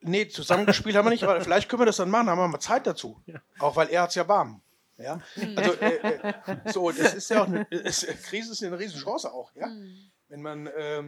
[0.00, 2.60] Nee, zusammengespielt haben wir nicht, aber vielleicht können wir das dann machen, haben wir mal
[2.60, 3.20] Zeit dazu.
[3.26, 3.40] Ja.
[3.58, 4.60] Auch weil er hat es ja warm.
[4.96, 5.20] Ja?
[5.56, 9.52] Also, äh, äh, so, das ist ja auch eine, ist, Krise ist eine Riesenchance auch,
[9.54, 9.66] ja.
[9.66, 10.10] Mhm.
[10.28, 11.02] Wenn man äh,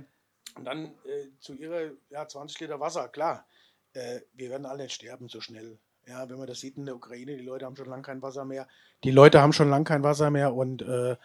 [0.65, 3.47] dann äh, zu ihrer ja, 20 Liter Wasser, klar,
[3.93, 5.79] äh, wir werden alle nicht sterben so schnell.
[6.07, 8.45] Ja, wenn man das sieht in der Ukraine, die Leute haben schon lange kein Wasser
[8.45, 8.67] mehr.
[9.05, 11.17] Die Leute haben schon lange kein Wasser mehr und, äh,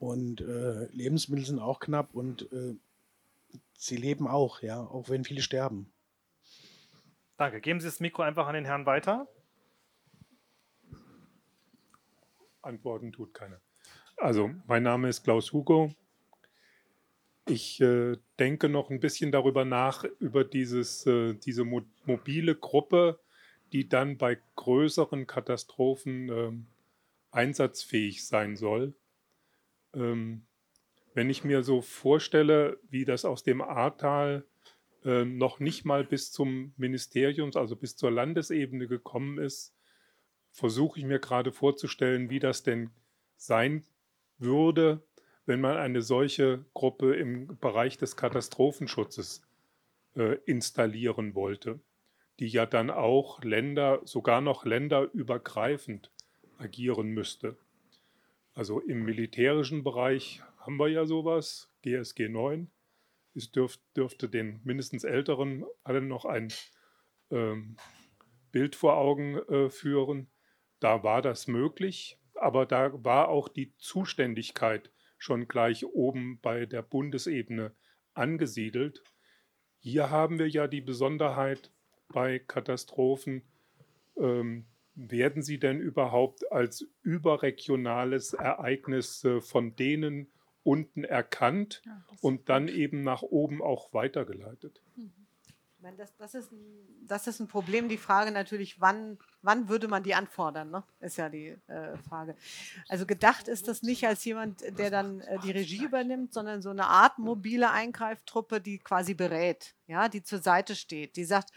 [0.00, 0.40] und
[0.92, 2.46] Lebensmittel sind auch knapp und
[3.74, 5.92] sie leben auch, ja, auch wenn viele sterben.
[7.36, 7.60] Danke.
[7.60, 9.26] Geben Sie das Mikro einfach an den Herrn weiter.
[12.60, 13.60] Antworten tut keiner.
[14.16, 15.92] Also, mein Name ist Klaus Hugo.
[17.48, 23.18] Ich äh, denke noch ein bisschen darüber nach, über dieses, äh, diese mo mobile Gruppe,
[23.72, 26.52] die dann bei größeren Katastrophen äh,
[27.32, 28.94] einsatzfähig sein soll.
[29.94, 30.46] Ähm,
[31.14, 34.44] wenn ich mir so vorstelle, wie das aus dem Ahrtal
[35.04, 39.74] äh, noch nicht mal bis zum Ministeriums, also bis zur Landesebene gekommen ist,
[40.50, 42.90] versuche ich mir gerade vorzustellen, wie das denn
[43.36, 43.84] sein
[44.38, 45.02] würde,
[45.46, 49.42] wenn man eine solche Gruppe im Bereich des Katastrophenschutzes
[50.14, 51.80] äh, installieren wollte,
[52.38, 56.12] die ja dann auch Länder, sogar noch länderübergreifend
[56.58, 57.56] agieren müsste.
[58.54, 62.70] Also im militärischen Bereich haben wir ja sowas, GSG 9.
[63.34, 66.52] Es dürf, dürfte den mindestens Älteren allen noch ein
[67.30, 67.76] ähm,
[68.52, 70.30] Bild vor Augen äh, führen.
[70.78, 76.82] Da war das möglich, aber da war auch die Zuständigkeit schon gleich oben bei der
[76.82, 77.74] Bundesebene
[78.14, 79.02] angesiedelt.
[79.78, 81.72] Hier haben wir ja die Besonderheit
[82.08, 83.42] bei Katastrophen,
[84.16, 90.30] ähm, werden sie denn überhaupt als überregionales Ereignis äh, von denen
[90.64, 94.82] unten erkannt ja, und dann eben nach oben auch weitergeleitet?
[94.96, 95.12] Mhm.
[95.82, 97.88] Ich meine, das, das, ist ein, das ist ein Problem.
[97.88, 100.84] Die Frage natürlich, wann, wann würde man die anfordern, ne?
[101.00, 102.36] ist ja die äh, Frage.
[102.88, 106.70] Also gedacht ist das nicht als jemand, der dann äh, die Regie übernimmt, sondern so
[106.70, 111.50] eine Art mobile Eingreiftruppe, die quasi berät, ja, die zur Seite steht, die sagt,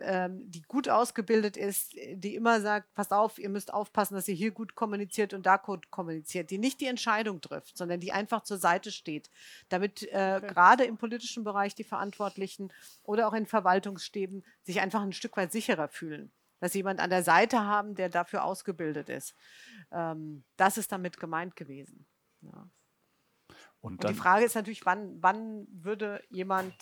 [0.00, 4.34] ähm, die gut ausgebildet ist, die immer sagt, passt auf, ihr müsst aufpassen, dass ihr
[4.34, 8.42] hier gut kommuniziert und da gut kommuniziert, die nicht die Entscheidung trifft, sondern die einfach
[8.42, 9.30] zur Seite steht,
[9.68, 10.46] damit äh, okay.
[10.46, 12.72] gerade im politischen Bereich die Verantwortlichen
[13.02, 16.30] oder auch in Verwaltungsstäben sich einfach ein Stück weit sicherer fühlen.
[16.60, 19.34] Dass sie jemand an der Seite haben, der dafür ausgebildet ist.
[19.90, 22.06] Ähm, das ist damit gemeint gewesen.
[22.42, 22.68] Ja.
[23.80, 26.74] Und, und die Frage ist natürlich, wann, wann würde jemand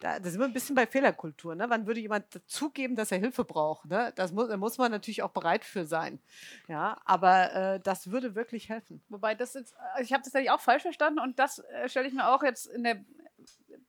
[0.00, 1.54] da, da sind wir ein bisschen bei Fehlerkultur.
[1.54, 1.66] Ne?
[1.68, 3.86] Wann würde jemand zugeben, dass er Hilfe braucht?
[3.86, 4.12] Ne?
[4.16, 6.20] Das muss, da muss man natürlich auch bereit für sein.
[6.68, 9.02] Ja, aber äh, das würde wirklich helfen.
[9.08, 12.08] Wobei das jetzt, äh, ich habe das natürlich auch falsch verstanden und das äh, stelle
[12.08, 12.98] ich mir auch jetzt in der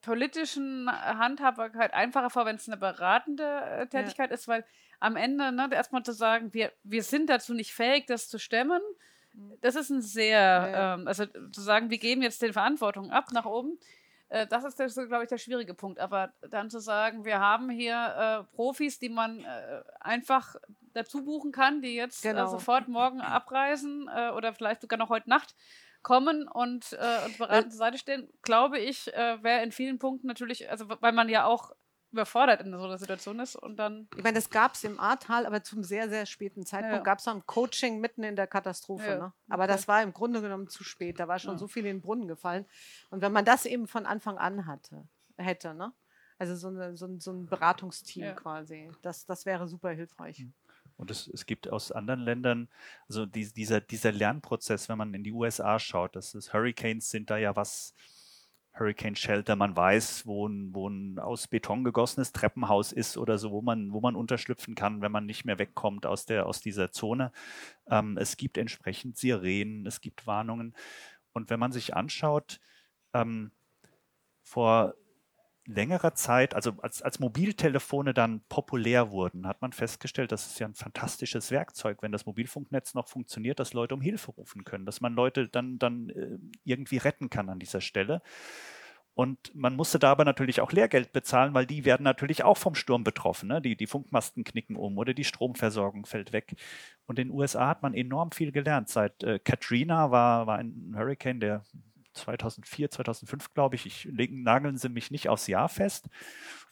[0.01, 4.35] politischen Handhabbarkeit einfacher vor, wenn es eine beratende äh, Tätigkeit ja.
[4.35, 4.63] ist, weil
[4.99, 8.81] am Ende ne, erstmal zu sagen, wir, wir sind dazu nicht fähig, das zu stemmen,
[9.33, 9.53] mhm.
[9.61, 10.93] das ist ein sehr, ja.
[10.93, 13.77] ähm, also zu sagen, wir geben jetzt den Verantwortung ab nach oben,
[14.29, 15.99] äh, das ist, glaube ich, der schwierige Punkt.
[15.99, 20.55] Aber dann zu sagen, wir haben hier äh, Profis, die man äh, einfach
[20.93, 22.47] dazu buchen kann, die jetzt äh, genau.
[22.47, 25.55] sofort morgen abreisen äh, oder vielleicht sogar noch heute Nacht
[26.01, 30.69] kommen und äh, uns beratend zur Seite stehen, glaube ich, wäre in vielen Punkten natürlich,
[30.69, 31.71] also weil man ja auch
[32.17, 34.07] überfordert in so einer Situation ist und dann.
[34.17, 37.03] Ich meine, das gab es im Ahrtal, aber zum sehr, sehr späten Zeitpunkt ja.
[37.03, 39.07] gab es dann Coaching mitten in der Katastrophe.
[39.07, 39.17] Ja.
[39.17, 39.33] Ne?
[39.49, 39.73] Aber okay.
[39.73, 41.19] das war im Grunde genommen zu spät.
[41.19, 41.57] Da war schon ja.
[41.57, 42.65] so viel in den Brunnen gefallen.
[43.09, 45.07] Und wenn man das eben von Anfang an hatte,
[45.37, 45.93] hätte, ne?
[46.39, 50.39] Also so, eine, so, ein, so ein Beratungsteam quasi, das, das wäre super hilfreich.
[50.39, 50.53] Mhm.
[50.97, 52.69] Und es, es gibt aus anderen Ländern,
[53.07, 57.29] also die, dieser, dieser Lernprozess, wenn man in die USA schaut, das ist, Hurricanes sind
[57.29, 57.93] da ja was,
[58.79, 63.51] Hurricane Shelter, man weiß, wo ein, wo ein aus Beton gegossenes Treppenhaus ist oder so,
[63.51, 66.91] wo man, wo man unterschlüpfen kann, wenn man nicht mehr wegkommt aus, der, aus dieser
[66.91, 67.31] Zone.
[67.89, 70.75] Ähm, es gibt entsprechend Sirenen, es gibt Warnungen.
[71.33, 72.59] Und wenn man sich anschaut,
[73.13, 73.51] ähm,
[74.43, 74.95] vor
[75.67, 80.67] längerer Zeit, also als, als Mobiltelefone dann populär wurden, hat man festgestellt, das ist ja
[80.67, 85.01] ein fantastisches Werkzeug, wenn das Mobilfunknetz noch funktioniert, dass Leute um Hilfe rufen können, dass
[85.01, 88.21] man Leute dann, dann äh, irgendwie retten kann an dieser Stelle.
[89.13, 92.75] Und man musste da aber natürlich auch Lehrgeld bezahlen, weil die werden natürlich auch vom
[92.75, 93.49] Sturm betroffen.
[93.49, 93.63] Ne?
[93.63, 96.55] Die, die Funkmasten knicken um oder die Stromversorgung fällt weg.
[97.07, 98.89] Und in den USA hat man enorm viel gelernt.
[98.89, 101.63] Seit äh, Katrina war, war ein Hurricane, der
[102.17, 103.85] 2004, 2005, glaube ich.
[103.85, 106.09] Ich nageln Sie mich nicht aufs Jahr fest.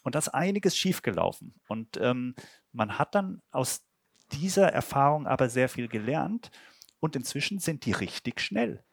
[0.01, 1.55] Und da ist einiges schiefgelaufen.
[1.67, 2.35] Und ähm,
[2.71, 3.85] man hat dann aus
[4.31, 6.51] dieser Erfahrung aber sehr viel gelernt.
[6.99, 8.83] Und inzwischen sind die richtig schnell.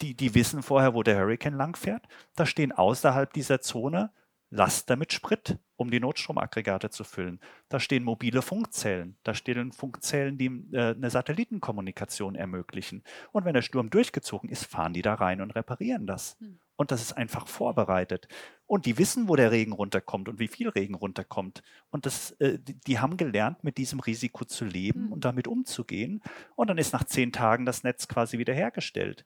[0.00, 2.06] Die, die wissen vorher, wo der Hurricane langfährt.
[2.34, 4.12] Da stehen außerhalb dieser Zone
[4.52, 7.40] Laster mit Sprit, um die Notstromaggregate zu füllen.
[7.70, 9.16] Da stehen mobile Funkzellen.
[9.22, 13.02] Da stehen Funkzellen, die äh, eine Satellitenkommunikation ermöglichen.
[13.32, 16.36] Und wenn der Sturm durchgezogen ist, fahren die da rein und reparieren das.
[16.38, 16.58] Hm.
[16.76, 18.28] Und das ist einfach vorbereitet.
[18.66, 21.62] Und die wissen, wo der Regen runterkommt und wie viel Regen runterkommt.
[21.90, 25.12] Und das, äh, die, die, haben gelernt, mit diesem Risiko zu leben hm.
[25.12, 26.22] und damit umzugehen.
[26.56, 29.24] Und dann ist nach zehn Tagen das Netz quasi wiederhergestellt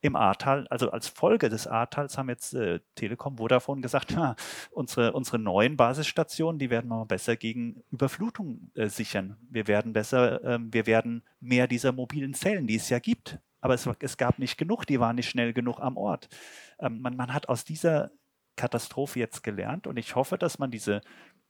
[0.00, 4.36] im Ahrtal, also als Folge des Ahrtals haben jetzt äh, Telekom, Vodafone gesagt, ja,
[4.70, 9.36] unsere, unsere neuen Basisstationen, die werden wir besser gegen Überflutung äh, sichern.
[9.50, 13.38] Wir werden besser, äh, wir werden mehr dieser mobilen Zellen, die es ja gibt.
[13.60, 16.28] Aber es, es gab nicht genug, die waren nicht schnell genug am Ort.
[16.78, 18.12] Ähm, man, man hat aus dieser
[18.54, 21.00] Katastrophe jetzt gelernt und ich hoffe, dass man diese,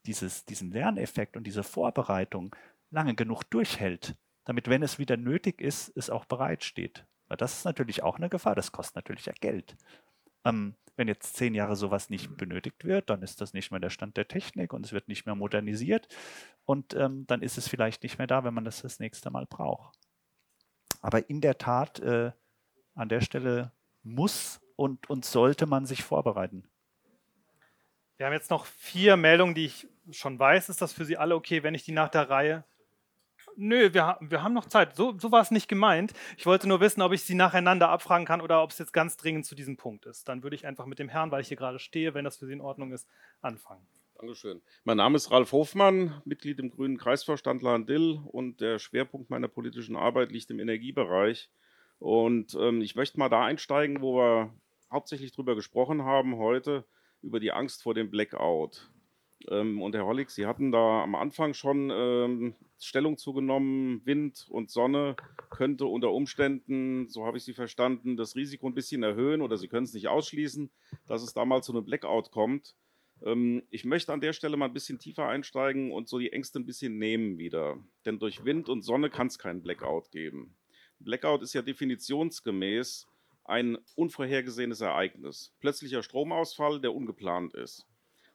[0.05, 2.55] dieses, diesen Lerneffekt und diese Vorbereitung
[2.89, 4.15] lange genug durchhält,
[4.45, 7.05] damit, wenn es wieder nötig ist, es auch bereitsteht.
[7.37, 9.75] Das ist natürlich auch eine Gefahr, das kostet natürlich ja Geld.
[10.45, 13.89] Ähm, Wenn jetzt zehn Jahre sowas nicht benötigt wird, dann ist das nicht mehr der
[13.89, 16.07] Stand der Technik und es wird nicht mehr modernisiert
[16.65, 19.45] und ähm, dann ist es vielleicht nicht mehr da, wenn man das das nächste Mal
[19.45, 19.97] braucht.
[21.01, 22.31] Aber in der Tat, äh,
[22.95, 23.71] an der Stelle
[24.03, 26.63] muss und, und sollte man sich vorbereiten.
[28.17, 30.67] Wir haben jetzt noch vier Meldungen, die ich schon weiß.
[30.67, 32.65] Ist das für Sie alle okay, wenn ich die nach der Reihe
[33.55, 34.95] Nö, wir, wir haben noch Zeit.
[34.95, 36.13] So, so war es nicht gemeint.
[36.37, 39.17] Ich wollte nur wissen, ob ich sie nacheinander abfragen kann oder ob es jetzt ganz
[39.17, 40.27] dringend zu diesem Punkt ist.
[40.29, 42.45] Dann würde ich einfach mit dem Herrn, weil ich hier gerade stehe, wenn das für
[42.45, 43.07] Sie in Ordnung ist,
[43.41, 43.85] anfangen.
[44.19, 44.61] Dankeschön.
[44.83, 49.95] Mein Name ist Ralf Hofmann, Mitglied im Grünen Kreisvorstand Lahn-Dill und der Schwerpunkt meiner politischen
[49.95, 51.49] Arbeit liegt im Energiebereich.
[51.99, 54.53] Und ähm, ich möchte mal da einsteigen, wo wir
[54.91, 56.85] hauptsächlich drüber gesprochen haben heute,
[57.21, 58.89] über die Angst vor dem Blackout.
[59.47, 64.69] Ähm, und Herr Hollig, Sie hatten da am Anfang schon ähm, Stellung zugenommen, Wind und
[64.69, 65.15] Sonne
[65.49, 69.67] könnte unter Umständen, so habe ich Sie verstanden, das Risiko ein bisschen erhöhen oder Sie
[69.67, 70.69] können es nicht ausschließen,
[71.07, 72.75] dass es da mal zu einem Blackout kommt.
[73.23, 76.59] Ähm, ich möchte an der Stelle mal ein bisschen tiefer einsteigen und so die Ängste
[76.59, 77.77] ein bisschen nehmen wieder.
[78.05, 80.55] Denn durch Wind und Sonne kann es keinen Blackout geben.
[80.99, 83.07] Blackout ist ja definitionsgemäß
[83.45, 85.55] ein unvorhergesehenes Ereignis.
[85.59, 87.88] Plötzlicher Stromausfall, der ungeplant ist.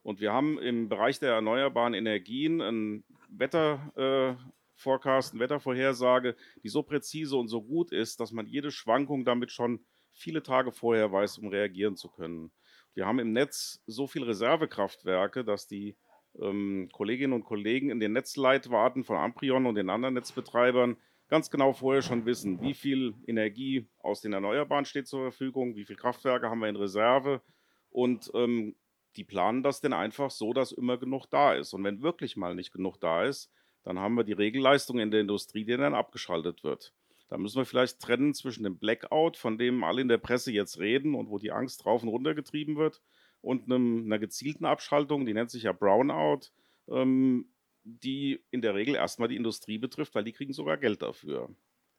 [0.04, 6.82] Und wir haben im Bereich der erneuerbaren Energien einen Wetterforecast, äh, eine Wettervorhersage, die so
[6.82, 9.80] präzise und so gut ist, dass man jede Schwankung damit schon
[10.12, 12.52] viele Tage vorher weiß, um reagieren zu können.
[12.92, 15.96] Wir haben im Netz so viele Reservekraftwerke, dass die
[16.38, 20.98] ähm, Kolleginnen und Kollegen in den Netzleitwarten von Amprion und den anderen Netzbetreibern
[21.28, 25.86] ganz genau vorher schon wissen, wie viel Energie aus den Erneuerbaren steht zur Verfügung, wie
[25.86, 27.40] viele Kraftwerke haben wir in Reserve
[27.88, 28.76] und ähm,
[29.16, 31.72] die planen das denn einfach so, dass immer genug da ist.
[31.72, 33.50] Und wenn wirklich mal nicht genug da ist,
[33.82, 36.92] dann haben wir die Regelleistung in der Industrie, die dann abgeschaltet wird.
[37.28, 40.78] Da müssen wir vielleicht trennen zwischen dem Blackout, von dem alle in der Presse jetzt
[40.78, 43.02] reden und wo die Angst drauf und runter getrieben wird,
[43.44, 46.50] und einem, einer gezielten Abschaltung, die nennt sich ja Brownout,
[46.88, 47.46] ähm,
[47.84, 51.54] die in der Regel erstmal die Industrie betrifft, weil die kriegen sogar Geld dafür.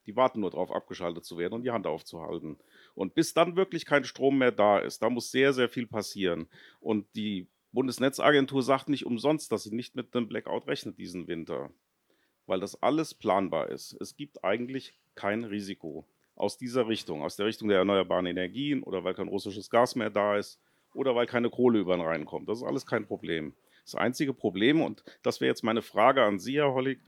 [0.06, 2.58] Die warten nur darauf, abgeschaltet zu werden und die Hand aufzuhalten.
[2.94, 6.48] Und bis dann wirklich kein Strom mehr da ist, da muss sehr, sehr viel passieren.
[6.80, 11.70] Und die Bundesnetzagentur sagt nicht umsonst, dass sie nicht mit einem Blackout rechnet diesen Winter,
[12.46, 13.96] weil das alles planbar ist.
[14.00, 16.06] Es gibt eigentlich kein Risiko
[16.36, 20.10] aus dieser Richtung, aus der Richtung der erneuerbaren Energien oder weil kein russisches Gas mehr
[20.10, 20.60] da ist
[20.94, 22.48] oder weil keine Kohle über den Rhein kommt.
[22.48, 23.54] Das ist alles kein Problem.
[23.84, 26.98] Das einzige Problem, und das wäre jetzt meine Frage an Sie, Herr Hollig,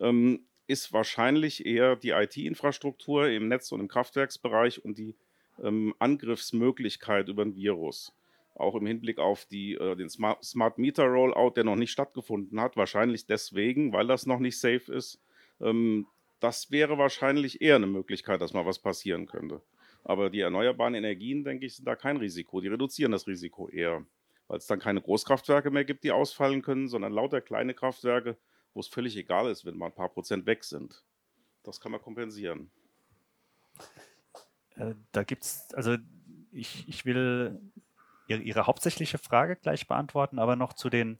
[0.00, 5.14] ähm, ist wahrscheinlich eher die IT-Infrastruktur im Netz- und im Kraftwerksbereich und die
[5.62, 8.12] ähm, Angriffsmöglichkeit über ein Virus.
[8.54, 12.60] Auch im Hinblick auf die, äh, den Smart, Smart, Meter Rollout, der noch nicht stattgefunden
[12.60, 15.22] hat, wahrscheinlich deswegen, weil das noch nicht safe ist.
[15.60, 16.06] Ähm,
[16.40, 19.62] das wäre wahrscheinlich eher eine Möglichkeit, dass mal was passieren könnte.
[20.04, 22.60] Aber die erneuerbaren Energien, denke ich, sind da kein Risiko.
[22.60, 24.06] Die reduzieren das Risiko eher,
[24.46, 28.36] weil es dann keine Großkraftwerke mehr gibt, die ausfallen können, sondern lauter kleine Kraftwerke,
[28.76, 31.02] wo es völlig egal ist, wenn mal ein paar Prozent weg sind.
[31.62, 32.70] Das kann man kompensieren.
[34.76, 35.96] Äh, da gibt es, also
[36.52, 37.58] ich, ich will
[38.28, 41.18] ihre, ihre, hauptsächliche Frage gleich beantworten, aber noch zu den,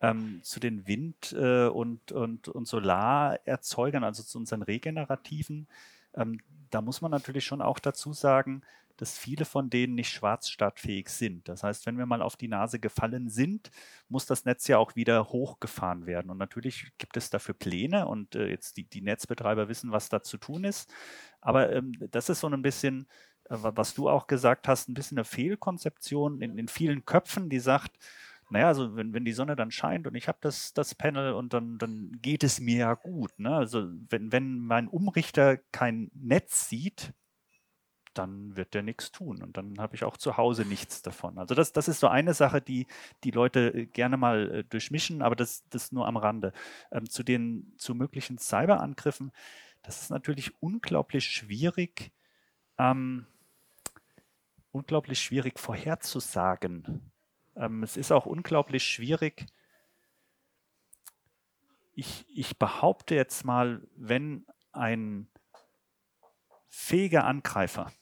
[0.00, 5.68] ähm, zu den Wind- äh, und, und, und Solarerzeugern, also zu unseren regenerativen.
[6.14, 6.40] Ähm,
[6.70, 8.62] da muss man natürlich schon auch dazu sagen,
[8.96, 11.48] dass viele von denen nicht schwarzstartfähig sind.
[11.48, 13.70] Das heißt, wenn wir mal auf die Nase gefallen sind,
[14.08, 16.30] muss das Netz ja auch wieder hochgefahren werden.
[16.30, 20.22] Und natürlich gibt es dafür Pläne und äh, jetzt die, die, Netzbetreiber wissen, was da
[20.22, 20.92] zu tun ist.
[21.40, 23.06] Aber ähm, das ist so ein bisschen,
[23.44, 27.60] äh, was du auch gesagt hast, ein bisschen eine Fehlkonzeption in, in vielen Köpfen, die
[27.60, 27.98] sagt,
[28.50, 31.52] naja, also wenn, wenn die Sonne dann scheint und ich habe das, das Panel und
[31.52, 33.38] dann, dann geht es mir ja gut.
[33.38, 33.54] Ne?
[33.54, 37.12] Also wenn, wenn mein Umrichter kein Netz sieht,
[38.18, 41.38] dann wird der nichts tun und dann habe ich auch zu Hause nichts davon.
[41.38, 42.86] Also das, das ist so eine Sache, die
[43.24, 46.52] die Leute äh, gerne mal äh, durchmischen, aber das, das nur am Rande.
[46.90, 49.32] Ähm, zu den zu möglichen Cyberangriffen,
[49.82, 52.12] das ist natürlich unglaublich schwierig,
[52.78, 53.26] ähm,
[54.72, 57.12] unglaublich schwierig vorherzusagen.
[57.56, 59.46] Ähm, es ist auch unglaublich schwierig.
[61.92, 65.28] Ich, ich behaupte jetzt mal, wenn ein
[66.68, 67.92] fähiger Angreifer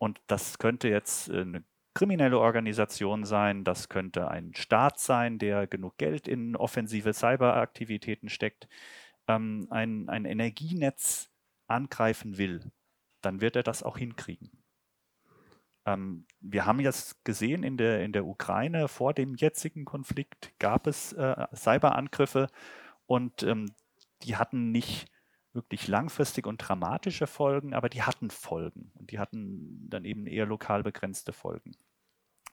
[0.00, 1.62] und das könnte jetzt äh, eine
[1.94, 8.66] kriminelle Organisation sein, das könnte ein Staat sein, der genug Geld in offensive Cyberaktivitäten steckt,
[9.28, 11.30] ähm, ein, ein Energienetz
[11.66, 12.72] angreifen will,
[13.20, 14.50] dann wird er das auch hinkriegen.
[15.84, 20.86] Ähm, wir haben jetzt gesehen, in der, in der Ukraine vor dem jetzigen Konflikt gab
[20.86, 22.48] es äh, Cyberangriffe
[23.04, 23.70] und ähm,
[24.22, 25.10] die hatten nicht
[25.52, 30.46] wirklich langfristig und dramatische Folgen, aber die hatten Folgen und die hatten dann eben eher
[30.46, 31.72] lokal begrenzte Folgen.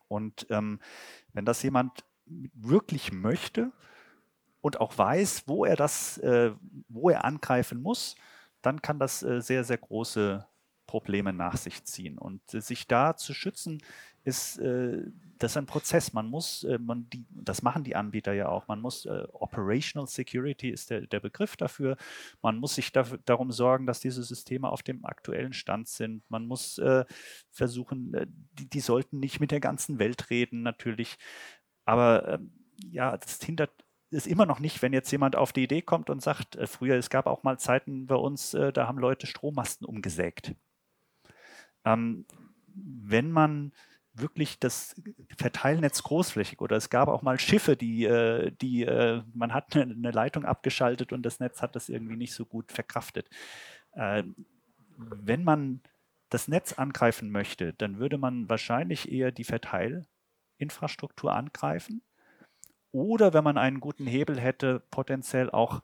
[0.08, 0.80] Und ähm,
[1.34, 3.72] wenn das jemand wirklich möchte
[4.62, 6.52] und auch weiß, wo er das, äh,
[6.90, 8.16] wo er angreifen muss,
[8.62, 10.46] dann kann das äh, sehr, sehr große
[10.88, 12.18] Probleme nach sich ziehen.
[12.18, 13.82] Und äh, sich da zu schützen,
[14.24, 15.04] ist äh,
[15.40, 16.14] das ist ein Prozess.
[16.14, 18.68] Man muss, äh, man die, das machen die Anbieter ja auch.
[18.68, 21.98] Man muss äh, Operational Security ist der, der Begriff dafür.
[22.42, 26.24] Man muss sich dafür, darum sorgen, dass diese Systeme auf dem aktuellen Stand sind.
[26.30, 27.06] Man muss äh,
[27.52, 31.18] versuchen, äh, die, die sollten nicht mit der ganzen Welt reden, natürlich.
[31.86, 32.52] Aber ähm,
[32.92, 33.72] ja, das hindert
[34.12, 36.96] es immer noch nicht, wenn jetzt jemand auf die Idee kommt und sagt, äh, früher,
[36.96, 40.56] es gab auch mal Zeiten bei uns, äh, da haben Leute Strommasten umgesägt.
[41.86, 42.26] Ähm,
[42.74, 43.74] wenn man
[44.20, 44.96] wirklich das
[45.38, 50.12] Verteilnetz großflächig oder es gab auch mal Schiffe, die, äh, die äh, man hat eine,
[50.12, 53.30] Leitung abgeschaltet und das Netz hat das irgendwie nicht so gut verkraftet.
[53.94, 54.24] Äh,
[54.98, 55.82] wenn man
[56.30, 62.02] das Netz angreifen möchte, dann würde man wahrscheinlich eher die Verteilinfrastruktur angreifen
[62.92, 65.82] oder wenn man einen guten Hebel hätte, potenziell auch,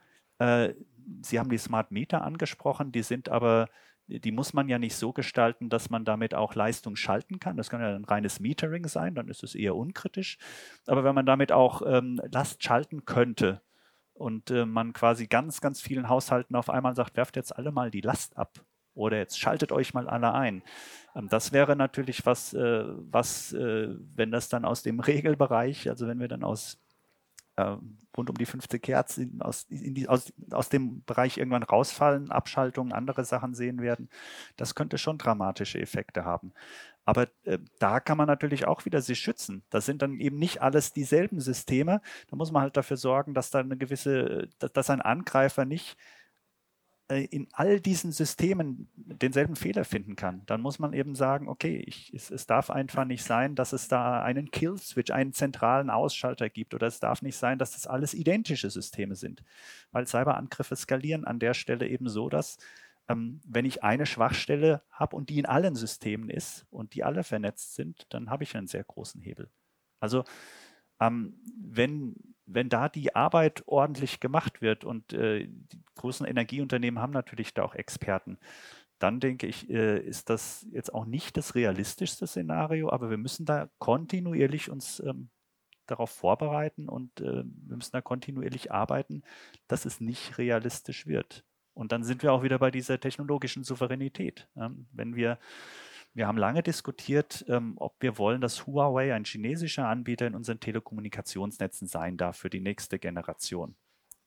[1.22, 3.70] Sie haben die Smart Meter angesprochen, die sind aber
[4.20, 7.58] die muss man ja nicht so gestalten, dass man damit auch Leistung schalten kann.
[7.58, 10.38] Das kann ja ein reines Metering sein, dann ist es eher unkritisch.
[10.86, 13.62] Aber wenn man damit auch ähm, Last schalten könnte
[14.14, 17.92] und äh, man quasi ganz, ganz vielen Haushalten auf einmal sagt, werft jetzt alle mal
[17.92, 18.64] die Last ab
[18.96, 20.64] oder jetzt schaltet euch mal alle ein.
[21.16, 26.08] Ähm, das wäre natürlich was, äh, was äh, wenn das dann aus dem Regelbereich, also
[26.08, 26.80] wenn wir dann aus
[27.56, 27.76] äh,
[28.16, 32.32] rund um die 50 Hertz in, aus, in die, aus, aus dem Bereich irgendwann rausfallen,
[32.32, 34.10] Abschaltungen, andere Sachen sehen werden.
[34.56, 36.54] Das könnte schon dramatische Effekte haben.
[37.06, 39.64] Aber äh, da kann man natürlich auch wieder sich schützen.
[39.70, 42.02] Das sind dann eben nicht alles dieselben Systeme.
[42.30, 45.98] Da muss man halt dafür sorgen, dass da eine gewisse, dass, dass ein Angreifer nicht
[45.98, 46.23] äh,
[47.22, 52.14] in all diesen Systemen denselben Fehler finden kann, dann muss man eben sagen, okay, ich,
[52.14, 56.74] es, es, darf einfach nicht sein, dass es da einen Kill-Switch, einen zentralen Ausschalter gibt
[56.74, 59.44] oder es darf nicht sein, dass das alles identische Systeme sind,
[59.92, 62.58] weil Cyberangriffe skalieren an der Stelle eben so, dass
[63.08, 67.24] ähm, wenn ich eine Schwachstelle habe und die in allen Systemen ist und die alle
[67.24, 69.50] vernetzt sind, dann habe ich einen sehr großen Hebel.
[70.00, 70.24] Also
[71.00, 77.14] ähm, wenn wenn da die Arbeit ordentlich gemacht wird und äh, die großen Energieunternehmen haben
[77.14, 78.38] natürlich da auch Experten,
[79.00, 83.46] dann denke ich, äh, ist das jetzt auch nicht das realistischste Szenario, aber wir müssen
[83.46, 85.30] da kontinuierlich uns ähm,
[85.88, 89.24] darauf vorbereiten und äh, wir müssen da kontinuierlich arbeiten,
[89.68, 91.44] dass es nicht realistisch wird.
[91.74, 94.48] Und dann sind wir auch wieder bei dieser technologischen Souveränität.
[94.56, 95.40] Ähm, wenn wir
[96.14, 100.60] wir haben lange diskutiert, ähm, ob wir wollen, dass Huawei ein chinesischer Anbieter in unseren
[100.60, 103.76] Telekommunikationsnetzen sein darf für die nächste Generation.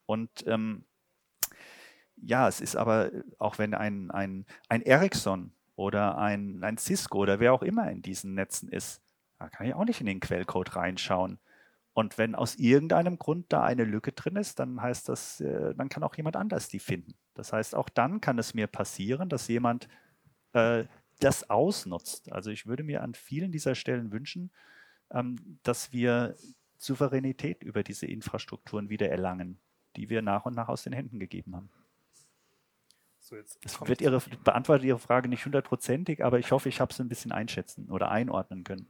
[0.06, 0.84] Und ähm,
[2.16, 7.38] ja, es ist aber, auch wenn ein, ein, ein Ericsson oder ein, ein Cisco oder
[7.40, 9.02] wer auch immer in diesen Netzen ist,
[9.38, 11.38] da kann ich auch nicht in den Quellcode reinschauen.
[11.92, 15.88] Und wenn aus irgendeinem Grund da eine Lücke drin ist, dann heißt das, äh, dann
[15.88, 17.14] kann auch jemand anders die finden.
[17.34, 19.88] Das heißt, auch dann kann es mir passieren, dass jemand
[20.52, 20.84] äh,
[21.20, 22.32] das ausnutzt.
[22.32, 24.50] Also ich würde mir an vielen dieser Stellen wünschen,
[25.10, 26.36] ähm, dass wir
[26.78, 29.58] Souveränität über diese Infrastrukturen wieder erlangen,
[29.96, 31.70] die wir nach und nach aus den Händen gegeben haben.
[33.20, 37.00] So, das wird Ihre, beantwortet Ihre Frage nicht hundertprozentig, aber ich hoffe, ich habe es
[37.00, 38.88] ein bisschen einschätzen oder einordnen können.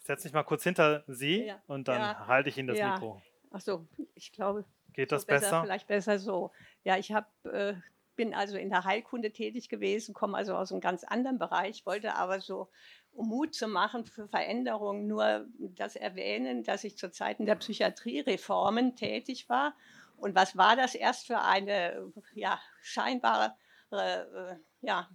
[0.00, 1.62] Ich setze mich mal kurz hinter Sie ja.
[1.68, 2.26] und dann ja.
[2.26, 2.94] halte ich Ihnen das ja.
[2.94, 3.22] Mikro.
[3.52, 4.64] Ach so, ich glaube.
[4.94, 5.40] Geht das besser?
[5.40, 5.62] besser?
[5.62, 6.50] Vielleicht besser so.
[6.82, 7.74] Ja, ich habe äh,
[8.16, 12.14] bin also in der Heilkunde tätig gewesen, komme also aus einem ganz anderen Bereich, wollte
[12.14, 12.68] aber so,
[13.12, 18.96] um Mut zu machen für Veränderungen, nur das erwähnen, dass ich zu Zeiten der Psychiatriereformen
[18.96, 19.74] tätig war.
[20.16, 23.54] Und was war das erst für eine ja, scheinbare
[23.90, 25.08] äh, ja,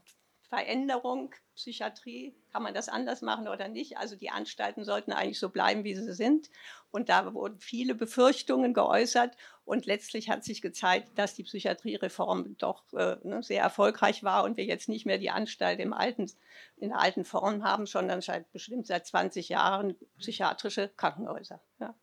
[0.52, 3.98] Veränderung, Psychiatrie, kann man das anders machen oder nicht?
[3.98, 6.49] Also die Anstalten sollten eigentlich so bleiben, wie sie sind.
[6.91, 9.38] Und da wurden viele Befürchtungen geäußert.
[9.64, 14.57] Und letztlich hat sich gezeigt, dass die Psychiatriereform doch äh, ne, sehr erfolgreich war und
[14.57, 16.30] wir jetzt nicht mehr die Anstalt im alten,
[16.76, 21.61] in der alten Form haben, sondern seit bestimmt seit 20 Jahren psychiatrische Krankenhäuser.
[21.80, 21.95] Ja.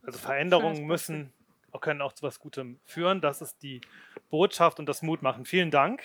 [0.00, 1.34] Also Veränderungen müssen
[1.80, 3.20] können auch zu was Gutem führen.
[3.20, 3.82] Das ist die
[4.30, 5.44] Botschaft und das Mutmachen.
[5.44, 6.02] Vielen Dank.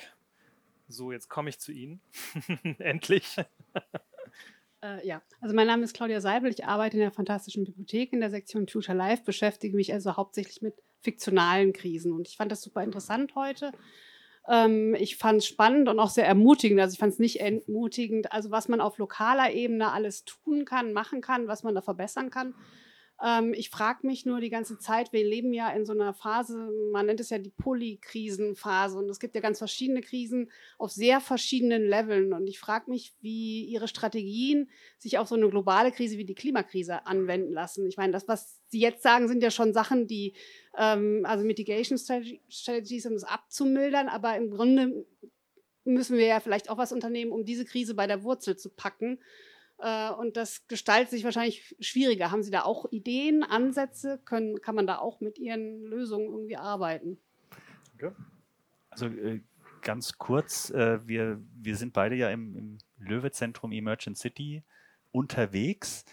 [0.88, 2.02] So, jetzt komme ich zu Ihnen.
[2.80, 3.38] Endlich.
[4.82, 6.52] Äh, ja, also mein Name ist Claudia Seibel.
[6.52, 10.62] Ich arbeite in der Fantastischen Bibliothek in der Sektion Future Life, beschäftige mich also hauptsächlich
[10.62, 12.14] mit fiktionalen Krisen.
[12.14, 13.72] Und ich fand das super interessant heute.
[14.48, 16.80] Ähm, ich fand es spannend und auch sehr ermutigend.
[16.80, 20.94] Also ich fand es nicht entmutigend, also was man auf lokaler Ebene alles tun kann,
[20.94, 22.56] machen kann, was man da verbessern kann.
[23.24, 26.70] Ähm, ich frage mich nur die ganze Zeit, wir leben ja in so einer Phase,
[26.92, 31.20] man nennt es ja die Polykrisenphase und es gibt ja ganz verschiedene Krisen auf sehr
[31.20, 34.70] verschiedenen Leveln und ich frage mich, wie Ihre Strategien
[35.00, 37.88] sich auf so eine globale Krise wie die Klimakrise anwenden lassen.
[37.88, 40.34] Ich meine, das, was Sie jetzt sagen, sind ja schon Sachen, die,
[40.78, 45.06] ähm, also Mitigation Strategies, um es abzumildern, aber im Grunde
[45.86, 49.20] müssen wir ja vielleicht auch was unternehmen, um diese Krise bei der Wurzel zu packen.
[49.80, 52.32] Äh, und das gestaltet sich wahrscheinlich schwieriger.
[52.32, 54.20] Haben Sie da auch Ideen, Ansätze?
[54.26, 57.20] Können, kann man da auch mit Ihren Lösungen irgendwie arbeiten?
[57.96, 58.12] Okay.
[58.90, 59.42] Also äh,
[59.82, 64.64] ganz kurz, äh, wir, wir sind beide ja im, im Löwe-Zentrum Emergent City
[65.12, 66.06] unterwegs.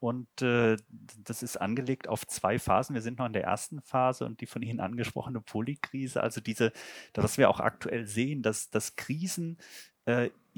[0.00, 2.94] Und das ist angelegt auf zwei Phasen.
[2.94, 6.70] Wir sind noch in der ersten Phase und die von Ihnen angesprochene Polykrise, also diese,
[7.14, 9.58] was wir auch aktuell sehen, dass, dass Krisen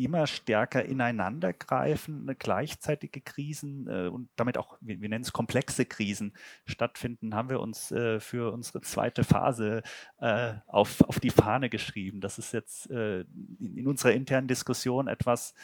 [0.05, 5.33] immer stärker ineinander greifen, ne, gleichzeitige Krisen äh, und damit auch, wir, wir nennen es
[5.33, 9.83] komplexe Krisen stattfinden, haben wir uns äh, für unsere zweite Phase
[10.19, 12.21] äh, auf, auf die Fahne geschrieben.
[12.21, 15.55] Das ist jetzt äh, in, in, unserer internen Diskussion etwas,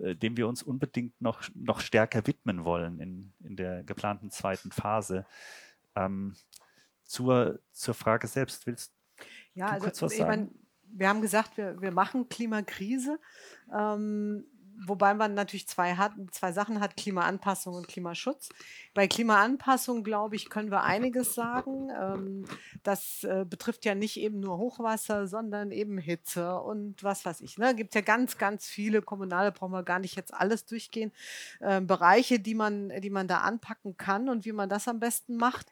[0.00, 4.70] äh, dem wir uns unbedingt noch, noch stärker widmen wollen in, in der geplanten zweiten
[4.70, 5.26] Phase.
[5.96, 6.34] Ähm,
[7.04, 8.92] zur, zur Frage selbst, willst
[9.54, 10.28] ja, du also, kurz was sagen?
[10.28, 10.63] Mein,
[10.94, 13.18] wir haben gesagt, wir, wir machen Klimakrise.
[13.72, 14.46] Ähm,
[14.86, 18.48] wobei man natürlich zwei, hat, zwei Sachen hat, Klimaanpassung und Klimaschutz.
[18.92, 21.90] Bei Klimaanpassung, glaube ich, können wir einiges sagen.
[21.90, 22.44] Ähm,
[22.82, 27.52] das äh, betrifft ja nicht eben nur Hochwasser, sondern eben Hitze und was weiß ich.
[27.52, 27.74] Es ne?
[27.74, 31.12] gibt ja ganz, ganz viele kommunale, brauchen wir gar nicht jetzt alles durchgehen,
[31.60, 35.36] äh, Bereiche, die man, die man da anpacken kann und wie man das am besten
[35.36, 35.66] macht.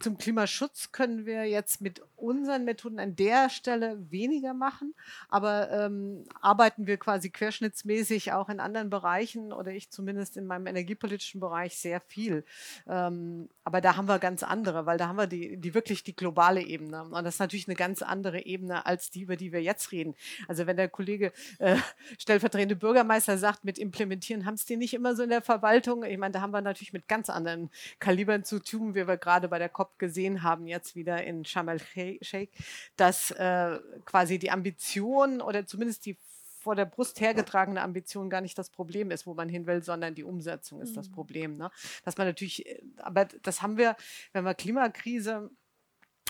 [0.00, 4.94] Zum Klimaschutz können wir jetzt mit unseren Methoden an der Stelle weniger machen,
[5.28, 10.66] aber ähm, arbeiten wir quasi querschnittsmäßig auch in anderen Bereichen oder ich zumindest in meinem
[10.66, 12.44] energiepolitischen Bereich sehr viel.
[12.88, 16.16] Ähm, aber da haben wir ganz andere, weil da haben wir die, die wirklich die
[16.16, 17.04] globale Ebene.
[17.04, 20.14] Und das ist natürlich eine ganz andere Ebene als die, über die wir jetzt reden.
[20.48, 21.76] Also wenn der Kollege äh,
[22.18, 26.04] stellvertretende Bürgermeister sagt, mit implementieren haben es die nicht immer so in der Verwaltung.
[26.04, 29.48] Ich meine, da haben wir natürlich mit ganz anderen Kalibern zu tun, wie wir gerade
[29.48, 32.50] bei der COP gesehen haben, jetzt wieder in Sharm el-Sheikh,
[32.96, 36.16] dass äh, quasi die Ambition oder zumindest die
[36.60, 40.14] vor der Brust hergetragene Ambition gar nicht das Problem ist, wo man hin will, sondern
[40.14, 40.96] die Umsetzung ist mhm.
[40.96, 41.56] das Problem.
[41.56, 41.70] Ne?
[42.04, 43.96] Dass man natürlich, äh, aber das haben wir,
[44.32, 45.50] wenn wir Klimakrise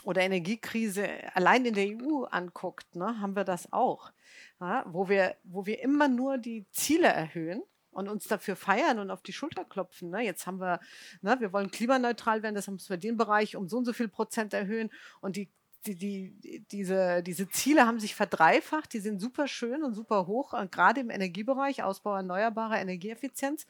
[0.04, 4.12] oder Energiekrise allein in der EU anguckt, ne, haben wir das auch,
[4.60, 9.10] ja, wo, wir, wo wir immer nur die Ziele erhöhen und uns dafür feiern und
[9.10, 10.10] auf die Schulter klopfen.
[10.10, 10.22] Ne?
[10.22, 10.80] Jetzt haben wir,
[11.22, 14.08] ne, wir wollen klimaneutral werden, das haben wir den Bereich um so und so viel
[14.08, 14.90] Prozent erhöhen
[15.20, 15.50] und die
[15.86, 20.52] die, die, diese, diese Ziele haben sich verdreifacht, die sind super schön und super hoch,
[20.70, 23.66] gerade im Energiebereich, Ausbau erneuerbarer Energieeffizienz,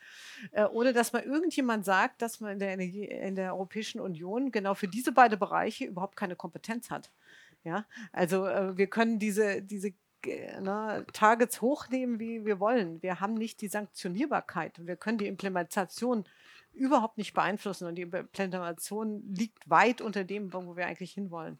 [0.51, 4.51] äh, ohne dass mal irgendjemand sagt, dass man in der, Energie, in der Europäischen Union
[4.51, 7.11] genau für diese beiden Bereiche überhaupt keine Kompetenz hat.
[7.63, 9.93] Ja, also äh, wir können diese, diese
[10.27, 13.03] ne, Targets hochnehmen, wie wir wollen.
[13.03, 14.87] Wir haben nicht die Sanktionierbarkeit.
[14.87, 16.25] Wir können die Implementation
[16.73, 21.59] überhaupt nicht beeinflussen und die Implementation liegt weit unter dem, wo wir eigentlich hinwollen.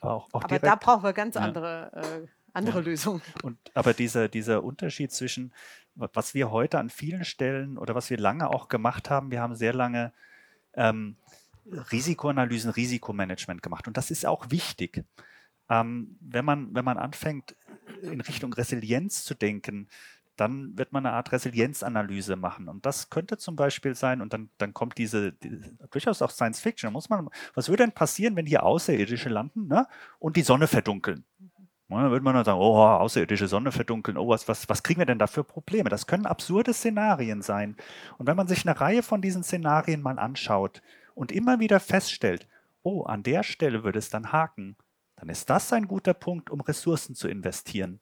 [0.00, 2.02] Auch, auch aber da brauchen wir ganz andere, ja.
[2.02, 2.84] äh, andere ja.
[2.84, 3.22] Lösungen.
[3.42, 5.52] Und, aber dieser, dieser Unterschied zwischen,
[5.94, 9.54] was wir heute an vielen Stellen oder was wir lange auch gemacht haben, wir haben
[9.54, 10.12] sehr lange
[10.74, 11.16] ähm,
[11.66, 13.86] Risikoanalysen, Risikomanagement gemacht.
[13.86, 15.04] Und das ist auch wichtig.
[15.68, 17.56] Ähm, wenn, man, wenn man anfängt,
[18.02, 19.88] in Richtung Resilienz zu denken,
[20.36, 22.68] dann wird man eine Art Resilienzanalyse machen.
[22.68, 26.60] Und das könnte zum Beispiel sein, und dann, dann kommt diese, die, durchaus auch Science
[26.60, 26.88] Fiction.
[26.88, 29.86] Da muss man, was würde denn passieren, wenn hier Außerirdische landen ne,
[30.18, 31.24] und die Sonne verdunkeln?
[31.88, 35.00] Und dann würde man dann sagen, oh, außerirdische Sonne verdunkeln, oh, was, was, was kriegen
[35.00, 35.88] wir denn da für Probleme?
[35.88, 37.76] Das können absurde Szenarien sein.
[38.18, 40.82] Und wenn man sich eine Reihe von diesen Szenarien mal anschaut
[41.14, 42.46] und immer wieder feststellt,
[42.82, 44.76] oh, an der Stelle würde es dann haken,
[45.18, 48.00] dann ist das ein guter Punkt, um Ressourcen zu investieren.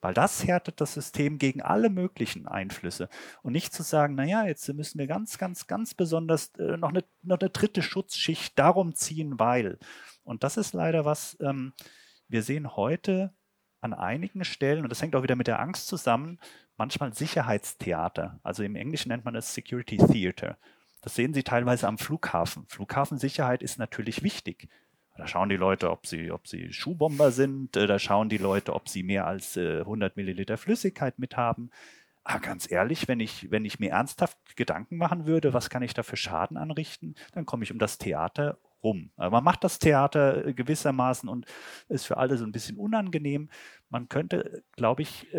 [0.00, 3.08] Weil das härtet das System gegen alle möglichen Einflüsse.
[3.42, 7.04] Und nicht zu sagen, naja, jetzt müssen wir ganz, ganz, ganz besonders äh, noch, eine,
[7.22, 9.78] noch eine dritte Schutzschicht darum ziehen, weil.
[10.22, 11.72] Und das ist leider was, ähm,
[12.28, 13.32] wir sehen heute
[13.80, 16.38] an einigen Stellen, und das hängt auch wieder mit der Angst zusammen,
[16.76, 18.38] manchmal Sicherheitstheater.
[18.42, 20.58] Also im Englischen nennt man es Security Theater.
[21.00, 22.66] Das sehen Sie teilweise am Flughafen.
[22.68, 24.68] Flughafensicherheit ist natürlich wichtig.
[25.18, 27.76] Da schauen die Leute, ob sie, ob sie Schuhbomber sind.
[27.76, 31.70] Äh, da schauen die Leute, ob sie mehr als 100 äh, Milliliter Flüssigkeit mit haben.
[32.22, 35.92] Aber ganz ehrlich, wenn ich, wenn ich mir ernsthaft Gedanken machen würde, was kann ich
[35.92, 39.10] da für Schaden anrichten, dann komme ich um das Theater rum.
[39.16, 41.46] Aber man macht das Theater äh, gewissermaßen und
[41.88, 43.50] ist für alle so ein bisschen unangenehm.
[43.88, 45.34] Man könnte, glaube ich,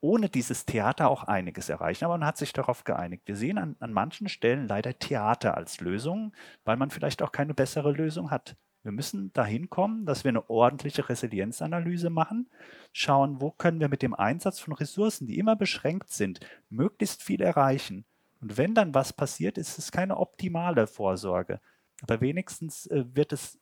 [0.00, 2.04] ohne dieses Theater auch einiges erreichen.
[2.04, 3.22] Aber man hat sich darauf geeinigt.
[3.26, 6.32] Wir sehen an, an manchen Stellen leider Theater als Lösung,
[6.64, 8.56] weil man vielleicht auch keine bessere Lösung hat.
[8.84, 12.50] Wir müssen dahin kommen, dass wir eine ordentliche Resilienzanalyse machen,
[12.92, 17.40] schauen, wo können wir mit dem Einsatz von Ressourcen, die immer beschränkt sind, möglichst viel
[17.40, 18.04] erreichen.
[18.42, 21.60] Und wenn dann was passiert, ist es keine optimale Vorsorge.
[22.02, 23.58] Aber wenigstens äh, wird es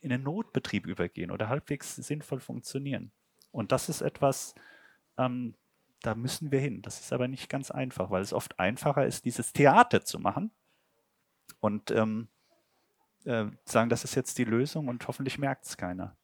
[0.00, 3.10] in den Notbetrieb übergehen oder halbwegs sinnvoll funktionieren.
[3.50, 4.54] Und das ist etwas,
[5.16, 5.54] ähm,
[6.02, 6.82] da müssen wir hin.
[6.82, 10.50] Das ist aber nicht ganz einfach, weil es oft einfacher ist, dieses Theater zu machen
[11.60, 12.28] und ähm,
[13.24, 16.16] äh, sagen, das ist jetzt die Lösung und hoffentlich merkt es keiner.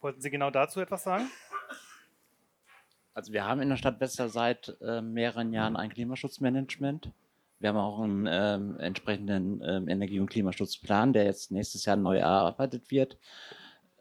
[0.00, 1.30] Wollten Sie genau dazu etwas sagen?
[3.14, 7.12] Also wir haben in der Stadt Wetzlar seit äh, mehreren Jahren ein Klimaschutzmanagement.
[7.60, 12.18] Wir haben auch einen ähm, entsprechenden ähm, Energie- und Klimaschutzplan, der jetzt nächstes Jahr neu
[12.18, 13.16] erarbeitet wird.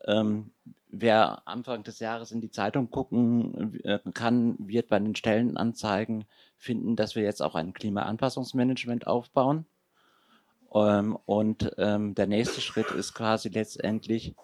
[0.06, 0.52] Ähm,
[0.90, 6.26] wer Anfang des Jahres in die Zeitung gucken äh, kann, wird bei den Stellenanzeigen
[6.58, 9.66] finden, dass wir jetzt auch ein Klimaanpassungsmanagement aufbauen.
[10.74, 14.36] Ähm, und ähm, der nächste Schritt ist quasi letztendlich,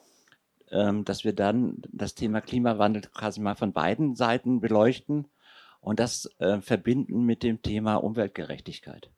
[0.72, 5.28] ähm, dass wir dann das Thema Klimawandel quasi mal von beiden Seiten beleuchten
[5.82, 9.10] und das äh, verbinden mit dem Thema Umweltgerechtigkeit.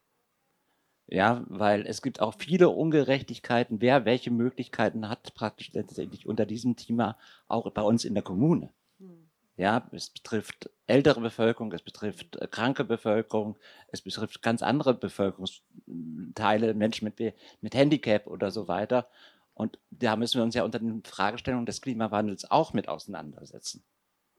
[1.12, 6.78] Ja, weil es gibt auch viele Ungerechtigkeiten, wer welche Möglichkeiten hat, praktisch letztendlich unter diesem
[6.78, 7.18] Thema
[7.50, 8.72] auch bei uns in der Kommune.
[9.00, 9.30] Hm.
[9.58, 13.58] Ja, es betrifft ältere Bevölkerung, es betrifft äh, kranke Bevölkerung,
[13.90, 19.10] es betrifft ganz andere Bevölkerungsteile, Menschen mit, mit Handicap oder so weiter.
[19.54, 23.84] Und da müssen wir uns ja unter den Fragestellungen des Klimawandels auch mit auseinandersetzen.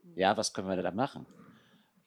[0.04, 0.12] Hm.
[0.16, 1.26] Ja, was können wir da machen?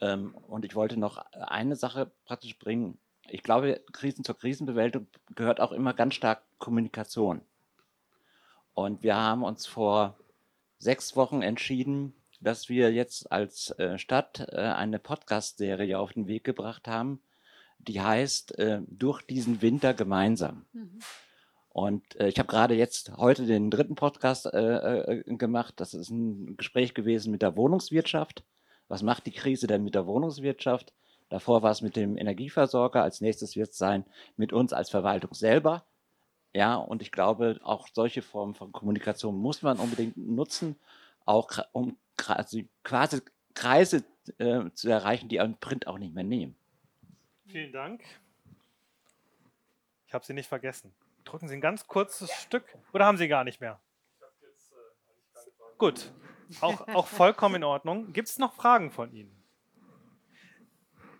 [0.02, 2.98] Ähm, und ich wollte noch eine Sache praktisch bringen
[3.30, 7.42] ich glaube, Krisen zur Krisenbewältigung gehört auch immer ganz stark Kommunikation.
[8.74, 10.18] Und wir haben uns vor
[10.78, 16.44] sechs Wochen entschieden, dass wir jetzt als äh, Stadt äh, eine Podcast-Serie auf den Weg
[16.44, 17.22] gebracht haben,
[17.80, 20.66] die heißt äh, Durch diesen Winter gemeinsam.
[20.74, 21.00] Mhm.
[21.70, 25.74] Und ich habe gerade jetzt heute den dritten Podcast gemacht.
[25.76, 28.46] Das ist ein Gespräch gewesen mit der Wohnungswirtschaft.
[28.88, 30.94] Was macht die Krise denn mit der Wohnungswirtschaft?
[31.30, 33.02] Davor war es mit dem Energieversorger.
[33.02, 34.06] Als nächstes wird es sein
[34.38, 35.86] mit uns als Verwaltung selber.
[36.54, 40.80] Ja, und ich glaube, auch solche Formen von Kommunikation muss man unbedingt nutzen,
[41.26, 43.22] auch um quasi, quasi
[43.54, 44.06] Kreise
[44.38, 46.56] äh, zu erreichen, die einen Print auch nicht mehr nehmen.
[47.48, 48.04] Vielen Dank.
[50.08, 50.94] Ich habe Sie nicht vergessen.
[51.26, 53.82] Drücken Sie ein ganz kurzes Stück oder haben Sie gar nicht mehr?
[54.42, 56.14] Jetzt, äh, Gut,
[56.62, 58.14] auch, auch vollkommen in Ordnung.
[58.14, 59.35] Gibt es noch Fragen von Ihnen?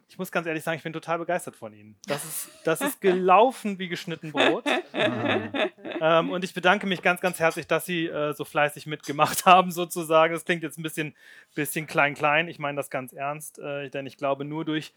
[0.08, 1.96] Ich muss ganz ehrlich sagen, ich bin total begeistert von Ihnen.
[2.08, 4.64] Das ist, das ist gelaufen wie geschnitten Brot.
[4.94, 9.72] ähm, und ich bedanke mich ganz, ganz herzlich, dass Sie äh, so fleißig mitgemacht haben,
[9.72, 10.34] sozusagen.
[10.34, 11.16] Das klingt jetzt ein bisschen,
[11.56, 12.48] bisschen klein-klein.
[12.48, 14.94] Ich meine das ganz ernst, äh, denn ich glaube, nur durch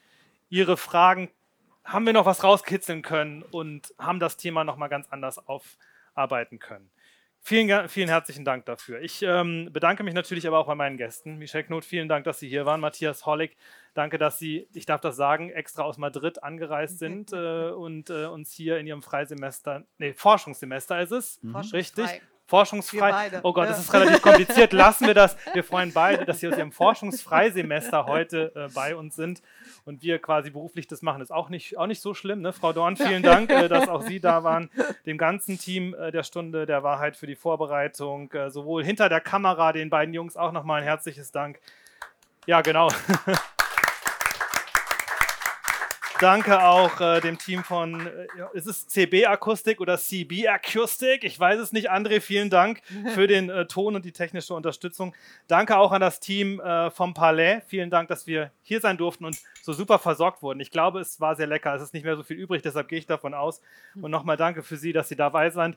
[0.51, 1.31] Ihre Fragen
[1.85, 6.91] haben wir noch was rauskitzeln können und haben das Thema nochmal ganz anders aufarbeiten können.
[7.49, 9.01] Vielen, vielen herzlichen Dank dafür.
[9.01, 11.39] Ich ähm, bedanke mich natürlich aber auch bei meinen Gästen.
[11.39, 12.79] Michel Knot, vielen Dank, dass Sie hier waren.
[12.79, 13.57] Matthias Hollig,
[13.95, 18.27] danke, dass Sie, ich darf das sagen, extra aus Madrid angereist sind äh, und äh,
[18.27, 21.57] uns hier in Ihrem Freisemester, nee, Forschungssemester ist es, mhm.
[21.57, 22.21] richtig?
[22.49, 23.41] Forschungsfrei.
[23.43, 24.73] Oh Gott, das ist relativ kompliziert.
[24.73, 25.37] Lassen wir das.
[25.53, 29.43] Wir freuen beide, dass Sie aus Ihrem Forschungsfreisemester heute äh, bei uns sind
[29.85, 31.21] und wir quasi beruflich das machen.
[31.21, 32.41] Ist auch nicht, auch nicht so schlimm.
[32.41, 32.55] Ne?
[32.55, 34.71] Frau Dorn, vielen Dank, äh, dass auch Sie da waren.
[35.05, 39.21] Dem ganzen Team äh, der Stunde der Wahrheit für die Vorbereitung, äh, sowohl hinter der
[39.21, 41.61] Kamera, den beiden Jungs auch nochmal ein herzliches Dank.
[42.47, 42.89] Ja, genau.
[46.21, 51.23] Danke auch äh, dem Team von, äh, ist es CB Akustik oder CB Akustik?
[51.23, 51.93] Ich weiß es nicht.
[51.93, 52.83] André, vielen Dank
[53.15, 55.15] für den äh, Ton und die technische Unterstützung.
[55.47, 57.61] Danke auch an das Team äh, vom Palais.
[57.69, 60.59] Vielen Dank, dass wir hier sein durften und so super versorgt wurden.
[60.59, 61.75] Ich glaube, es war sehr lecker.
[61.75, 63.61] Es ist nicht mehr so viel übrig, deshalb gehe ich davon aus.
[64.01, 65.77] Und nochmal danke für Sie, dass Sie dabei sind.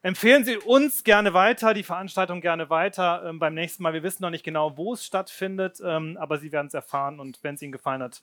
[0.00, 3.92] Empfehlen Sie uns gerne weiter, die Veranstaltung gerne weiter ähm, beim nächsten Mal.
[3.92, 7.38] Wir wissen noch nicht genau, wo es stattfindet, ähm, aber Sie werden es erfahren und
[7.42, 8.22] wenn es Ihnen gefallen hat,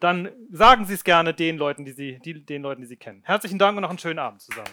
[0.00, 3.22] dann sagen Sie es gerne den Leuten, die Sie, die, den Leuten, die Sie kennen.
[3.24, 4.70] Herzlichen Dank und noch einen schönen Abend zusammen.